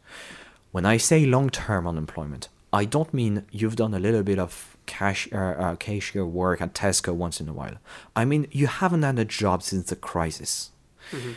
When 0.72 0.86
I 0.86 0.98
say 0.98 1.26
long 1.26 1.50
term 1.50 1.88
unemployment, 1.88 2.50
I 2.72 2.86
don't 2.86 3.14
mean 3.14 3.46
you've 3.52 3.76
done 3.76 3.94
a 3.94 4.00
little 4.00 4.24
bit 4.24 4.40
of 4.40 4.78
cash 4.86 5.28
uh, 5.34 5.38
uh, 5.38 5.76
cashier 5.76 6.26
work 6.26 6.62
at 6.62 6.74
Tesco 6.74 7.14
once 7.14 7.42
in 7.42 7.50
a 7.50 7.54
while. 7.54 7.78
I 8.16 8.26
mean 8.26 8.48
you 8.52 8.68
haven't 8.68 9.04
had 9.04 9.20
a 9.20 9.26
job 9.26 9.62
since 9.64 9.90
the 9.90 9.96
crisis. 9.96 10.72
hmm 11.12 11.32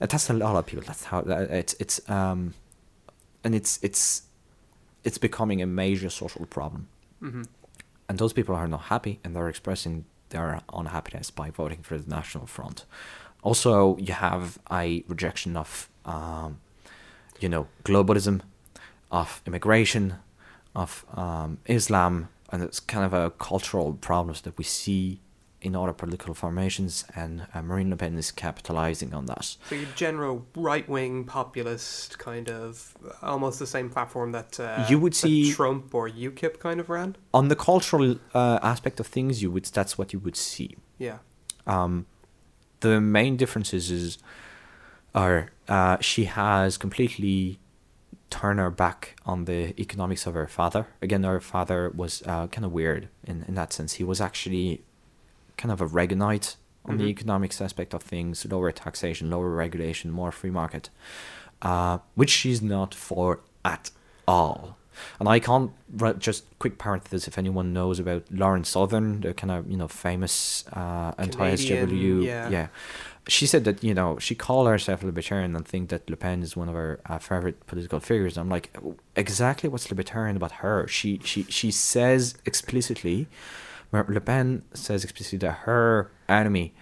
Uh, 0.00 0.06
That's 0.06 0.30
a 0.30 0.34
lot 0.34 0.56
of 0.56 0.66
people. 0.66 0.84
That's 0.86 1.04
how 1.04 1.22
that, 1.22 1.50
it's 1.50 1.74
it's 1.80 2.00
um, 2.10 2.54
and 3.44 3.54
it's 3.54 3.78
it's 3.82 4.22
it's 5.04 5.18
becoming 5.18 5.62
a 5.62 5.66
major 5.66 6.10
social 6.10 6.46
problem 6.46 6.86
hmm 7.20 7.42
and 8.08 8.18
those 8.18 8.32
people 8.34 8.54
are 8.54 8.68
not 8.68 8.82
happy 8.82 9.18
and 9.24 9.34
they're 9.34 9.48
expressing 9.48 10.04
their 10.32 10.60
unhappiness 10.72 11.30
by 11.30 11.50
voting 11.50 11.82
for 11.82 11.96
the 11.96 12.10
National 12.10 12.46
Front. 12.46 12.84
Also, 13.42 13.96
you 13.96 14.12
have 14.12 14.58
a 14.70 15.04
rejection 15.08 15.56
of, 15.56 15.88
um, 16.04 16.58
you 17.40 17.48
know, 17.48 17.66
globalism, 17.84 18.40
of 19.10 19.42
immigration, 19.46 20.14
of 20.74 21.04
um, 21.16 21.58
Islam, 21.66 22.28
and 22.50 22.62
it's 22.62 22.80
kind 22.80 23.04
of 23.04 23.12
a 23.14 23.30
cultural 23.30 23.94
problems 23.94 24.42
that 24.42 24.58
we 24.58 24.64
see 24.64 25.20
in 25.62 25.74
other 25.76 25.92
political 25.92 26.34
formations, 26.34 27.04
and 27.14 27.46
uh, 27.54 27.62
Marine 27.62 27.90
Le 27.90 27.96
Pen 27.96 28.18
is 28.18 28.30
capitalizing 28.32 29.14
on 29.14 29.26
that. 29.26 29.56
So 29.68 29.74
your 29.76 29.88
general 29.94 30.44
right-wing 30.56 31.24
populist 31.24 32.18
kind 32.18 32.48
of 32.50 32.96
almost 33.22 33.58
the 33.58 33.66
same 33.66 33.88
platform 33.88 34.32
that 34.32 34.58
uh, 34.60 34.84
You 34.88 34.98
would 34.98 35.14
see- 35.14 35.52
Trump 35.52 35.94
or 35.94 36.08
UKIP 36.10 36.58
kind 36.58 36.80
of 36.80 36.90
ran. 36.90 37.16
On 37.32 37.48
the 37.48 37.56
cultural 37.56 38.16
uh, 38.34 38.58
aspect 38.62 39.00
of 39.00 39.06
things, 39.06 39.40
you 39.42 39.50
would 39.50 39.64
that's 39.66 39.96
what 39.96 40.12
you 40.12 40.18
would 40.18 40.36
see. 40.36 40.76
Yeah. 40.98 41.18
um, 41.66 42.06
the 42.80 43.00
main 43.00 43.36
differences 43.36 43.90
is 43.92 44.18
are 45.14 45.50
uh, 45.68 45.96
she 46.00 46.24
has 46.24 46.76
completely 46.76 47.58
turned 48.30 48.58
her 48.58 48.70
back 48.70 49.14
on 49.26 49.44
the 49.44 49.78
economics 49.80 50.26
of 50.26 50.34
her 50.34 50.48
father. 50.48 50.86
Again, 51.00 51.22
her 51.24 51.40
father 51.40 51.90
was 51.94 52.22
uh, 52.26 52.46
kind 52.48 52.64
of 52.64 52.72
weird 52.72 53.08
in, 53.24 53.44
in 53.46 53.54
that 53.54 53.72
sense. 53.72 53.94
He 53.94 54.04
was 54.04 54.20
actually 54.20 54.82
kind 55.62 55.72
of 55.72 55.80
a 55.80 55.86
Reaganite 55.98 56.48
on 56.84 56.96
the 56.98 57.04
Mhm. 57.04 57.14
economics 57.16 57.60
aspect 57.60 57.94
of 57.94 58.02
things, 58.02 58.44
lower 58.54 58.72
taxation, 58.72 59.30
lower 59.30 59.50
regulation, 59.64 60.10
more 60.10 60.32
free 60.32 60.50
market, 60.50 60.90
uh, 61.70 61.98
which 62.16 62.30
she's 62.30 62.60
not 62.60 62.90
for 62.94 63.26
at 63.64 63.84
all. 64.26 64.76
And 65.20 65.28
I 65.28 65.38
can't 65.38 65.70
just 66.18 66.42
quick 66.58 66.76
parenthesis 66.78 67.28
if 67.28 67.38
anyone 67.38 67.72
knows 67.72 67.98
about 68.04 68.22
Lauren 68.30 68.64
Southern, 68.64 69.20
the 69.20 69.32
kind 69.40 69.50
of 69.56 69.70
you 69.72 69.76
know 69.80 69.88
famous 69.88 70.64
uh, 70.80 71.12
anti-SJW, 71.24 71.86
Canadian, 71.86 72.22
yeah. 72.22 72.48
yeah. 72.56 72.66
She 73.28 73.46
said 73.46 73.62
that 73.64 73.82
you 73.88 73.94
know 73.94 74.18
she 74.18 74.34
called 74.34 74.66
herself 74.74 75.02
a 75.02 75.06
libertarian 75.06 75.54
and 75.56 75.64
think 75.66 75.84
that 75.92 76.10
Le 76.10 76.16
Pen 76.16 76.42
is 76.42 76.56
one 76.56 76.68
of 76.68 76.74
her 76.74 77.00
uh, 77.08 77.18
favorite 77.18 77.58
political 77.70 78.00
figures. 78.00 78.36
I'm 78.36 78.50
like, 78.56 78.66
exactly 79.24 79.68
what's 79.70 79.88
libertarian 79.94 80.36
about 80.36 80.52
her? 80.62 80.86
She 80.88 81.10
she 81.30 81.40
she 81.58 81.70
says 81.70 82.34
explicitly, 82.44 83.28
Mar- 83.92 84.06
Le 84.08 84.20
Pen 84.20 84.62
says 84.74 85.04
explicitly 85.04 85.38
that 85.46 85.58
her 85.66 86.10
enemy 86.28 86.74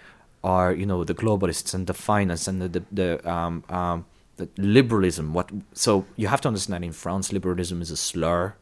are 0.43 0.73
you 0.73 0.85
know 0.85 1.03
the 1.03 1.13
globalists 1.13 1.73
and 1.73 1.85
the 1.87 1.93
finance 1.93 2.47
and 2.47 2.61
the 2.61 2.69
the, 2.69 2.83
the 2.91 3.31
um 3.31 3.63
um 3.69 4.05
the 4.37 4.49
liberalism. 4.57 5.33
What 5.33 5.51
so 5.73 6.05
you 6.15 6.27
have 6.27 6.41
to 6.41 6.47
understand 6.47 6.83
in 6.83 6.93
France, 6.93 7.31
liberalism 7.31 7.81
is 7.81 7.91
a 7.91 7.97
slur 7.97 8.55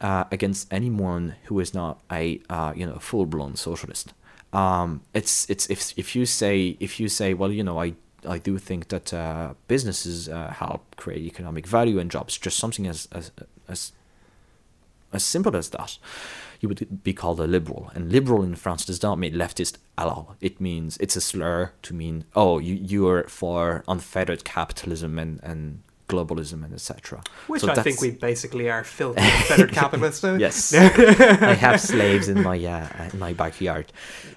uh, 0.00 0.24
against 0.30 0.72
anyone 0.72 1.36
who 1.44 1.60
is 1.60 1.72
not 1.72 2.00
a 2.10 2.40
uh, 2.50 2.72
you 2.76 2.86
know 2.86 2.98
full 2.98 3.26
blown 3.26 3.56
socialist. 3.56 4.12
Um, 4.52 5.02
it's 5.14 5.48
it's 5.48 5.66
if 5.70 5.96
if 5.96 6.14
you 6.14 6.26
say 6.26 6.76
if 6.80 7.00
you 7.00 7.08
say 7.08 7.34
well 7.34 7.50
you 7.50 7.64
know 7.64 7.80
I 7.80 7.94
I 8.26 8.38
do 8.38 8.58
think 8.58 8.88
that 8.88 9.12
uh, 9.12 9.54
businesses 9.68 10.28
uh, 10.28 10.50
help 10.58 10.96
create 10.96 11.22
economic 11.22 11.66
value 11.66 11.98
and 11.98 12.10
jobs. 12.10 12.38
Just 12.38 12.58
something 12.58 12.86
as 12.86 13.08
as 13.12 13.30
as 13.68 13.92
as 15.12 15.24
simple 15.24 15.56
as 15.56 15.70
that, 15.70 15.98
you 16.64 16.68
would 16.68 17.02
be 17.04 17.12
called 17.12 17.38
a 17.40 17.46
liberal. 17.46 17.90
And 17.94 18.10
liberal 18.10 18.42
in 18.42 18.54
France 18.54 18.86
does 18.86 19.02
not 19.02 19.18
mean 19.18 19.34
leftist 19.34 19.74
at 19.98 20.06
all. 20.06 20.26
It 20.40 20.60
means 20.68 20.96
it's 21.04 21.16
a 21.16 21.20
slur 21.20 21.72
to 21.82 21.90
mean 22.02 22.24
oh 22.34 22.58
you 22.58 22.74
you 22.92 23.00
are 23.12 23.24
for 23.40 23.84
unfettered 23.86 24.42
capitalism 24.44 25.18
and 25.18 25.40
and 25.50 25.82
globalism 26.08 26.64
and 26.64 26.72
etc. 26.72 27.22
Which 27.52 27.62
So 27.62 27.70
I 27.70 27.74
think 27.82 28.00
we 28.00 28.10
basically 28.30 28.70
are 28.70 28.84
filthy 28.84 29.20
fettered 29.48 29.72
capitalists. 29.72 30.24
Yes, 30.46 30.74
I 31.52 31.54
have 31.66 31.80
slaves 31.80 32.28
in 32.28 32.42
my 32.42 32.58
uh, 32.76 33.08
in 33.12 33.18
my 33.18 33.32
backyard. 33.34 33.86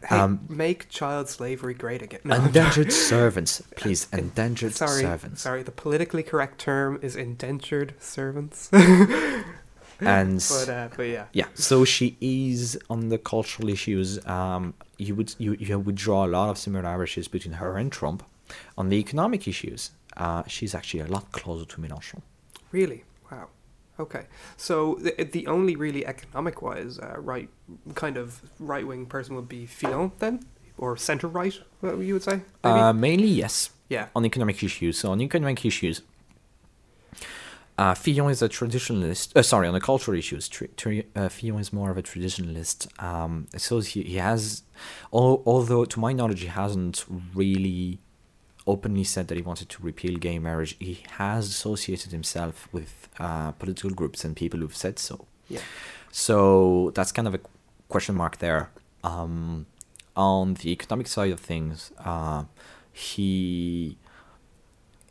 Hey, 0.09 0.17
Um, 0.17 0.31
make 0.49 0.79
child 0.89 1.29
slavery 1.29 1.73
great 1.83 2.01
again. 2.01 2.21
No, 2.23 2.35
Endangered 2.35 2.91
servants, 2.93 3.61
please. 3.81 4.07
Endangered 4.25 4.73
sorry, 4.75 5.01
servants. 5.01 5.41
sorry. 5.41 5.63
The 5.63 5.77
politically 5.83 6.23
correct 6.23 6.59
term 6.59 6.99
is 7.01 7.15
indentured 7.15 7.93
servants. 7.99 8.69
And 9.99 10.45
but 10.49 10.69
uh, 10.69 10.89
but 10.95 11.03
yeah, 11.03 11.25
yeah, 11.33 11.47
so 11.53 11.85
she 11.85 12.17
is 12.21 12.77
on 12.89 13.09
the 13.09 13.17
cultural 13.17 13.69
issues. 13.69 14.25
Um, 14.25 14.73
you 14.97 15.15
would 15.15 15.35
you 15.37 15.55
you 15.59 15.79
would 15.79 15.95
draw 15.95 16.25
a 16.25 16.27
lot 16.27 16.49
of 16.49 16.57
similarities 16.57 17.27
between 17.27 17.53
her 17.53 17.77
and 17.77 17.91
Trump. 17.91 18.23
On 18.77 18.89
the 18.89 18.97
economic 18.97 19.47
issues, 19.47 19.91
uh, 20.15 20.43
she's 20.47 20.73
actually 20.73 21.01
a 21.01 21.07
lot 21.07 21.31
closer 21.31 21.65
to 21.65 21.81
Mélenchon. 21.81 22.21
really. 22.71 23.03
Wow. 23.31 23.47
Okay. 23.99 24.25
So 24.55 24.95
the, 25.01 25.23
the 25.23 25.47
only 25.47 25.75
really 25.75 26.05
economic 26.05 26.61
wise 26.61 26.99
uh, 26.99 27.15
right 27.17 27.49
kind 27.95 28.17
of 28.17 28.41
right 28.59 28.85
wing 28.85 29.05
person 29.05 29.35
would 29.35 29.49
be 29.49 29.65
Fillon 29.65 30.11
then, 30.19 30.45
or 30.77 30.95
centre 30.97 31.27
right. 31.27 31.59
You 31.81 32.13
would 32.13 32.23
say? 32.23 32.41
Uh, 32.63 32.93
mainly, 32.93 33.27
yes, 33.27 33.71
yeah. 33.89 34.07
on 34.15 34.25
economic 34.25 34.63
issues. 34.63 34.99
So 34.99 35.11
on 35.11 35.21
economic 35.21 35.65
issues, 35.65 36.01
uh, 37.77 37.93
Fillon 37.93 38.31
is 38.31 38.41
a 38.41 38.49
traditionalist. 38.49 39.35
Uh, 39.35 39.43
sorry, 39.43 39.67
on 39.67 39.73
the 39.73 39.79
cultural 39.79 40.17
issues, 40.17 40.49
tri- 40.49 40.69
tri- 40.75 41.05
uh, 41.15 41.29
Fillon 41.29 41.59
is 41.59 41.71
more 41.71 41.91
of 41.91 41.97
a 41.97 42.03
traditionalist. 42.03 42.87
Um, 43.01 43.47
so 43.55 43.79
he, 43.79 44.03
he 44.03 44.15
has, 44.15 44.63
al- 45.13 45.43
although 45.45 45.85
to 45.85 45.99
my 45.99 46.11
knowledge, 46.13 46.41
he 46.41 46.47
hasn't 46.47 47.05
really 47.35 47.99
openly 48.65 49.03
said 49.03 49.27
that 49.27 49.35
he 49.35 49.41
wanted 49.43 49.69
to 49.69 49.81
repeal 49.81 50.17
gay 50.17 50.39
marriage. 50.39 50.75
He 50.79 51.03
has 51.17 51.47
associated 51.47 52.11
himself 52.11 52.67
with 52.71 53.07
uh, 53.19 53.51
political 53.53 53.91
groups 53.91 54.25
and 54.25 54.35
people 54.35 54.59
who've 54.59 54.75
said 54.75 54.99
so. 54.99 55.25
Yeah. 55.47 55.61
So 56.11 56.91
that's 56.95 57.11
kind 57.11 57.27
of 57.27 57.35
a 57.35 57.39
question 57.89 58.15
mark 58.15 58.37
there. 58.39 58.71
Um, 59.03 59.67
on 60.15 60.55
the 60.55 60.71
economic 60.71 61.07
side 61.07 61.31
of 61.31 61.39
things, 61.39 61.91
uh, 62.03 62.45
he 62.91 63.97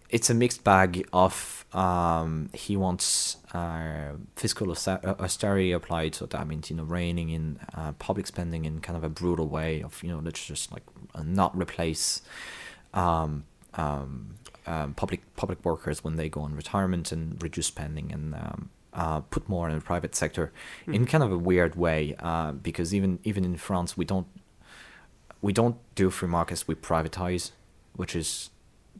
it's 0.09 0.31
a 0.31 0.35
mixed 0.35 0.63
bag 0.65 1.07
of 1.13 1.65
um, 1.73 2.49
he 2.53 2.77
wants 2.77 3.39
uh, 3.53 4.13
fiscal 4.37 4.71
uh, 4.71 5.15
austerity 5.21 5.73
applied, 5.73 6.15
so 6.15 6.27
that 6.27 6.47
means 6.47 6.71
you 6.71 6.77
know 6.77 6.85
reining 6.85 7.31
in 7.31 7.59
uh, 7.75 7.93
public 7.93 8.27
spending 8.27 8.65
in 8.65 8.81
kind 8.81 8.97
of 8.97 9.05
a 9.05 9.09
brutal 9.09 9.49
way 9.49 9.83
of 9.83 10.03
you 10.03 10.11
know 10.11 10.21
let's 10.23 10.45
just 10.45 10.73
like 10.73 10.85
not 11.25 11.57
replace 11.57 12.23
um, 12.95 13.45
um, 13.75 14.37
um, 14.67 14.95
public 14.95 15.21
public 15.37 15.65
workers 15.65 16.03
when 16.03 16.17
they 16.17 16.29
go 16.29 16.41
on 16.41 16.55
retirement 16.55 17.13
and 17.13 17.43
reduce 17.43 17.67
spending 17.67 18.13
and 18.13 18.35
um, 18.35 18.71
uh, 18.95 19.21
put 19.21 19.49
more 19.49 19.69
in 19.69 19.75
the 19.75 19.85
private 19.85 20.15
sector 20.15 20.53
in 20.87 21.05
kind 21.05 21.23
of 21.23 21.31
a 21.31 21.39
weird 21.39 21.75
way 21.75 22.17
uh, 22.21 22.53
because 22.53 22.95
even 22.95 23.19
even 23.25 23.45
in 23.45 23.57
France 23.57 23.97
we 23.97 24.05
don't 24.05 24.27
we 25.43 25.53
don't 25.53 25.77
do 25.95 26.11
free 26.11 26.29
markets 26.29 26.67
we 26.67 26.75
privatize 26.75 27.51
which 27.95 28.17
is 28.17 28.51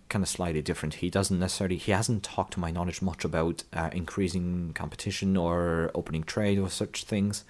kind 0.09 0.23
of 0.23 0.29
slightly 0.29 0.63
different. 0.63 0.95
He 0.95 1.11
doesn't 1.11 1.39
necessarily 1.39 1.77
he 1.77 1.93
hasn't 1.93 2.23
talked 2.23 2.53
to 2.55 2.61
my 2.61 2.71
knowledge 2.71 3.03
much 3.03 3.25
about 3.25 3.65
uh, 3.73 3.91
increasing 3.93 4.73
competition 4.75 5.37
or 5.37 5.91
opening 5.95 6.23
trade 6.23 6.59
or 6.59 6.71
such 6.71 7.05
things. 7.05 7.45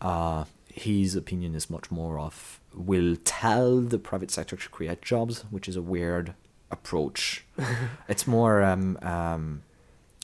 Uh, 0.00 0.44
his 0.72 1.16
opinion 1.16 1.54
is 1.54 1.68
much 1.68 1.90
more 1.90 2.18
of 2.18 2.60
will 2.72 3.16
tell 3.24 3.80
the 3.80 3.98
private 3.98 4.30
sector 4.30 4.56
to 4.56 4.68
create 4.68 5.02
jobs 5.02 5.44
which 5.50 5.68
is 5.68 5.76
a 5.76 5.82
weird 5.82 6.34
approach. 6.70 7.44
It's 8.08 8.26
more 8.26 8.62
um, 8.62 8.96
um, 9.02 9.62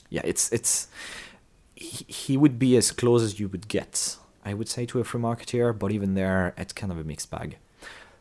yeah 0.09 0.21
it's 0.23 0.51
it's 0.51 0.87
he, 1.75 2.05
he 2.07 2.37
would 2.37 2.57
be 2.57 2.75
as 2.77 2.91
close 2.91 3.21
as 3.21 3.39
you 3.39 3.47
would 3.47 3.67
get 3.67 4.17
i 4.45 4.53
would 4.53 4.67
say 4.67 4.85
to 4.85 4.99
a 4.99 5.03
free 5.03 5.21
marketeer 5.21 5.77
but 5.77 5.91
even 5.91 6.13
there 6.13 6.53
it's 6.57 6.73
kind 6.73 6.91
of 6.91 6.97
a 6.97 7.03
mixed 7.03 7.29
bag 7.29 7.57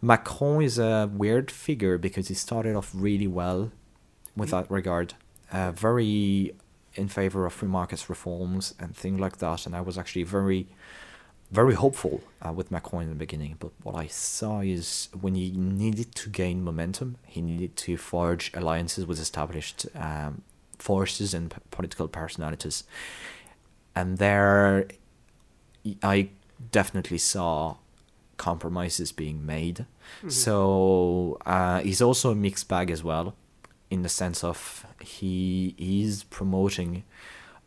macron 0.07 0.63
is 0.63 0.79
a 0.79 1.11
weird 1.13 1.51
figure 1.51 1.99
because 1.99 2.29
he 2.29 2.35
started 2.35 2.77
off 2.77 2.91
really 2.95 3.27
well 3.27 3.73
with 4.37 4.51
that 4.51 4.71
regard 4.71 5.15
uh, 5.53 5.73
very 5.73 6.55
in 6.95 7.09
favor 7.09 7.45
of 7.45 7.53
free 7.53 7.69
markets 7.69 8.09
reforms 8.09 8.75
and 8.79 8.97
things 8.97 9.21
like 9.21 9.37
that. 9.39 9.67
And 9.67 9.75
i 9.75 9.81
was 9.81 9.99
actually 9.99 10.23
very 10.23 10.69
very 11.51 11.75
hopeful 11.75 12.23
uh, 12.45 12.53
with 12.53 12.73
Macron 12.73 13.05
in 13.05 13.09
the 13.09 13.15
beginning, 13.15 13.55
but 13.61 13.71
what 13.85 13.95
I 13.95 14.09
saw 14.09 14.61
is 14.61 15.09
when 15.21 15.37
he 15.37 15.53
needed 15.53 16.13
to 16.17 16.29
gain 16.29 16.65
momentum, 16.65 17.19
he 17.25 17.41
needed 17.41 17.77
to 17.77 17.97
forge 17.97 18.51
alliances 18.53 19.07
with 19.07 19.21
established 19.21 19.87
um, 19.95 20.43
forces 20.77 21.35
and 21.35 21.53
p- 21.53 21.59
political 21.71 22.09
personalities, 22.09 22.83
and 23.95 24.19
there, 24.19 24.89
I 26.03 26.31
definitely 26.73 27.19
saw 27.19 27.77
compromises 28.37 29.13
being 29.13 29.45
made. 29.45 29.87
So 30.29 31.39
uh, 31.47 31.81
he's 31.81 32.03
also 32.03 32.31
a 32.31 32.35
mixed 32.35 32.69
bag 32.69 32.91
as 32.91 33.03
well, 33.03 33.35
in 33.91 34.03
the 34.03 34.09
sense 34.09 34.45
of 34.45 34.87
he 35.01 35.75
is 35.79 36.25
promoting 36.25 37.05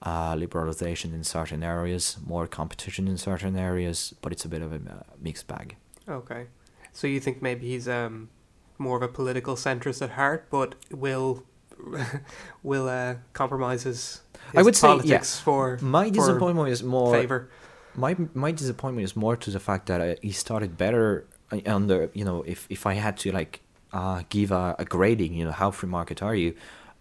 uh, 0.01 0.33
liberalization 0.35 1.13
in 1.13 1.23
certain 1.23 1.63
areas, 1.63 2.17
more 2.25 2.47
competition 2.47 3.07
in 3.07 3.17
certain 3.17 3.57
areas, 3.57 4.13
but 4.21 4.31
it's 4.31 4.45
a 4.45 4.49
bit 4.49 4.61
of 4.61 4.71
a 4.73 4.77
uh, 4.77 5.03
mixed 5.21 5.47
bag. 5.47 5.75
Okay. 6.07 6.47
So 6.93 7.07
you 7.07 7.19
think 7.19 7.41
maybe 7.41 7.67
he's 7.67 7.87
um 7.87 8.29
more 8.77 8.95
of 8.95 9.03
a 9.03 9.07
political 9.07 9.55
centrist 9.55 10.01
at 10.01 10.11
heart, 10.11 10.47
but 10.49 10.75
will 10.91 11.43
will 12.63 12.87
uh, 12.87 13.15
compromise 13.33 13.83
his, 13.83 14.21
I 14.55 14.61
would 14.61 14.75
say, 14.75 14.99
yeah. 15.03 15.21
for 15.21 15.77
My 15.81 16.07
for 16.07 16.13
disappointment 16.13 16.69
is 16.69 16.83
more 16.83 17.13
favor. 17.13 17.49
My 17.95 18.15
my 18.33 18.51
disappointment 18.51 19.05
is 19.05 19.15
more 19.15 19.35
to 19.35 19.51
the 19.51 19.59
fact 19.59 19.85
that 19.87 20.01
uh, 20.01 20.15
he 20.21 20.31
started 20.31 20.77
better 20.77 21.25
under 21.65 22.09
you 22.13 22.23
know 22.25 22.43
if 22.43 22.67
if 22.69 22.85
I 22.85 22.93
had 22.93 23.17
to 23.17 23.31
like 23.31 23.61
uh, 23.93 24.23
give 24.29 24.51
a, 24.51 24.75
a 24.77 24.85
grading 24.85 25.33
you 25.33 25.45
know 25.45 25.51
how 25.51 25.71
free 25.71 25.89
market 25.89 26.21
are 26.21 26.35
you 26.35 26.53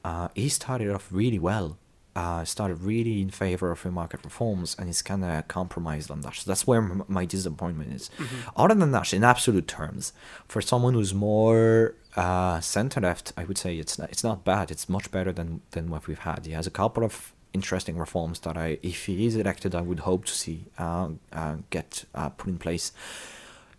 uh, 0.05 0.29
he 0.35 0.49
started 0.49 0.91
off 0.91 1.09
really 1.11 1.39
well. 1.39 1.77
Uh, 2.17 2.45
started 2.45 2.81
really 2.81 3.21
in 3.23 3.31
favor 3.31 3.71
of 3.71 3.79
free 3.79 3.93
market 3.93 4.19
reforms 4.25 4.75
and 4.77 4.89
he's 4.89 5.03
kind 5.03 5.25
of 5.25 5.47
compromised 5.47 6.11
on 6.11 6.21
that. 6.23 6.35
So 6.35 6.51
that's 6.51 6.67
where 6.67 6.81
m- 6.81 7.05
my 7.07 7.25
disappointment 7.25 7.93
is. 7.93 8.11
Other 8.57 8.75
than 8.75 8.91
that 8.91 9.13
in 9.15 9.23
absolute 9.23 9.69
terms 9.69 10.13
for 10.49 10.61
someone 10.61 10.95
who's 10.95 11.15
more 11.15 11.95
uh, 12.17 12.59
center 12.61 13.01
left 13.01 13.33
I 13.37 13.45
would 13.45 13.57
say 13.57 13.77
it's 13.79 14.01
not, 14.01 14.11
it's 14.11 14.25
not 14.25 14.45
bad. 14.45 14.73
It's 14.73 14.89
much 14.89 15.13
better 15.13 15.33
than 15.33 15.61
than 15.71 15.91
what 15.91 16.09
we've 16.09 16.19
had. 16.31 16.45
He 16.47 16.53
has 16.53 16.67
a 16.67 16.73
couple 16.73 17.05
of 17.05 17.33
interesting 17.53 17.99
reforms 17.99 18.41
that 18.41 18.57
I, 18.57 18.79
if 18.83 19.07
he 19.07 19.27
is 19.27 19.37
elected, 19.37 19.75
I 19.75 19.81
would 19.81 20.01
hope 20.01 20.25
to 20.27 20.33
see 20.33 20.67
uh, 20.79 21.09
uh, 21.33 21.57
get 21.71 22.05
uh, 22.15 22.29
put 22.31 22.49
in 22.49 22.59
place. 22.59 22.93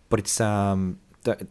But 0.08 0.18
it's 0.18 0.40
um, 0.40 0.98
the, 1.22 1.46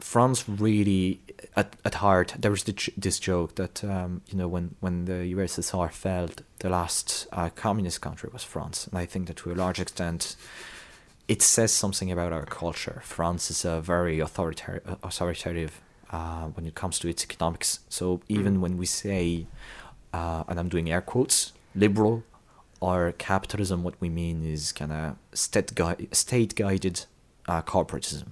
France 0.00 0.48
really 0.48 1.20
at, 1.56 1.76
at 1.84 1.94
heart. 1.96 2.34
There 2.38 2.50
was 2.50 2.64
the, 2.64 2.74
this 2.96 3.18
joke 3.18 3.54
that 3.56 3.84
um, 3.84 4.22
you 4.26 4.36
know 4.36 4.48
when 4.48 4.74
when 4.80 5.04
the 5.04 5.34
USSR 5.34 5.90
fell, 5.92 6.28
the 6.58 6.68
last 6.68 7.26
uh, 7.32 7.50
communist 7.50 8.00
country 8.00 8.30
was 8.32 8.42
France, 8.42 8.86
and 8.86 8.98
I 8.98 9.06
think 9.06 9.26
that 9.28 9.36
to 9.38 9.52
a 9.52 9.54
large 9.54 9.80
extent. 9.80 10.36
It 11.28 11.42
says 11.42 11.72
something 11.72 12.10
about 12.10 12.32
our 12.32 12.44
culture. 12.44 13.02
France 13.04 13.52
is 13.52 13.64
a 13.64 13.80
very 13.80 14.18
authoritarian, 14.18 14.96
authoritative 15.00 15.80
uh, 16.10 16.46
when 16.46 16.66
it 16.66 16.74
comes 16.74 16.98
to 16.98 17.08
its 17.08 17.22
economics. 17.22 17.78
So 17.88 18.20
even 18.28 18.60
when 18.60 18.76
we 18.76 18.86
say 18.86 19.46
uh, 20.12 20.44
and 20.48 20.58
I'm 20.58 20.68
doing 20.68 20.90
air 20.90 21.00
quotes, 21.00 21.52
liberal 21.74 22.24
or 22.80 23.12
capitalism, 23.18 23.82
what 23.82 23.94
we 24.00 24.08
mean 24.08 24.44
is 24.44 24.72
kind 24.72 24.92
of 24.92 25.16
state 25.34 25.74
gui- 25.74 26.08
state 26.12 26.54
guided 26.54 27.04
uh, 27.46 27.62
corporatism. 27.62 28.28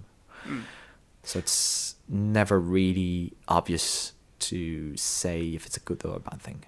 So 1.22 1.38
it's 1.38 1.96
never 2.08 2.58
really 2.58 3.34
obvious 3.48 4.12
to 4.38 4.96
say 4.96 5.48
if 5.48 5.66
it's 5.66 5.76
a 5.76 5.80
good 5.80 6.04
or 6.04 6.16
a 6.16 6.20
bad 6.20 6.40
thing. 6.40 6.64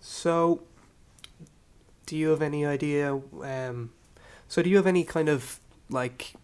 So, 0.00 0.62
do 2.04 2.16
you 2.16 2.28
have 2.28 2.42
any 2.42 2.66
idea? 2.66 3.14
Um, 3.42 3.92
so, 4.48 4.62
do 4.62 4.68
you 4.68 4.76
have 4.76 4.86
any 4.86 5.04
kind 5.04 5.28
of 5.28 5.60
like 5.88 6.34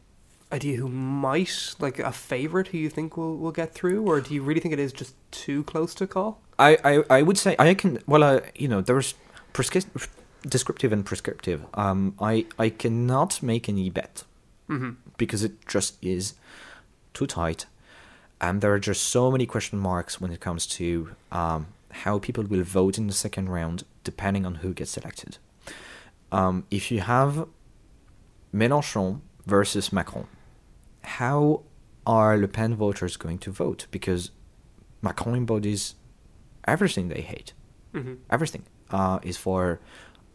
idea 0.53 0.77
who 0.79 0.88
might 0.88 1.75
like 1.79 1.99
a 1.99 2.12
favorite 2.12 2.68
who 2.68 2.79
you 2.79 2.88
think 2.88 3.16
will 3.16 3.37
will 3.37 3.53
get 3.53 3.75
through, 3.75 4.03
or 4.07 4.20
do 4.20 4.33
you 4.33 4.42
really 4.42 4.61
think 4.61 4.72
it 4.72 4.81
is 4.81 4.92
just 4.92 5.14
too 5.31 5.64
close 5.64 5.94
to 5.96 6.07
call? 6.07 6.40
I, 6.59 6.79
I, 6.85 7.05
I 7.19 7.23
would 7.23 7.38
say 7.38 7.55
I 7.59 7.75
can 7.75 7.99
well 8.07 8.23
uh, 8.23 8.40
you 8.55 8.69
know 8.69 8.81
there's 8.81 9.14
prescri- 9.53 10.09
descriptive 10.49 10.92
and 10.92 11.05
prescriptive. 11.05 11.66
Um, 11.75 12.14
I 12.21 12.47
I 12.59 12.71
cannot 12.71 13.42
make 13.42 13.69
any 13.69 13.90
bet 13.90 14.25
Mm-hmm. 14.69 14.92
because 15.16 15.45
it 15.45 15.53
just 15.69 15.97
is 16.03 16.35
too 17.14 17.27
tight, 17.27 17.66
and 18.40 18.61
there 18.61 18.73
are 18.73 18.81
just 18.81 19.05
so 19.05 19.31
many 19.31 19.47
question 19.47 19.79
marks 19.79 20.21
when 20.21 20.33
it 20.33 20.40
comes 20.40 20.66
to 20.66 21.11
um, 21.31 21.66
how 22.03 22.19
people 22.19 22.42
will 22.45 22.64
vote 22.64 22.99
in 22.99 23.07
the 23.07 23.12
second 23.12 23.49
round 23.49 23.85
depending 24.03 24.45
on 24.45 24.57
who 24.57 24.73
gets 24.75 24.97
elected. 24.97 25.38
Um, 26.33 26.64
if 26.71 26.90
you 26.90 27.01
have 27.01 27.47
Mélenchon 28.53 29.21
versus 29.47 29.92
Macron, 29.92 30.27
how 31.03 31.62
are 32.07 32.37
Le 32.37 32.49
Pen 32.49 32.75
voters 32.75 33.16
going 33.16 33.38
to 33.38 33.51
vote? 33.53 33.87
Because 33.90 34.31
Macron 35.03 35.37
embodies 35.37 35.95
everything 36.66 37.09
they 37.09 37.20
hate. 37.20 37.52
Mhm. 37.94 38.18
Everything 38.31 38.64
uh, 38.90 39.18
is 39.22 39.37
for 39.37 39.81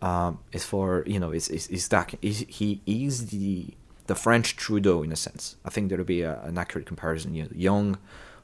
um, 0.01 0.39
is 0.51 0.63
for 0.63 1.03
you 1.05 1.19
know 1.19 1.31
is 1.31 1.49
is, 1.49 1.67
is 1.67 1.87
that 1.89 2.13
is, 2.21 2.45
he 2.47 2.81
is 2.85 3.27
the 3.27 3.67
the 4.07 4.15
French 4.15 4.55
Trudeau 4.55 5.03
in 5.03 5.11
a 5.11 5.15
sense. 5.15 5.55
I 5.63 5.69
think 5.69 5.89
there 5.89 5.97
would 5.97 6.07
be 6.07 6.21
a, 6.21 6.41
an 6.41 6.57
accurate 6.57 6.87
comparison. 6.87 7.33
You 7.35 7.43
know, 7.43 7.49
young, 7.53 7.97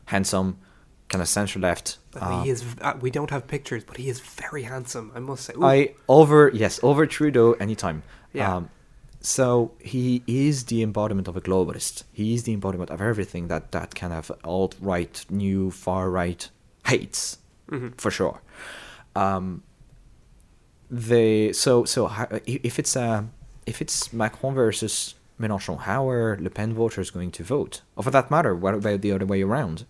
handsome, 0.05 0.57
kind 1.09 1.21
of 1.21 1.27
centre 1.27 1.59
left. 1.59 1.97
Uh, 2.15 2.43
he 2.43 2.49
is. 2.49 2.63
Uh, 2.81 2.93
we 3.01 3.09
don't 3.09 3.31
have 3.31 3.47
pictures, 3.47 3.83
but 3.83 3.97
he 3.97 4.07
is 4.09 4.19
very 4.19 4.63
handsome. 4.63 5.11
I 5.15 5.19
must 5.19 5.45
say. 5.45 5.53
Ooh, 5.57 5.65
I 5.65 5.95
over 6.07 6.51
yes 6.53 6.79
over 6.83 7.05
Trudeau 7.05 7.53
anytime. 7.53 8.03
Yeah. 8.33 8.55
Um, 8.55 8.69
so 9.19 9.71
he 9.79 10.21
is 10.27 10.65
the 10.65 10.83
embodiment 10.83 11.27
of 11.27 11.35
a 11.35 11.41
globalist. 11.41 12.03
He 12.13 12.35
is 12.35 12.43
the 12.43 12.53
embodiment 12.53 12.91
of 12.91 13.01
everything 13.01 13.47
that 13.47 13.71
that 13.71 13.95
kind 13.95 14.13
of 14.13 14.31
alt 14.43 14.75
right, 14.79 15.25
new 15.29 15.71
far 15.71 16.09
right 16.11 16.47
hates 16.85 17.39
Mhm. 17.69 17.99
for 17.99 18.11
sure. 18.11 18.41
Um, 19.15 19.63
they 20.89 21.51
so 21.53 21.83
so 21.85 22.09
if 22.45 22.79
it's 22.79 22.95
uh, 22.95 23.23
if 23.65 23.81
it's 23.81 24.13
Macron 24.13 24.53
versus 24.55 25.15
Mélenchon, 25.39 25.79
how 25.79 26.09
are 26.09 26.37
Le 26.39 26.49
Pen 26.49 26.73
voters 26.73 27.09
going 27.11 27.31
to 27.31 27.43
vote? 27.43 27.81
Or 27.95 28.03
for 28.03 28.11
that 28.11 28.31
matter, 28.31 28.55
what 28.55 28.73
about 28.73 29.01
the 29.01 29.11
other 29.11 29.25
way 29.25 29.41
around? 29.43 29.85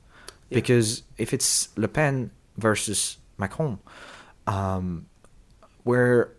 Yeah. 0.49 0.55
Because 0.57 1.03
if 1.17 1.33
it's 1.33 1.69
Le 1.77 1.87
Pen 1.87 2.31
versus 2.57 3.17
Macron, 3.37 3.79
um, 4.47 5.05
where 5.83 6.33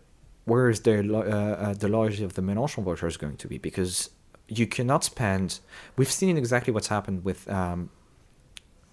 where 0.45 0.69
is 0.69 0.81
their 0.81 1.03
lo- 1.03 1.21
uh, 1.21 1.63
uh, 1.69 1.73
the 1.73 1.87
loyalty 1.87 2.23
of 2.23 2.33
the 2.33 2.41
Mélenchon 2.41 2.83
voters 2.83 3.17
going 3.17 3.37
to 3.37 3.47
be? 3.47 3.57
Because 3.57 4.09
you 4.47 4.67
cannot 4.67 5.03
spend. 5.03 5.59
We've 5.95 6.11
seen 6.11 6.37
exactly 6.37 6.73
what's 6.73 6.87
happened 6.87 7.23
with 7.23 7.47
um, 7.49 7.91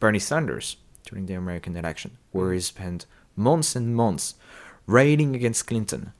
Bernie 0.01 0.19
Sanders 0.21 0.77
during 1.05 1.27
the 1.27 1.35
American 1.35 1.77
election, 1.77 2.19
where 2.37 2.53
he 2.53 2.61
spent 2.61 3.07
months 3.35 3.75
and 3.75 3.97
months 3.97 4.35
railing 4.87 5.35
against 5.35 5.67
Clinton. 5.67 6.13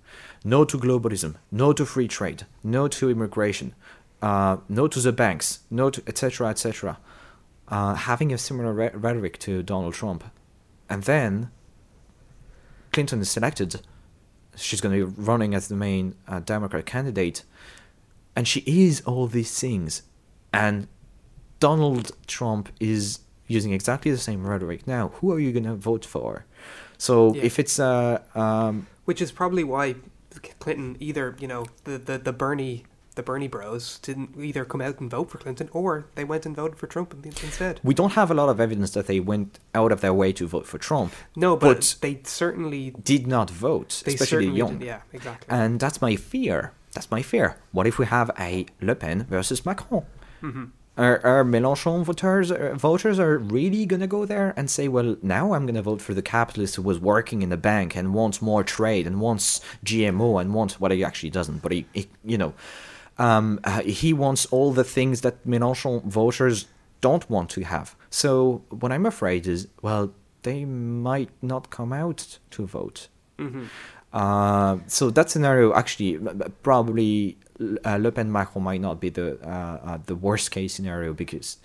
No 0.45 0.65
to 0.65 0.79
globalism, 0.79 1.37
no 1.51 1.73
to 1.73 1.85
free 1.85 2.09
trade, 2.09 2.47
no 2.63 2.89
to 2.89 3.11
immigration, 3.11 3.75
uh, 4.23 4.59
no 4.69 4.89
to 4.89 5.01
the 5.01 5.13
banks, 5.13 5.61
no 5.71 5.91
to 5.91 6.03
etc. 6.07 6.49
etc. 6.49 6.99
Uh, 7.69 7.95
having 7.95 8.33
a 8.33 8.39
similar 8.39 8.73
re- 8.73 8.91
rhetoric 8.95 9.39
to 9.41 9.63
Donald 9.63 9.95
Trump, 9.95 10.25
and 10.89 11.03
then 11.03 11.51
Clinton 12.93 13.21
is 13.21 13.31
selected. 13.31 13.81
She's 14.55 14.81
going 14.81 14.99
to 14.99 15.07
be 15.07 15.23
running 15.23 15.55
as 15.55 15.69
the 15.69 15.77
main 15.77 16.15
uh, 16.29 16.41
Democrat 16.41 16.87
candidate, 16.87 17.43
and 18.35 18.47
she 18.47 18.61
is 18.67 19.01
all 19.03 19.27
these 19.27 19.59
things. 19.59 20.03
And 20.53 20.87
Donald 21.59 22.13
Trump 22.27 22.71
is 22.79 23.21
using 23.47 23.73
exactly 23.73 24.11
the 24.11 24.19
same 24.19 24.47
rhetoric 24.47 24.87
now. 24.87 25.09
Who 25.21 25.33
are 25.33 25.39
you 25.41 25.53
going 25.53 25.65
to 25.65 25.75
vote 25.75 26.05
for? 26.05 26.45
So 26.99 27.35
Yeah. 27.35 27.43
if 27.43 27.59
it's 27.59 27.79
uh, 27.79 28.21
um, 28.35 28.87
which 29.05 29.21
is 29.23 29.31
probably 29.33 29.65
why 29.65 29.97
Clinton 30.59 30.97
either 31.01 31.37
you 31.39 31.49
know 31.49 31.67
the 31.85 31.99
the, 31.99 32.19
the 32.19 32.33
Bernie 32.33 32.85
the 33.15 33.23
Bernie 33.23 33.49
Bros 33.49 33.99
didn't 34.01 34.31
either 34.39 34.65
come 34.67 34.83
out 34.83 35.01
and 35.01 35.11
vote 35.11 35.31
for 35.31 35.39
Clinton 35.39 35.71
or 35.73 36.05
they 36.17 36.25
went 36.25 36.45
and 36.45 36.55
voted 36.55 36.79
for 36.79 36.87
Trump 36.87 37.15
instead. 37.25 37.81
we 37.83 37.95
don't 37.95 38.13
have 38.13 38.31
a 38.31 38.35
lot 38.35 38.51
of 38.51 38.61
evidence 38.61 38.91
that 38.91 39.07
they 39.07 39.21
went 39.21 39.59
out 39.75 39.91
of 39.91 40.03
their 40.03 40.13
way 40.13 40.33
to 40.35 40.47
vote 40.47 40.67
for 40.67 40.77
Trump. 40.77 41.15
No, 41.35 41.57
but, 41.57 41.77
But- 41.79 41.97
they 42.03 42.21
certainly 42.25 42.91
Did 43.03 43.27
not 43.27 43.49
vote, 43.49 44.03
especially 44.07 44.49
young. 44.49 44.79
did, 44.81 44.87
yeah, 44.87 45.01
exactly. 45.15 45.47
And 45.49 45.81
that's 45.81 46.03
my 46.03 46.15
fear. 46.17 46.73
That's 46.93 47.11
my 47.11 47.23
fear. 47.23 47.57
What 47.73 47.87
if 47.87 47.99
we 47.99 48.05
have 48.05 48.31
a 48.39 48.67
Le 48.83 48.95
Pen 48.95 49.25
versus 49.31 49.65
Macron? 49.65 50.05
hmm 50.43 50.65
Are, 50.97 51.21
are 51.25 51.45
Mélenchon 51.45 52.05
voters, 52.05 52.51
uh, 52.51 52.75
voters 52.75 53.19
are 53.19 53.37
really 53.37 53.85
going 53.85 54.01
to 54.01 54.07
go 54.07 54.25
there 54.25 54.55
and 54.57 54.71
say, 54.71 54.89
well, 54.89 55.17
now 55.23 55.53
I'm 55.53 55.67
going 55.67 55.75
to 55.75 55.83
vote 55.83 56.01
for 56.01 56.15
the 56.15 56.23
capitalist 56.23 56.77
who 56.77 56.83
was 56.83 56.99
working 56.99 57.43
in 57.43 57.53
a 57.53 57.57
bank 57.59 57.95
and 57.95 58.15
wants 58.15 58.41
more 58.41 58.65
trade 58.65 59.07
and 59.07 59.21
wants 59.21 59.61
GMO 59.85 60.41
and 60.41 60.55
wants 60.55 60.81
what 60.81 60.93
he 60.93 61.05
actually 61.05 61.31
doesn't, 61.31 61.61
but 61.61 61.73
he, 61.73 61.85
he 61.93 62.09
you 62.25 62.39
know, 62.39 62.55
um, 63.19 63.61
uh, 63.65 63.83
he 63.83 64.15
wants 64.15 64.47
all 64.47 64.73
the 64.73 64.85
things 64.85 65.21
that 65.21 65.47
Mélenchon 65.47 66.03
voters 66.05 66.67
don't 67.03 67.29
want 67.29 67.51
to 67.51 67.63
have. 67.63 67.95
So 68.09 68.63
what 68.71 68.91
I'm 68.91 69.05
afraid 69.05 69.47
is, 69.47 69.69
well, 69.83 70.15
they 70.43 70.65
might 70.65 71.31
not 71.43 71.69
come 71.71 71.93
out 71.93 72.39
to 72.53 72.67
vote. 72.67 73.09
hmm 73.39 73.65
Uh, 74.13 74.79
so 74.87 75.11
that 75.11 75.29
scenario 75.29 75.75
actually 75.75 76.19
probably 76.63 77.37
uh, 77.85 77.97
Le 77.97 78.11
Pen 78.13 78.31
Macron 78.31 78.63
might 78.65 78.81
not 78.81 79.01
be 79.01 79.09
the 79.11 79.39
uh, 79.43 79.79
uh, 79.85 79.99
the 80.07 80.15
worst 80.15 80.51
case 80.51 80.75
scenario 80.75 81.13
because 81.15 81.59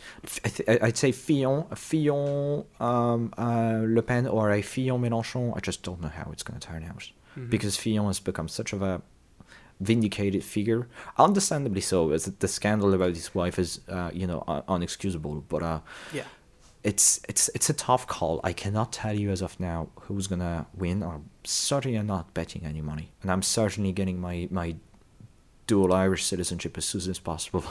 I 0.45 0.49
th- 0.49 0.81
I'd 0.81 0.97
say 0.97 1.11
Fillon, 1.11 1.65
Fillon 1.75 2.65
um, 2.79 3.33
uh, 3.37 3.81
Le 3.85 4.01
Pen 4.01 4.27
or 4.27 4.51
a 4.51 4.61
Fillon 4.61 5.01
Mélenchon. 5.01 5.53
I 5.55 5.59
just 5.59 5.83
don't 5.83 5.99
know 6.01 6.07
how 6.09 6.31
it's 6.31 6.43
going 6.43 6.59
to 6.59 6.67
turn 6.67 6.83
out 6.83 7.11
Mhm. 7.37 7.49
because 7.49 7.75
Fillon 7.77 8.07
has 8.07 8.19
become 8.19 8.47
such 8.47 8.73
of 8.73 8.81
a 8.81 9.01
vindicated 9.79 10.43
figure, 10.43 10.87
understandably 11.17 11.81
so. 11.81 12.11
As 12.11 12.25
the 12.25 12.47
scandal 12.47 12.93
about 12.93 13.15
his 13.15 13.33
wife 13.33 13.57
is 13.59 13.81
uh, 13.89 14.11
you 14.13 14.27
know 14.27 14.43
un- 14.47 14.63
unexcusable, 14.67 15.43
but 15.49 15.63
uh, 15.63 15.79
Yeah. 16.13 16.23
it's 16.83 17.19
it's 17.27 17.49
it's 17.55 17.69
a 17.69 17.73
tough 17.73 18.05
call. 18.07 18.39
I 18.43 18.53
cannot 18.53 18.91
tell 18.93 19.17
you 19.19 19.31
as 19.31 19.41
of 19.41 19.59
now 19.59 19.89
who's 20.07 20.27
gonna 20.27 20.67
win. 20.73 21.03
I'm 21.03 21.29
certainly 21.43 22.01
not 22.03 22.33
betting 22.33 22.63
any 22.65 22.81
money, 22.81 23.11
and 23.21 23.31
I'm 23.31 23.41
certainly 23.41 23.91
getting 23.91 24.19
my 24.21 24.47
my 24.51 24.75
dual 25.71 25.93
Irish 25.93 26.25
citizenship 26.25 26.77
as 26.77 26.83
soon 26.83 27.09
as 27.09 27.19
possible 27.31 27.63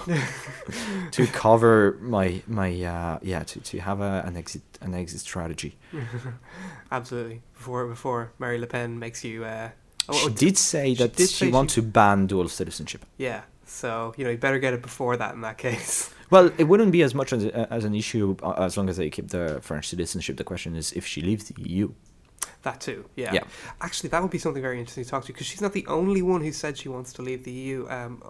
to 1.16 1.26
cover 1.26 1.98
my 2.00 2.26
my 2.46 2.70
uh 2.94 3.18
yeah 3.20 3.42
to, 3.50 3.60
to 3.60 3.78
have 3.88 4.00
a, 4.00 4.12
an 4.26 4.34
exit 4.38 4.62
an 4.80 4.94
exit 4.94 5.20
strategy. 5.20 5.72
Absolutely. 6.90 7.42
Before 7.52 7.86
before 7.86 8.32
Marine 8.38 8.62
Le 8.62 8.66
Pen 8.66 8.98
makes 8.98 9.22
you. 9.22 9.44
Uh, 9.44 9.68
oh, 10.08 10.14
she 10.14 10.26
oh, 10.26 10.30
did 10.30 10.56
say 10.56 10.94
that 10.94 11.18
she 11.18 11.26
say 11.26 11.50
wants 11.50 11.74
to 11.74 11.82
ban 11.82 12.26
dual 12.26 12.48
citizenship. 12.48 13.04
Yeah. 13.18 13.42
So 13.66 14.14
you 14.16 14.24
know 14.24 14.30
you 14.30 14.38
better 14.38 14.58
get 14.58 14.72
it 14.72 14.80
before 14.80 15.14
that 15.18 15.34
in 15.34 15.42
that 15.42 15.58
case. 15.58 16.10
Well, 16.30 16.52
it 16.58 16.66
wouldn't 16.70 16.92
be 16.92 17.02
as 17.02 17.12
much 17.12 17.32
as, 17.32 17.44
as 17.46 17.84
an 17.84 17.92
issue 17.92 18.36
uh, 18.40 18.52
as 18.66 18.76
long 18.76 18.88
as 18.88 18.96
they 18.98 19.10
keep 19.10 19.30
the 19.30 19.58
French 19.62 19.88
citizenship. 19.88 20.36
The 20.36 20.44
question 20.44 20.76
is 20.76 20.92
if 20.92 21.04
she 21.04 21.20
leaves 21.22 21.44
the 21.50 21.60
EU. 21.68 21.92
That 22.62 22.80
too. 22.80 23.06
Yeah. 23.16 23.32
Yeah. 23.32 23.44
Actually, 23.80 24.10
that 24.10 24.20
would 24.22 24.30
be 24.30 24.38
something 24.38 24.62
very 24.62 24.78
interesting 24.78 25.04
to 25.04 25.10
talk 25.10 25.24
to 25.24 25.32
because 25.32 25.46
she's 25.46 25.60
not 25.62 25.72
the 25.72 25.86
only 25.86 26.22
one 26.22 26.42
who 26.42 26.52
said 26.52 26.76
she 26.76 26.88
wants 26.88 27.12
to 27.14 27.22
leave 27.22 27.44
the 27.44 27.52
EU. 27.52 27.86
Um, 27.88 28.22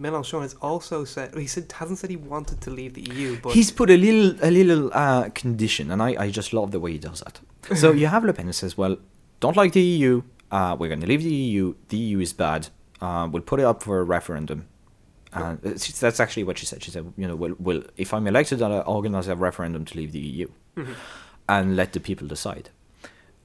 Mélenchon 0.00 0.42
has 0.42 0.54
also 0.54 1.04
said 1.04 1.34
he 1.36 1.46
said 1.46 1.70
hasn't 1.72 1.98
said 1.98 2.10
he 2.10 2.16
wanted 2.16 2.60
to 2.62 2.70
leave 2.70 2.94
the 2.94 3.02
EU, 3.14 3.38
but 3.40 3.52
He's 3.52 3.70
put 3.70 3.90
a 3.90 3.96
little 3.96 4.36
a 4.44 4.50
little 4.50 4.90
uh, 4.92 5.28
condition, 5.30 5.90
and 5.90 6.02
I, 6.02 6.16
I 6.18 6.30
just 6.30 6.52
love 6.52 6.72
the 6.72 6.80
way 6.80 6.92
he 6.92 6.98
does 6.98 7.20
that. 7.20 7.40
So 7.76 7.92
you 7.92 8.08
have 8.08 8.24
Le 8.24 8.32
Pen 8.32 8.46
who 8.46 8.52
says, 8.52 8.76
"Well, 8.76 8.96
don't 9.40 9.56
like 9.56 9.72
the 9.72 9.80
EU. 9.80 10.22
Uh, 10.50 10.76
we're 10.78 10.88
going 10.88 11.00
to 11.00 11.06
leave 11.06 11.22
the 11.22 11.32
EU. 11.32 11.74
The 11.88 11.96
EU 11.96 12.18
is 12.20 12.32
bad. 12.32 12.68
Uh, 13.00 13.28
we'll 13.30 13.42
put 13.42 13.60
it 13.60 13.64
up 13.64 13.82
for 13.82 14.00
a 14.00 14.04
referendum." 14.04 14.66
And 15.32 15.60
that's 15.62 16.20
actually 16.20 16.44
what 16.44 16.58
she 16.58 16.66
said. 16.66 16.82
She 16.82 16.90
said, 16.90 17.12
"You 17.16 17.28
know, 17.28 17.36
well, 17.36 17.54
well 17.58 17.82
if 17.96 18.12
I'm 18.12 18.26
elected, 18.26 18.62
I'll 18.62 18.82
organize 18.86 19.28
a 19.28 19.36
referendum 19.36 19.84
to 19.86 19.96
leave 19.96 20.12
the 20.12 20.20
EU 20.20 20.48
Mhm. 20.76 20.94
and 21.48 21.76
let 21.76 21.92
the 21.92 22.00
people 22.00 22.26
decide." 22.26 22.70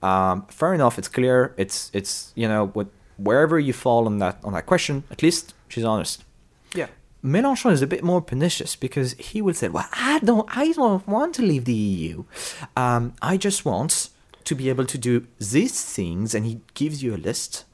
Um, 0.01 0.45
fair 0.47 0.73
enough. 0.73 0.97
It's 0.97 1.07
clear. 1.09 1.53
It's 1.57 1.91
it's 1.93 2.31
you 2.35 2.47
know 2.47 2.67
what 2.67 2.87
wherever 3.17 3.59
you 3.59 3.73
fall 3.73 4.05
on 4.05 4.19
that 4.19 4.37
on 4.43 4.53
that 4.53 4.65
question, 4.65 5.03
at 5.11 5.21
least 5.21 5.53
she's 5.67 5.83
honest. 5.83 6.23
yeah, 6.73 6.87
Mélenchon 7.23 7.71
is 7.71 7.81
a 7.81 7.87
bit 7.87 8.03
more 8.03 8.21
pernicious 8.21 8.75
because 8.75 9.13
he 9.13 9.41
will 9.41 9.53
say, 9.53 9.67
"Well, 9.69 9.87
I 9.91 10.19
don't, 10.19 10.47
I 10.55 10.71
don't 10.71 11.05
want 11.07 11.35
to 11.35 11.41
leave 11.41 11.65
the 11.65 11.73
EU. 11.73 12.23
Um, 12.77 13.13
I 13.21 13.37
just 13.37 13.65
want 13.65 14.09
to 14.45 14.55
be 14.55 14.69
able 14.69 14.85
to 14.85 14.97
do 14.97 15.27
these 15.37 15.83
things," 15.83 16.33
and 16.33 16.45
he 16.45 16.61
gives 16.73 17.03
you 17.03 17.15
a 17.15 17.17
list. 17.17 17.65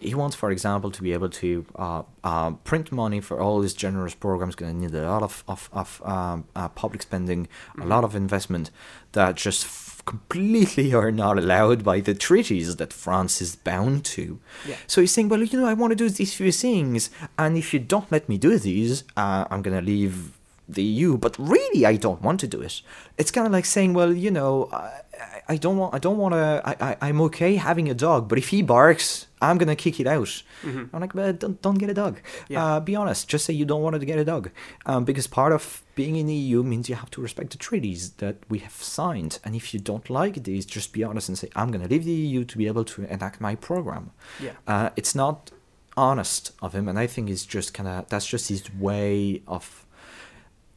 He 0.00 0.14
wants, 0.14 0.34
for 0.34 0.50
example, 0.50 0.90
to 0.90 1.02
be 1.02 1.12
able 1.12 1.28
to 1.28 1.66
uh, 1.76 2.02
uh, 2.24 2.52
print 2.64 2.90
money 2.90 3.20
for 3.20 3.38
all 3.40 3.60
these 3.60 3.74
generous 3.74 4.14
programs. 4.14 4.54
Going 4.54 4.72
to 4.74 4.80
need 4.80 4.94
a 4.94 5.06
lot 5.10 5.22
of 5.22 5.44
of, 5.46 5.68
of 5.72 6.00
um, 6.04 6.44
uh, 6.56 6.68
public 6.68 7.02
spending, 7.02 7.46
a 7.78 7.84
lot 7.84 8.04
of 8.04 8.14
investment 8.16 8.70
that 9.12 9.36
just 9.36 9.66
completely 10.04 10.92
are 11.00 11.10
not 11.10 11.38
allowed 11.38 11.82
by 11.84 12.00
the 12.00 12.14
treaties 12.14 12.76
that 12.76 12.92
France 12.92 13.40
is 13.42 13.56
bound 13.56 14.04
to. 14.16 14.38
Yeah. 14.68 14.76
So 14.86 15.00
he's 15.00 15.12
saying, 15.12 15.28
well, 15.28 15.42
you 15.42 15.60
know, 15.60 15.66
I 15.66 15.74
want 15.74 15.90
to 15.92 15.96
do 15.96 16.08
these 16.08 16.34
few 16.34 16.52
things, 16.52 17.10
and 17.38 17.56
if 17.56 17.72
you 17.74 17.80
don't 17.80 18.10
let 18.12 18.28
me 18.28 18.36
do 18.38 18.58
these, 18.58 19.04
uh, 19.16 19.44
I'm 19.50 19.62
gonna 19.62 19.80
leave 19.82 20.32
the 20.68 20.82
EU. 20.82 21.16
But 21.18 21.36
really, 21.38 21.84
I 21.86 21.96
don't 21.96 22.22
want 22.22 22.40
to 22.40 22.46
do 22.46 22.60
it. 22.62 22.82
It's 23.18 23.30
kind 23.30 23.46
of 23.46 23.52
like 23.52 23.64
saying, 23.66 23.94
well, 23.94 24.12
you 24.12 24.30
know, 24.30 24.68
I, 24.72 24.76
I- 24.76 25.00
I 25.46 25.56
don't 25.58 25.76
want, 25.76 25.94
I 25.94 25.98
don't 25.98 26.16
want 26.16 26.32
to. 26.34 26.62
I, 26.64 26.72
I, 26.90 26.96
I'm 27.08 27.20
okay 27.22 27.56
having 27.56 27.90
a 27.90 27.94
dog, 27.94 28.28
but 28.30 28.38
if 28.38 28.48
he 28.48 28.62
barks, 28.62 29.26
I'm 29.48 29.58
gonna 29.58 29.76
kick 29.76 30.00
it 30.00 30.06
out. 30.06 30.42
Mhm. 30.62 30.88
I'm 30.92 31.00
like, 31.00 31.12
but 31.14 31.38
don't, 31.40 31.60
don't 31.62 31.78
get 31.78 31.90
a 31.90 31.94
dog. 31.94 32.14
Yeah. 32.48 32.64
Uh, 32.64 32.80
be 32.80 32.94
honest. 32.96 33.28
Just 33.28 33.44
say 33.46 33.52
you 33.54 33.64
don't 33.64 33.82
want 33.82 33.94
to 34.00 34.06
get 34.06 34.18
a 34.18 34.24
dog, 34.24 34.50
um, 34.86 35.04
because 35.04 35.26
part 35.26 35.52
of 35.52 35.82
being 35.94 36.16
in 36.16 36.26
the 36.26 36.34
EU 36.34 36.62
means 36.62 36.88
you 36.88 36.96
have 36.96 37.10
to 37.10 37.20
respect 37.22 37.50
the 37.50 37.58
treaties 37.58 38.02
that 38.22 38.36
we 38.48 38.58
have 38.58 38.72
signed. 38.82 39.38
And 39.44 39.54
if 39.54 39.72
you 39.72 39.80
don't 39.80 40.08
like 40.10 40.42
these, 40.44 40.64
just 40.66 40.92
be 40.92 41.04
honest 41.04 41.28
and 41.28 41.38
say, 41.38 41.48
I'm 41.54 41.70
gonna 41.70 41.88
leave 41.88 42.04
the 42.04 42.10
EU 42.28 42.44
to 42.44 42.58
be 42.58 42.66
able 42.66 42.84
to 42.84 43.04
enact 43.04 43.40
my 43.40 43.54
program. 43.54 44.10
yeah, 44.40 44.52
Uh, 44.66 44.90
it's 44.96 45.14
not 45.14 45.50
honest 45.96 46.52
of 46.60 46.74
him, 46.74 46.88
and 46.88 46.98
I 46.98 47.06
think 47.06 47.30
it's 47.30 47.46
just 47.46 47.72
kind 47.74 47.88
of 47.88 48.08
that's 48.08 48.26
just 48.26 48.48
his 48.48 48.62
way 48.74 49.42
of 49.46 49.83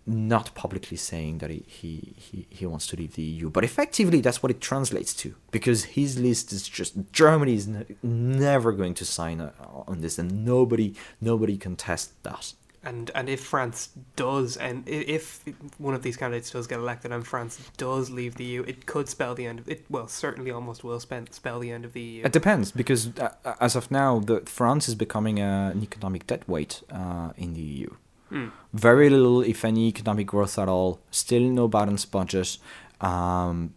not 0.08 0.56
publicly 0.56 0.98
saying 0.98 1.40
that 1.40 1.50
he, 1.50 1.64
he, 1.68 2.14
he, 2.18 2.48
he 2.50 2.66
wants 2.66 2.88
to 2.88 2.96
leave 2.96 3.16
the 3.16 3.22
EU, 3.22 3.50
but 3.50 3.64
effectively 3.64 4.22
that's 4.22 4.42
what 4.42 4.50
it 4.50 4.62
translates 4.62 5.14
to 5.14 5.36
because 5.52 5.84
his 5.84 6.18
list 6.18 6.54
is 6.54 6.68
just 6.68 6.96
Germany 7.12 7.56
is 7.56 7.68
ne- 7.68 7.86
never 8.02 8.72
going 8.72 8.94
to 8.94 9.06
sign 9.06 9.42
uh, 9.42 9.52
on 9.88 10.02
this, 10.02 10.18
and 10.18 10.46
nobody 10.46 10.94
nobody 11.20 11.58
can 11.58 11.76
test 11.76 12.12
that. 12.24 12.54
And 12.84 13.12
and 13.16 13.28
if 13.28 13.42
France 13.42 13.90
does, 14.16 14.56
and 14.56 14.88
if 14.88 15.44
one 15.78 15.94
of 15.94 16.04
these 16.04 16.16
candidates 16.16 16.52
does 16.52 16.68
get 16.68 16.80
elected, 16.80 17.12
and 17.12 17.28
France 17.28 17.60
does 17.76 18.10
leave 18.10 18.36
the 18.36 18.46
EU, 18.46 18.64
it 18.64 18.86
could 18.86 19.10
spell 19.10 19.36
the 19.36 19.46
end 19.46 19.60
of 19.60 19.68
it. 19.68 19.86
Well, 19.90 20.08
certainly, 20.08 20.52
almost 20.52 20.84
will 20.86 21.00
spend, 21.02 21.34
spell 21.34 21.60
the 21.60 21.72
end 21.72 21.84
of 21.84 21.92
the 21.92 22.02
EU. 22.02 22.24
It 22.24 22.32
depends 22.32 22.72
because 22.72 23.18
uh, 23.18 23.56
as 23.60 23.76
of 23.76 23.92
now, 23.92 24.20
the 24.20 24.40
France 24.46 24.88
is 24.88 24.96
becoming 24.96 25.42
uh, 25.42 25.72
an 25.74 25.84
economic 25.84 26.28
dead 26.28 26.44
weight 26.48 26.82
uh, 26.90 27.32
in 27.36 27.56
the 27.56 27.62
EU. 27.62 27.90
Hmm. 28.30 28.48
Very 28.74 29.10
little, 29.10 29.42
if 29.42 29.64
any, 29.64 29.88
economic 29.88 30.28
growth 30.28 30.58
at 30.60 30.68
all. 30.68 31.00
Still 31.12 31.44
no 31.44 31.68
balanced 31.68 32.12
budget. 32.12 32.58
Um, 33.02 33.74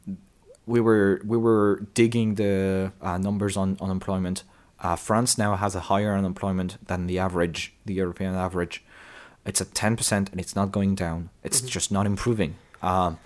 we 0.67 0.81
were 0.81 1.21
we 1.25 1.37
were 1.37 1.87
digging 1.95 2.35
the 2.37 2.93
uh, 3.03 3.19
numbers 3.19 3.57
on 3.57 3.77
unemployment. 3.81 4.43
Uh, 4.81 4.97
France 4.97 5.37
now 5.39 5.57
has 5.57 5.75
a 5.75 5.81
higher 5.81 6.15
unemployment 6.15 6.79
than 6.87 7.07
the 7.07 7.19
average, 7.19 7.73
the 7.85 7.95
European 7.95 8.35
average. 8.35 8.83
It's 9.47 9.61
at 9.61 9.75
ten 9.75 9.97
percent, 9.97 10.31
and 10.31 10.41
it's 10.41 10.55
not 10.57 10.71
going 10.73 10.95
down. 10.95 11.31
It's 11.43 11.61
Mhm. 11.61 11.69
just 11.69 11.93
not 11.93 12.07
improving. 12.07 12.55
Um, 12.83 13.19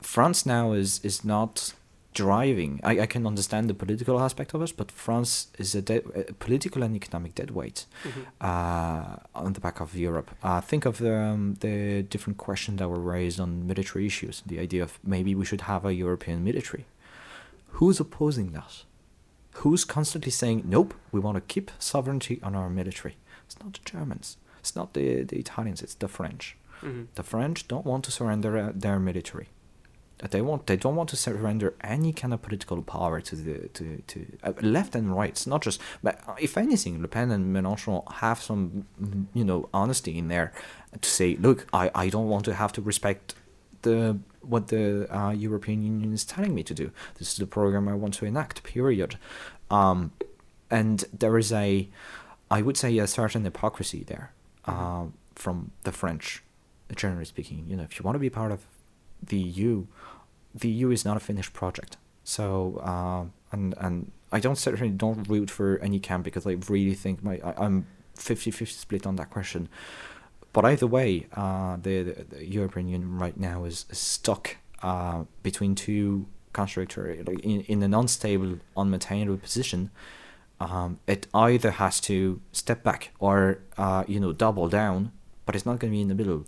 France 0.00 0.46
now 0.46 0.72
is 0.72 1.00
is 1.04 1.24
not 1.24 1.74
driving. 2.24 2.72
I, 2.90 2.92
I 3.04 3.06
can 3.14 3.26
understand 3.26 3.68
the 3.70 3.74
political 3.74 4.16
aspect 4.26 4.54
of 4.54 4.62
it, 4.62 4.72
but 4.76 4.90
France 5.06 5.32
is 5.58 5.74
a, 5.74 5.82
dead, 5.82 6.02
a 6.30 6.32
political 6.46 6.82
and 6.82 6.94
economic 6.96 7.32
dead 7.40 7.50
weight 7.50 7.78
Mhm. 8.04 8.22
uh, 8.50 9.16
on 9.44 9.52
the 9.52 9.60
back 9.66 9.80
of 9.80 9.88
Europe. 10.08 10.30
Uh, 10.42 10.60
think 10.70 10.86
of 10.86 10.94
the, 10.98 11.14
um, 11.14 11.42
the 11.60 12.02
different 12.12 12.38
questions 12.46 12.78
that 12.78 12.88
were 12.88 13.04
raised 13.16 13.38
on 13.40 13.66
military 13.66 14.04
issues. 14.06 14.42
The 14.52 14.58
idea 14.66 14.82
of 14.82 14.98
maybe 15.04 15.34
we 15.40 15.44
should 15.44 15.62
have 15.72 15.82
a 15.84 15.92
European 16.04 16.38
military. 16.50 16.84
Who's 17.78 18.00
opposing 18.00 18.52
that? 18.52 18.84
Who's 19.62 19.84
constantly 19.84 20.30
saying, 20.32 20.62
nope, 20.64 20.94
we 21.12 21.20
want 21.20 21.36
to 21.36 21.42
keep 21.54 21.70
sovereignty 21.78 22.36
on 22.42 22.54
our 22.54 22.70
military? 22.70 23.14
It's 23.46 23.58
not 23.62 23.72
the 23.74 23.80
Germans. 23.92 24.36
It's 24.60 24.74
not 24.78 24.88
the, 24.94 25.22
the 25.30 25.38
Italians. 25.44 25.82
It's 25.82 25.94
the 25.96 26.08
French. 26.08 26.56
Mhm. 26.82 27.06
The 27.14 27.22
French 27.22 27.58
don't 27.68 27.86
want 27.86 28.02
to 28.04 28.10
surrender 28.10 28.52
uh, 28.58 28.72
their 28.84 28.98
military. 28.98 29.48
They 30.18 30.40
want. 30.40 30.66
They 30.66 30.76
don't 30.76 30.96
want 30.96 31.10
to 31.10 31.16
surrender 31.16 31.74
any 31.82 32.12
kind 32.12 32.32
of 32.32 32.40
political 32.40 32.80
power 32.82 33.20
to 33.20 33.36
the 33.36 33.68
to 33.68 34.02
to 34.06 34.26
uh, 34.42 34.52
left 34.62 34.94
and 34.94 35.14
right. 35.14 35.28
It's 35.28 35.46
not 35.46 35.62
just. 35.62 35.78
But 36.02 36.20
uh, 36.26 36.36
if 36.40 36.56
anything, 36.56 37.02
Le 37.02 37.08
Pen 37.08 37.30
and 37.30 37.54
Mélenchon 37.54 38.10
have 38.14 38.40
some, 38.40 38.86
you 39.34 39.44
know, 39.44 39.68
honesty 39.74 40.16
in 40.16 40.28
there 40.28 40.54
to 40.98 41.08
say, 41.08 41.36
look, 41.36 41.66
I, 41.72 41.90
I 41.94 42.08
don't 42.08 42.28
want 42.28 42.46
to 42.46 42.54
have 42.54 42.72
to 42.72 42.80
respect 42.82 43.34
the 43.82 44.18
what 44.40 44.68
the 44.68 45.06
uh, 45.14 45.32
European 45.32 45.82
Union 45.82 46.14
is 46.14 46.24
telling 46.24 46.54
me 46.54 46.62
to 46.62 46.72
do. 46.72 46.90
This 47.18 47.32
is 47.32 47.36
the 47.36 47.46
program 47.46 47.86
I 47.86 47.94
want 47.94 48.14
to 48.14 48.24
enact. 48.24 48.62
Period. 48.62 49.18
Um, 49.70 50.12
and 50.70 51.04
there 51.12 51.36
is 51.36 51.52
a, 51.52 51.88
I 52.50 52.62
would 52.62 52.76
say, 52.76 52.96
a 52.98 53.06
certain 53.06 53.44
hypocrisy 53.44 54.02
there 54.04 54.32
uh, 54.64 55.06
from 55.34 55.72
the 55.82 55.92
French, 55.92 56.42
generally 56.94 57.26
speaking. 57.26 57.66
You 57.68 57.76
know, 57.76 57.82
if 57.82 57.98
you 57.98 58.02
want 58.02 58.14
to 58.14 58.20
be 58.20 58.30
part 58.30 58.50
of 58.50 58.64
the 59.22 59.38
EU, 59.38 59.86
the 60.54 60.68
EU 60.68 60.90
is 60.90 61.04
not 61.04 61.16
a 61.16 61.20
finished 61.20 61.52
project. 61.52 61.96
So, 62.24 62.80
uh, 62.82 63.24
and 63.52 63.74
and 63.78 64.10
I 64.32 64.40
don't 64.40 64.56
certainly 64.56 64.90
don't 64.90 65.28
root 65.28 65.50
for 65.50 65.78
any 65.78 66.00
camp 66.00 66.24
because 66.24 66.46
I 66.46 66.56
really 66.68 66.94
think 66.94 67.22
my 67.22 67.40
I, 67.44 67.64
I'm 67.64 67.86
50-50 68.16 68.68
split 68.68 69.06
on 69.06 69.16
that 69.16 69.30
question. 69.30 69.68
But 70.52 70.64
either 70.64 70.86
way, 70.86 71.26
uh, 71.34 71.76
the, 71.76 72.02
the, 72.02 72.24
the 72.36 72.46
European 72.46 72.88
Union 72.88 73.18
right 73.18 73.36
now 73.36 73.64
is, 73.64 73.84
is 73.90 73.98
stuck 73.98 74.56
uh, 74.82 75.24
between 75.42 75.74
two 75.74 76.26
contradictory, 76.52 77.22
like 77.22 77.40
in, 77.40 77.60
in 77.62 77.82
an 77.82 77.92
unstable, 77.92 78.58
unmaintainable 78.76 79.40
position. 79.40 79.90
Um, 80.58 80.98
it 81.06 81.26
either 81.34 81.72
has 81.72 82.00
to 82.02 82.40
step 82.52 82.82
back 82.82 83.10
or 83.18 83.58
uh, 83.76 84.04
you 84.08 84.18
know 84.18 84.32
double 84.32 84.68
down, 84.70 85.12
but 85.44 85.54
it's 85.54 85.66
not 85.66 85.78
going 85.78 85.92
to 85.92 85.96
be 85.96 86.00
in 86.00 86.08
the 86.08 86.14
middle. 86.14 86.46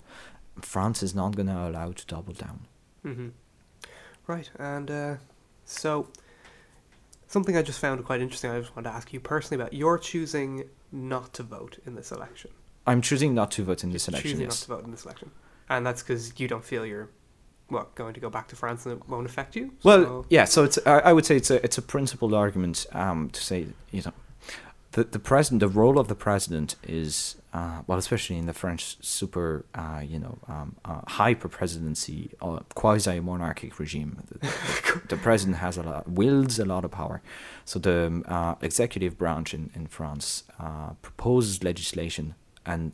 France 0.64 1.02
is 1.02 1.14
not 1.14 1.36
going 1.36 1.46
to 1.48 1.56
allow 1.68 1.92
to 1.92 2.06
double 2.06 2.32
down. 2.34 2.60
hmm 3.02 3.28
Right, 4.26 4.50
and 4.58 4.90
uh, 4.90 5.14
so 5.64 6.08
something 7.26 7.56
I 7.56 7.62
just 7.62 7.78
found 7.78 8.04
quite 8.04 8.20
interesting. 8.20 8.50
I 8.50 8.60
just 8.60 8.74
wanted 8.76 8.90
to 8.90 8.94
ask 8.96 9.12
you 9.12 9.20
personally 9.20 9.62
about. 9.62 9.72
You're 9.72 9.98
choosing 9.98 10.64
not 10.92 11.32
to 11.34 11.42
vote 11.42 11.78
in 11.86 11.94
this 11.94 12.12
election. 12.12 12.50
I'm 12.86 13.00
choosing 13.02 13.34
not 13.34 13.50
to 13.52 13.62
vote 13.62 13.84
in 13.84 13.92
this 13.92 14.08
election. 14.08 14.30
choosing 14.30 14.44
Yes. 14.46 14.60
not 14.60 14.64
to 14.66 14.68
vote 14.80 14.84
in 14.84 14.90
this 14.90 15.04
election, 15.04 15.30
and 15.68 15.86
that's 15.86 16.02
because 16.02 16.38
you 16.38 16.46
don't 16.48 16.64
feel 16.64 16.84
you're 16.86 17.08
what 17.68 17.94
going 17.94 18.14
to 18.14 18.20
go 18.20 18.30
back 18.30 18.48
to 18.48 18.56
France 18.56 18.86
and 18.86 18.96
it 18.98 19.08
won't 19.08 19.26
affect 19.26 19.54
you. 19.56 19.72
Well, 19.82 20.02
So- 20.04 20.26
yeah. 20.30 20.44
So 20.44 20.64
it's 20.64 20.78
I, 20.86 20.98
I 21.00 21.12
would 21.12 21.24
say 21.26 21.36
it's 21.36 21.50
a 21.50 21.62
it's 21.64 21.78
a 21.78 21.82
principled 21.82 22.32
argument 22.34 22.86
um, 22.92 23.30
to 23.30 23.40
say 23.42 23.66
you 23.90 24.02
know 24.04 24.12
the 24.98 25.04
the 25.04 25.18
president 25.18 25.60
the 25.60 25.68
role 25.68 25.98
of 25.98 26.08
the 26.08 26.14
president 26.14 26.76
is 26.82 27.36
uh, 27.52 27.82
well 27.86 27.98
especially 27.98 28.36
in 28.36 28.46
the 28.46 28.52
French 28.52 28.96
super 29.00 29.64
uh, 29.74 30.02
you 30.12 30.18
know 30.18 30.38
um, 30.48 30.76
uh, 30.84 31.00
hyper 31.06 31.48
presidency 31.48 32.30
or 32.40 32.62
quasi 32.74 33.20
monarchic 33.20 33.78
regime 33.78 34.10
the, 34.28 34.38
the 35.08 35.16
president 35.16 35.56
has 35.58 35.76
a 35.78 35.82
lot 35.82 36.10
wields 36.10 36.58
a 36.58 36.64
lot 36.64 36.84
of 36.84 36.90
power 36.90 37.22
so 37.64 37.78
the 37.78 38.06
um, 38.06 38.24
uh, 38.26 38.54
executive 38.60 39.16
branch 39.16 39.54
in 39.54 39.70
in 39.74 39.86
France 39.86 40.44
uh, 40.58 40.90
proposes 41.02 41.62
legislation 41.62 42.34
and 42.66 42.92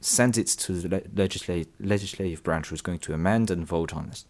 sends 0.00 0.36
it 0.36 0.46
to 0.46 0.72
the 0.74 0.88
le- 0.88 1.22
legislate, 1.22 1.68
legislative 1.80 2.42
branch 2.42 2.68
who's 2.68 2.82
going 2.82 2.98
to 2.98 3.14
amend 3.14 3.50
and 3.50 3.66
vote 3.66 3.94
on 3.94 4.10
it. 4.10 4.24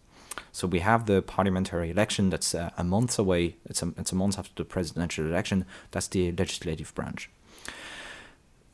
So 0.51 0.67
we 0.67 0.79
have 0.79 1.05
the 1.05 1.21
parliamentary 1.21 1.89
election 1.89 2.29
that's 2.29 2.53
uh, 2.55 2.69
a 2.77 2.83
month 2.83 3.19
away. 3.19 3.55
It's 3.65 3.81
a, 3.83 3.93
it's 3.97 4.11
a 4.11 4.15
month 4.15 4.37
after 4.39 4.53
the 4.55 4.65
presidential 4.65 5.25
election. 5.25 5.65
That's 5.91 6.07
the 6.07 6.31
legislative 6.31 6.93
branch. 6.95 7.29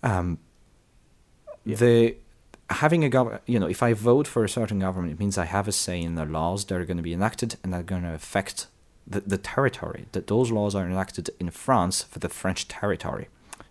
Um, 0.04 0.38
Yeah. 1.66 1.76
The 1.78 2.16
having 2.70 3.04
a 3.04 3.10
government, 3.10 3.44
you 3.46 3.60
know, 3.60 3.68
if 3.70 3.84
I 3.84 3.94
vote 3.94 4.28
for 4.28 4.44
a 4.44 4.50
certain 4.50 4.80
government, 4.80 5.14
it 5.14 5.20
means 5.20 5.38
I 5.38 5.46
have 5.46 5.68
a 5.68 5.72
say 5.72 6.02
in 6.02 6.16
the 6.16 6.26
laws 6.26 6.66
that 6.66 6.76
are 6.80 6.86
going 6.86 6.98
to 6.98 7.04
be 7.04 7.14
enacted 7.14 7.56
and 7.64 7.76
are 7.76 7.84
going 7.84 8.04
to 8.04 8.14
affect 8.14 8.68
the, 9.06 9.20
the 9.22 9.38
territory. 9.38 10.06
That 10.14 10.28
those 10.28 10.52
laws 10.52 10.74
are 10.76 10.88
enacted 10.88 11.30
in 11.40 11.52
France 11.52 12.04
for 12.04 12.20
the 12.20 12.30
French 12.30 12.68
territory. 12.68 13.28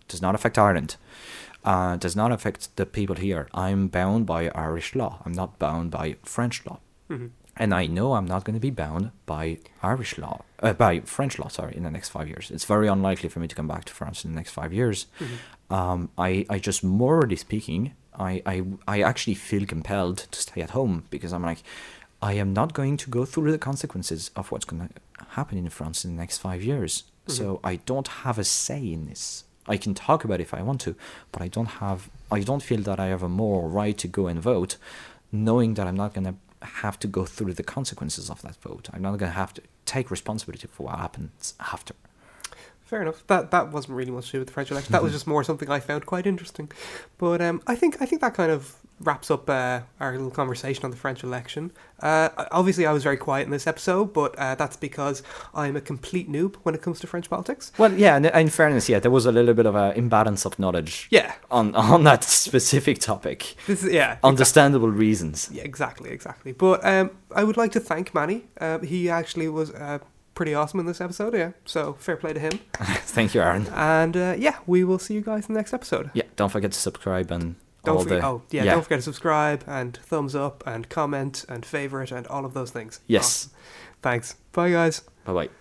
Does 0.07 0.21
not 0.21 0.35
affect 0.35 0.57
Ireland 0.57 0.95
uh, 1.63 1.95
does 1.97 2.15
not 2.15 2.31
affect 2.31 2.75
the 2.75 2.85
people 2.85 3.15
here. 3.15 3.47
I'm 3.53 3.87
bound 3.87 4.25
by 4.25 4.49
Irish 4.49 4.95
law. 4.95 5.19
I'm 5.25 5.33
not 5.33 5.59
bound 5.59 5.91
by 5.91 6.15
French 6.23 6.65
law. 6.65 6.79
Mhm. 7.09 7.29
And 7.57 7.73
I 7.73 7.85
know 7.85 8.13
I'm 8.13 8.25
not 8.25 8.43
going 8.45 8.53
to 8.55 8.59
be 8.61 8.69
bound 8.69 9.11
by 9.25 9.57
Irish 9.83 10.17
law, 10.17 10.41
uh, 10.61 10.73
by 10.73 11.01
French 11.01 11.37
law, 11.37 11.49
sorry, 11.49 11.75
in 11.75 11.83
the 11.83 11.91
next 11.91 12.09
five 12.09 12.27
years. 12.27 12.49
It's 12.49 12.65
very 12.65 12.87
unlikely 12.87 13.29
for 13.29 13.39
me 13.39 13.47
to 13.47 13.55
come 13.55 13.67
back 13.67 13.85
to 13.85 13.93
France 13.93 14.23
in 14.23 14.31
the 14.31 14.35
next 14.35 14.51
five 14.51 14.73
years. 14.73 15.07
Mhm. 15.19 15.75
Um, 15.75 16.09
I, 16.17 16.45
I 16.49 16.59
just, 16.59 16.83
morally 16.83 17.35
speaking, 17.35 17.93
I, 18.17 18.41
I, 18.45 18.63
I 18.87 19.01
actually 19.01 19.35
feel 19.35 19.65
compelled 19.65 20.17
to 20.31 20.39
stay 20.41 20.61
at 20.61 20.71
home 20.71 21.03
because 21.09 21.33
I'm 21.33 21.43
like, 21.43 21.61
I 22.21 22.33
am 22.33 22.53
not 22.53 22.73
going 22.73 22.97
to 22.97 23.09
go 23.09 23.25
through 23.25 23.51
the 23.51 23.57
consequences 23.57 24.31
of 24.35 24.51
what's 24.51 24.65
going 24.65 24.87
to 24.87 25.25
happen 25.29 25.57
in 25.57 25.69
France 25.69 26.05
in 26.05 26.15
the 26.15 26.19
next 26.21 26.37
five 26.37 26.63
years. 26.63 27.03
So 27.27 27.61
I 27.63 27.77
don't 27.85 28.07
have 28.07 28.37
a 28.37 28.43
say 28.43 28.91
in 28.91 29.05
this. 29.05 29.45
I 29.67 29.77
can 29.77 29.93
talk 29.93 30.23
about 30.25 30.39
it 30.41 30.43
if 30.43 30.53
I 30.53 30.61
want 30.61 30.81
to, 30.81 30.95
but 31.31 31.41
I 31.41 31.47
don't 31.47 31.67
have. 31.79 32.09
I 32.29 32.41
don't 32.41 32.61
feel 32.63 32.81
that 32.81 32.99
I 32.99 33.05
have 33.07 33.23
a 33.23 33.29
moral 33.29 33.69
right 33.69 33.97
to 33.99 34.07
go 34.07 34.27
and 34.27 34.41
vote, 34.41 34.75
knowing 35.31 35.75
that 35.75 35.87
I'm 35.87 35.95
not 35.95 36.13
going 36.13 36.25
to 36.25 36.35
have 36.61 36.99
to 36.99 37.07
go 37.07 37.25
through 37.25 37.53
the 37.53 37.63
consequences 37.63 38.29
of 38.29 38.41
that 38.41 38.55
vote. 38.57 38.89
I'm 38.93 39.01
not 39.01 39.17
going 39.17 39.31
to 39.31 39.37
have 39.37 39.53
to 39.55 39.61
take 39.85 40.11
responsibility 40.11 40.67
for 40.67 40.83
what 40.83 40.99
happens 40.99 41.53
after. 41.59 41.93
Fair 42.91 43.01
enough. 43.03 43.25
That 43.27 43.51
that 43.51 43.71
wasn't 43.71 43.93
really 43.95 44.11
much 44.11 44.25
to 44.25 44.31
do 44.33 44.39
with 44.39 44.49
the 44.49 44.53
French 44.53 44.69
election. 44.69 44.91
That 44.91 45.01
was 45.01 45.13
just 45.13 45.25
more 45.25 45.45
something 45.45 45.69
I 45.71 45.79
found 45.79 46.05
quite 46.05 46.27
interesting. 46.27 46.69
But 47.17 47.41
um, 47.41 47.61
I 47.65 47.73
think 47.73 48.01
I 48.01 48.05
think 48.05 48.19
that 48.19 48.33
kind 48.33 48.51
of 48.51 48.75
wraps 48.99 49.31
up 49.31 49.49
uh, 49.49 49.79
our 50.01 50.11
little 50.11 50.29
conversation 50.29 50.83
on 50.83 50.91
the 50.91 50.97
French 50.97 51.23
election. 51.23 51.71
Uh, 52.01 52.27
obviously, 52.51 52.85
I 52.85 52.91
was 52.91 53.01
very 53.01 53.15
quiet 53.15 53.45
in 53.45 53.51
this 53.51 53.65
episode, 53.65 54.11
but 54.11 54.37
uh, 54.37 54.55
that's 54.55 54.75
because 54.75 55.23
I'm 55.55 55.77
a 55.77 55.81
complete 55.81 56.29
noob 56.29 56.57
when 56.63 56.75
it 56.75 56.81
comes 56.81 56.99
to 56.99 57.07
French 57.07 57.29
politics. 57.29 57.71
Well, 57.77 57.93
yeah. 57.93 58.17
In, 58.17 58.25
in 58.25 58.49
fairness, 58.49 58.89
yeah, 58.89 58.99
there 58.99 59.09
was 59.09 59.25
a 59.25 59.31
little 59.31 59.53
bit 59.53 59.65
of 59.65 59.75
an 59.75 59.93
imbalance 59.95 60.43
of 60.45 60.59
knowledge 60.59 61.07
Yeah, 61.11 61.33
on 61.49 61.73
on 61.75 62.03
that 62.03 62.25
specific 62.25 62.99
topic. 62.99 63.55
this 63.67 63.83
is 63.85 63.93
yeah. 63.93 64.17
Understandable 64.21 64.91
reasons. 64.91 65.49
Yeah, 65.49 65.63
exactly, 65.63 66.09
exactly. 66.09 66.51
But 66.51 66.85
um, 66.85 67.11
I 67.33 67.45
would 67.45 67.55
like 67.55 67.71
to 67.71 67.79
thank 67.79 68.13
Manny. 68.13 68.47
Uh, 68.59 68.79
he 68.79 69.09
actually 69.09 69.47
was 69.47 69.71
uh, 69.71 69.99
pretty 70.41 70.55
awesome 70.55 70.79
in 70.79 70.87
this 70.87 70.99
episode. 70.99 71.35
Yeah, 71.35 71.51
so 71.65 71.93
fair 71.99 72.17
play 72.17 72.33
to 72.33 72.39
him. 72.39 72.53
Thank 72.73 73.35
you, 73.35 73.41
Aaron. 73.41 73.67
And 73.67 74.17
uh, 74.17 74.33
yeah, 74.39 74.57
we 74.65 74.83
will 74.83 74.97
see 74.97 75.13
you 75.13 75.21
guys 75.21 75.47
in 75.47 75.53
the 75.53 75.59
next 75.59 75.71
episode. 75.71 76.09
Yeah, 76.15 76.23
don't 76.35 76.49
forget 76.49 76.71
to 76.71 76.79
subscribe 76.79 77.29
and 77.29 77.57
Don't 77.85 77.97
all 77.97 78.03
forget, 78.03 78.21
the 78.21 78.27
oh 78.27 78.41
yeah, 78.49 78.63
yeah. 78.63 78.73
don't 78.73 78.81
forget 78.81 78.97
to 78.97 79.03
subscribe 79.03 79.63
and 79.67 79.95
thumbs 79.97 80.33
up 80.35 80.63
and 80.65 80.89
comment 80.89 81.45
and 81.47 81.63
favorite 81.63 82.11
and 82.11 82.25
all 82.25 82.43
of 82.43 82.55
those 82.55 82.71
things. 82.71 83.01
yes. 83.05 83.21
Awesome. 83.45 83.51
Thanks. 84.01 84.35
Bye 84.51 84.71
guys. 84.71 85.01
Bye 85.25 85.33
bye. 85.33 85.60